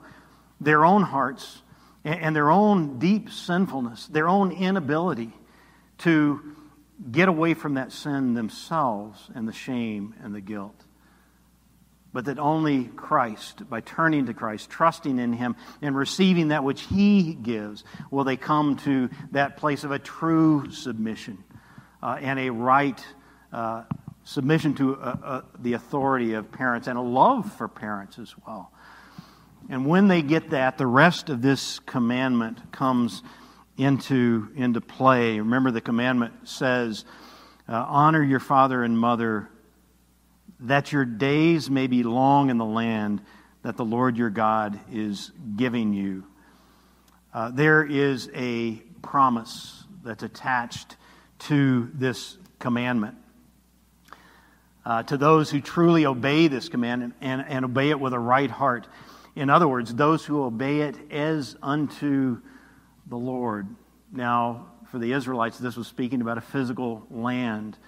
their 0.65 0.85
own 0.85 1.03
hearts 1.03 1.63
and 2.05 2.35
their 2.35 2.51
own 2.51 2.99
deep 2.99 3.31
sinfulness, 3.31 4.07
their 4.07 4.29
own 4.29 4.51
inability 4.51 5.33
to 5.99 6.41
get 7.11 7.29
away 7.29 7.55
from 7.55 7.75
that 7.75 7.93
sin 7.93 8.35
themselves 8.35 9.31
and 9.35 9.47
the 9.47 9.53
shame 9.53 10.15
and 10.23 10.35
the 10.35 10.41
guilt 10.41 10.85
but 12.13 12.27
that 12.27 12.39
only 12.39 12.85
Christ, 12.85 13.69
by 13.69 13.81
turning 13.81 14.27
to 14.27 14.35
Christ, 14.35 14.69
trusting 14.71 15.19
in 15.19 15.33
Him, 15.33 15.57
and 15.81 15.97
receiving 15.97 16.49
that 16.49 16.63
which 16.63 16.83
He 16.83 17.35
gives, 17.35 17.85
will 18.11 18.25
they 18.25 18.37
come 18.37 18.77
to 18.79 19.09
that 19.31 19.57
place 19.57 19.85
of 19.85 19.91
a 19.91 19.99
true 19.99 20.71
submission 20.71 21.43
uh, 22.03 22.19
and 22.21 22.39
a 22.39 22.51
right 22.51 23.03
uh, 23.53 23.85
submission 24.25 24.75
to 24.75 24.97
uh, 24.97 25.17
uh 25.23 25.41
the 25.59 25.73
authority 25.73 26.35
of 26.35 26.53
parents 26.53 26.87
and 26.87 26.99
a 26.99 27.03
love 27.03 27.51
for 27.55 27.67
parents 27.67 28.19
as 28.19 28.35
well. 28.47 28.71
And 29.69 29.87
when 29.87 30.09
they 30.09 30.23
get 30.23 30.51
that, 30.51 30.79
the 30.79 30.87
rest 30.87 31.31
of 31.31 31.43
this 31.43 31.79
commandment 31.81 32.73
comes 32.73 33.23
into, 33.77 34.49
into 34.55 34.81
play. 34.81 35.39
Remember, 35.39 35.71
the 35.71 35.81
commandment 35.81 36.49
says, 36.49 37.05
uh, 37.69 37.85
Honor 37.89 38.23
your 38.23 38.41
father 38.41 38.83
and 38.83 38.99
mother 38.99 39.49
that 40.61 40.93
your 40.93 41.05
days 41.05 41.69
may 41.69 41.87
be 41.87 42.03
long 42.03 42.51
in 42.51 42.59
the 42.59 42.65
land 42.65 43.21
that 43.63 43.77
the 43.77 43.85
Lord 43.85 44.17
your 44.17 44.31
God 44.31 44.79
is 44.93 45.33
giving 45.57 45.93
you. 45.93 46.25
Uh, 47.35 47.51
there 47.51 47.85
is 47.85 48.31
a 48.35 48.75
promise 49.03 49.85
that's 50.05 50.23
attached 50.23 50.97
to 51.41 51.91
this 51.95 52.37
commandment. 52.59 53.17
Uh, 54.85 55.03
to 55.05 55.17
those 55.17 55.51
who 55.51 55.61
truly 55.61 56.07
obey 56.07 56.49
this 56.49 56.69
command 56.69 57.13
and, 57.21 57.45
and 57.47 57.65
obey 57.65 57.91
it 57.91 57.99
with 57.99 58.13
a 58.13 58.19
right 58.19 58.51
heart. 58.51 58.87
In 59.35 59.49
other 59.49 59.67
words, 59.67 59.95
those 59.95 60.25
who 60.25 60.43
obey 60.43 60.81
it 60.81 60.97
as 61.11 61.57
unto 61.63 62.41
the 63.07 63.17
Lord. 63.17 63.67
Now, 64.11 64.67
for 64.91 64.99
the 64.99 65.13
Israelites, 65.13 65.59
this 65.59 65.77
was 65.77 65.87
speaking 65.87 66.21
about 66.21 66.37
a 66.37 66.43
physical 66.43 67.07
land 67.11 67.79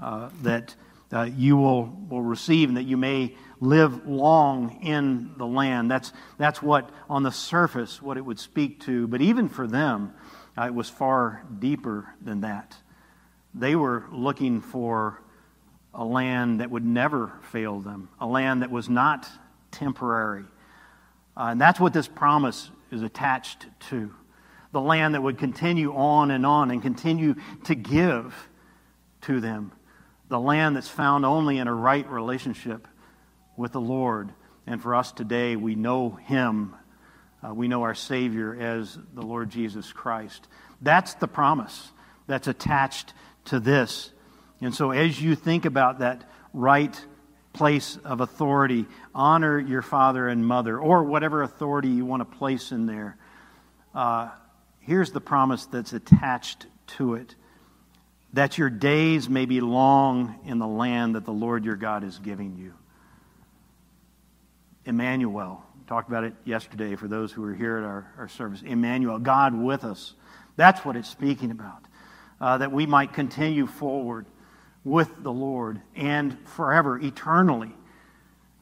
uh, 0.00 0.30
that 0.42 0.74
uh, 1.12 1.22
you 1.22 1.56
will, 1.56 1.84
will 2.08 2.22
receive 2.22 2.68
and 2.68 2.76
that 2.76 2.84
you 2.84 2.96
may 2.96 3.34
live 3.60 4.06
long 4.06 4.82
in 4.82 5.32
the 5.36 5.46
land. 5.46 5.90
That's, 5.90 6.12
that's 6.38 6.62
what, 6.62 6.90
on 7.08 7.22
the 7.22 7.30
surface, 7.30 8.00
what 8.00 8.16
it 8.16 8.22
would 8.22 8.38
speak 8.38 8.80
to. 8.80 9.06
But 9.06 9.20
even 9.20 9.48
for 9.48 9.66
them, 9.66 10.14
uh, 10.58 10.64
it 10.64 10.74
was 10.74 10.88
far 10.88 11.44
deeper 11.58 12.14
than 12.22 12.40
that. 12.40 12.76
They 13.54 13.76
were 13.76 14.04
looking 14.10 14.60
for 14.60 15.22
a 15.94 16.04
land 16.04 16.60
that 16.60 16.70
would 16.70 16.84
never 16.84 17.32
fail 17.50 17.80
them, 17.80 18.08
a 18.20 18.26
land 18.26 18.62
that 18.62 18.70
was 18.70 18.88
not 18.88 19.28
temporary. 19.70 20.44
Uh, 21.36 21.48
and 21.50 21.60
that's 21.60 21.78
what 21.78 21.92
this 21.92 22.08
promise 22.08 22.70
is 22.90 23.02
attached 23.02 23.66
to. 23.90 24.14
The 24.72 24.80
land 24.80 25.14
that 25.14 25.22
would 25.22 25.38
continue 25.38 25.94
on 25.94 26.30
and 26.30 26.46
on 26.46 26.70
and 26.70 26.82
continue 26.82 27.34
to 27.64 27.74
give 27.74 28.34
to 29.22 29.40
them 29.40 29.72
the 30.28 30.40
land 30.40 30.76
that's 30.76 30.88
found 30.88 31.24
only 31.24 31.58
in 31.58 31.68
a 31.68 31.74
right 31.74 32.08
relationship 32.10 32.88
with 33.56 33.72
the 33.72 33.80
Lord. 33.80 34.32
And 34.66 34.82
for 34.82 34.94
us 34.94 35.12
today, 35.12 35.56
we 35.56 35.74
know 35.74 36.10
Him. 36.10 36.74
Uh, 37.46 37.54
we 37.54 37.68
know 37.68 37.82
our 37.82 37.94
Savior 37.94 38.56
as 38.58 38.98
the 39.14 39.22
Lord 39.22 39.50
Jesus 39.50 39.92
Christ. 39.92 40.48
That's 40.80 41.14
the 41.14 41.28
promise 41.28 41.92
that's 42.26 42.48
attached 42.48 43.14
to 43.46 43.60
this. 43.60 44.10
And 44.60 44.74
so, 44.74 44.90
as 44.90 45.20
you 45.20 45.34
think 45.36 45.64
about 45.64 46.00
that 46.00 46.28
right 46.52 46.98
place 47.56 47.98
of 48.04 48.20
authority, 48.20 48.86
honor 49.14 49.58
your 49.58 49.82
father 49.82 50.28
and 50.28 50.46
mother, 50.46 50.78
or 50.78 51.04
whatever 51.04 51.42
authority 51.42 51.88
you 51.88 52.04
want 52.04 52.20
to 52.20 52.36
place 52.36 52.70
in 52.70 52.86
there. 52.86 53.16
Uh, 53.94 54.28
here's 54.80 55.10
the 55.10 55.20
promise 55.20 55.66
that's 55.66 55.92
attached 55.92 56.66
to 56.86 57.14
it 57.14 57.34
that 58.32 58.58
your 58.58 58.68
days 58.68 59.30
may 59.30 59.46
be 59.46 59.62
long 59.62 60.38
in 60.44 60.58
the 60.58 60.66
land 60.66 61.14
that 61.14 61.24
the 61.24 61.32
Lord 61.32 61.64
your 61.64 61.76
God 61.76 62.04
is 62.04 62.18
giving 62.18 62.56
you. 62.58 62.74
Emmanuel. 64.84 65.62
Talked 65.86 66.08
about 66.08 66.24
it 66.24 66.34
yesterday 66.44 66.96
for 66.96 67.08
those 67.08 67.32
who 67.32 67.42
were 67.42 67.54
here 67.54 67.78
at 67.78 67.84
our, 67.84 68.12
our 68.18 68.28
service. 68.28 68.60
Emmanuel, 68.62 69.18
God 69.18 69.54
with 69.54 69.84
us. 69.84 70.14
That's 70.56 70.84
what 70.84 70.96
it's 70.96 71.08
speaking 71.08 71.50
about. 71.50 71.84
Uh, 72.40 72.58
that 72.58 72.72
we 72.72 72.84
might 72.84 73.14
continue 73.14 73.66
forward 73.66 74.26
with 74.86 75.10
the 75.24 75.32
Lord 75.32 75.80
and 75.96 76.38
forever, 76.46 76.96
eternally, 76.96 77.72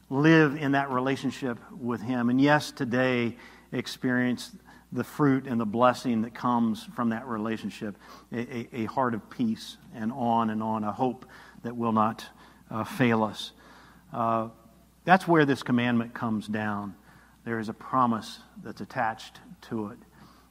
live 0.09 0.55
in 0.55 0.71
that 0.71 0.89
relationship 0.89 1.59
with 1.79 2.01
Him. 2.01 2.31
And 2.31 2.41
yes, 2.41 2.71
today 2.71 3.37
experience 3.71 4.51
the 4.91 5.03
fruit 5.03 5.45
and 5.45 5.61
the 5.61 5.67
blessing 5.67 6.23
that 6.23 6.33
comes 6.33 6.83
from 6.95 7.09
that 7.09 7.27
relationship 7.27 7.95
a, 8.31 8.39
a, 8.39 8.67
a 8.73 8.85
heart 8.85 9.13
of 9.13 9.29
peace, 9.29 9.77
and 9.93 10.11
on 10.11 10.49
and 10.49 10.63
on, 10.63 10.83
a 10.83 10.91
hope 10.91 11.27
that 11.61 11.77
will 11.77 11.91
not 11.91 12.25
uh, 12.71 12.83
fail 12.83 13.23
us. 13.23 13.51
Uh, 14.11 14.47
that's 15.03 15.27
where 15.27 15.45
this 15.45 15.61
commandment 15.61 16.15
comes 16.15 16.47
down. 16.47 16.95
There 17.43 17.59
is 17.59 17.69
a 17.69 17.73
promise 17.73 18.39
that's 18.63 18.81
attached 18.81 19.37
to 19.69 19.89
it. 19.89 19.99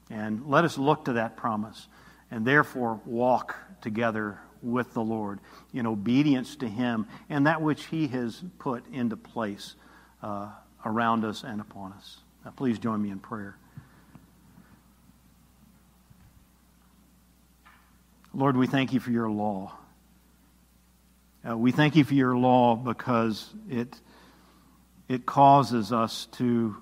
And 0.08 0.46
let 0.46 0.64
us 0.64 0.78
look 0.78 1.06
to 1.06 1.14
that 1.14 1.36
promise 1.36 1.88
and 2.30 2.46
therefore 2.46 3.00
walk 3.04 3.56
together 3.80 4.38
with 4.64 4.94
the 4.94 5.02
Lord 5.02 5.40
in 5.72 5.86
obedience 5.86 6.56
to 6.56 6.68
Him 6.68 7.06
and 7.28 7.46
that 7.46 7.62
which 7.62 7.84
He 7.86 8.08
has 8.08 8.42
put 8.58 8.86
into 8.92 9.16
place 9.16 9.74
uh, 10.22 10.50
around 10.84 11.24
us 11.24 11.44
and 11.44 11.60
upon 11.60 11.92
us. 11.92 12.18
Now, 12.44 12.52
please 12.56 12.78
join 12.78 13.00
me 13.00 13.10
in 13.10 13.18
prayer. 13.18 13.56
Lord, 18.32 18.56
we 18.56 18.66
thank 18.66 18.92
you 18.92 19.00
for 19.00 19.12
your 19.12 19.30
law. 19.30 19.72
Uh, 21.48 21.56
we 21.56 21.72
thank 21.72 21.94
you 21.94 22.04
for 22.04 22.14
your 22.14 22.36
law 22.36 22.74
because 22.74 23.48
it, 23.70 23.94
it 25.08 25.24
causes 25.24 25.92
us 25.92 26.26
to, 26.32 26.74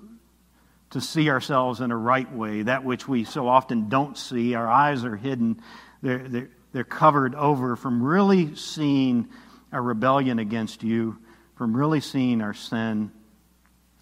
to 0.91 1.01
see 1.01 1.29
ourselves 1.29 1.79
in 1.79 1.91
a 1.91 1.97
right 1.97 2.31
way, 2.33 2.63
that 2.63 2.83
which 2.83 3.07
we 3.07 3.23
so 3.23 3.47
often 3.47 3.89
don't 3.89 4.17
see. 4.17 4.55
Our 4.55 4.67
eyes 4.67 5.03
are 5.03 5.15
hidden, 5.15 5.61
they're, 6.01 6.27
they're, 6.27 6.49
they're 6.73 6.83
covered 6.83 7.35
over 7.35 7.75
from 7.75 8.03
really 8.03 8.55
seeing 8.55 9.29
our 9.71 9.81
rebellion 9.81 10.39
against 10.39 10.83
you, 10.83 11.17
from 11.55 11.77
really 11.77 12.01
seeing 12.01 12.41
our 12.41 12.53
sin. 12.53 13.11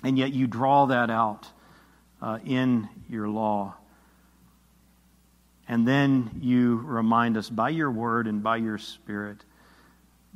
And 0.04 0.18
yet 0.18 0.34
you 0.34 0.48
draw 0.48 0.88
that 0.88 1.10
out 1.10 1.48
uh, 2.22 2.40
in 2.46 2.90
your 3.10 3.28
law. 3.28 3.76
And 5.68 5.88
then 5.88 6.32
you 6.42 6.78
remind 6.78 7.38
us 7.38 7.50
by 7.50 7.70
your 7.70 7.92
word 7.92 8.28
and 8.28 8.42
by 8.42 8.58
your 8.58 8.78
spirit 8.78 9.38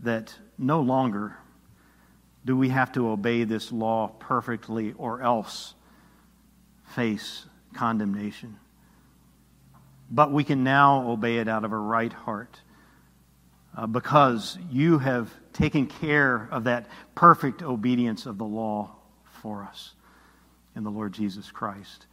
that 0.04 0.34
no 0.58 0.82
longer 0.82 1.38
do 2.46 2.56
we 2.56 2.70
have 2.70 2.92
to 2.94 3.10
obey 3.10 3.44
this 3.44 3.72
law 3.72 4.08
perfectly 4.20 4.94
or 4.98 5.22
else 5.22 5.74
face 6.86 7.46
condemnation. 7.74 8.58
But 10.10 10.32
we 10.32 10.44
can 10.44 10.64
now 10.64 11.10
obey 11.10 11.38
it 11.38 11.48
out 11.48 11.66
of 11.66 11.72
a 11.72 11.78
right 11.78 12.14
heart 12.14 12.60
uh, 13.76 13.88
because 13.88 14.58
you 14.72 15.00
have 15.00 15.30
taken 15.54 15.88
care 15.88 16.48
of 16.52 16.66
that 16.66 16.88
perfect 17.16 17.62
obedience 17.62 18.26
of 18.26 18.38
the 18.38 18.46
law 18.46 18.96
for 19.42 19.64
us 19.64 19.94
in 20.76 20.84
the 20.84 20.92
Lord 20.92 21.14
Jesus 21.14 21.50
Christ. 21.52 22.06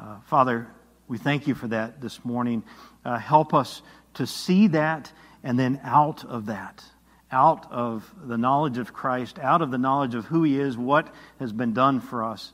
Uh, 0.00 0.20
Father, 0.26 0.68
we 1.06 1.18
thank 1.18 1.46
you 1.46 1.54
for 1.54 1.68
that 1.68 2.00
this 2.00 2.24
morning. 2.24 2.62
Uh, 3.04 3.18
help 3.18 3.54
us 3.54 3.82
to 4.14 4.26
see 4.26 4.68
that 4.68 5.12
and 5.44 5.58
then 5.58 5.80
out 5.84 6.24
of 6.24 6.46
that 6.46 6.82
out 7.30 7.70
of 7.70 8.10
the 8.24 8.38
knowledge 8.38 8.78
of 8.78 8.92
Christ, 8.92 9.38
out 9.38 9.62
of 9.62 9.70
the 9.70 9.78
knowledge 9.78 10.14
of 10.14 10.24
who 10.26 10.42
He 10.42 10.58
is, 10.58 10.76
what 10.76 11.12
has 11.38 11.52
been 11.52 11.74
done 11.74 12.00
for 12.00 12.24
us. 12.24 12.52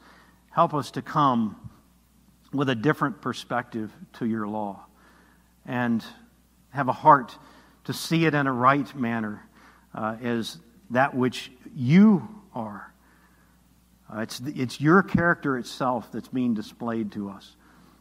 Help 0.51 0.74
us 0.74 0.93
to 0.93 1.03
come 1.03 1.70
with 2.55 2.68
a 2.68 2.74
different 2.74 3.20
perspective 3.20 3.92
to 4.14 4.26
your 4.26 4.46
law 4.46 4.84
and 5.66 6.05
have 6.70 6.88
a 6.88 6.92
heart 6.92 7.36
to 7.84 7.92
see 7.92 8.24
it 8.24 8.34
in 8.34 8.46
a 8.46 8.52
right 8.52 8.94
manner 8.94 9.42
uh, 9.94 10.16
as 10.22 10.59
that 10.90 11.14
which 11.14 11.50
you 11.74 12.26
are. 12.55 12.92
Uh, 14.12 14.20
it's, 14.20 14.40
it's 14.44 14.80
your 14.80 15.02
character 15.02 15.59
itself 15.59 16.11
that's 16.12 16.28
being 16.28 16.55
displayed 16.55 17.12
to 17.12 17.28
us, 17.28 17.57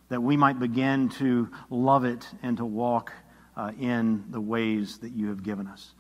that 0.10 0.22
we 0.22 0.38
might 0.38 0.60
begin 0.60 1.10
to 1.10 1.50
love 1.70 2.06
it 2.06 2.28
and 2.44 2.58
to 2.58 2.66
walk 2.66 3.12
uh, 3.56 3.72
in 3.80 4.24
the 4.30 4.42
ways 4.42 5.00
that 5.00 5.12
you 5.12 5.30
have 5.30 5.44
given 5.44 5.68
us. 5.68 5.94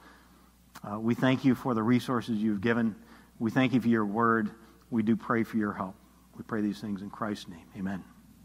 Uh, 0.84 0.99
we 0.99 1.16
thank 1.16 1.45
you 1.45 1.56
for 1.56 1.74
the 1.74 1.84
resources 1.84 2.38
you've 2.38 2.62
given. 2.62 2.95
We 3.39 3.51
thank 3.51 3.74
you 3.74 3.82
for 3.82 3.88
your 3.88 4.06
word. 4.06 4.51
We 4.91 5.01
do 5.04 5.16
pray 5.16 5.43
for 5.43 5.58
your 5.58 5.74
help. 5.74 5.95
We 6.38 6.43
pray 6.43 6.62
these 6.62 6.80
things 6.80 7.01
in 7.01 7.10
Christ's 7.10 7.47
name. 7.47 7.66
Amen. 7.78 8.12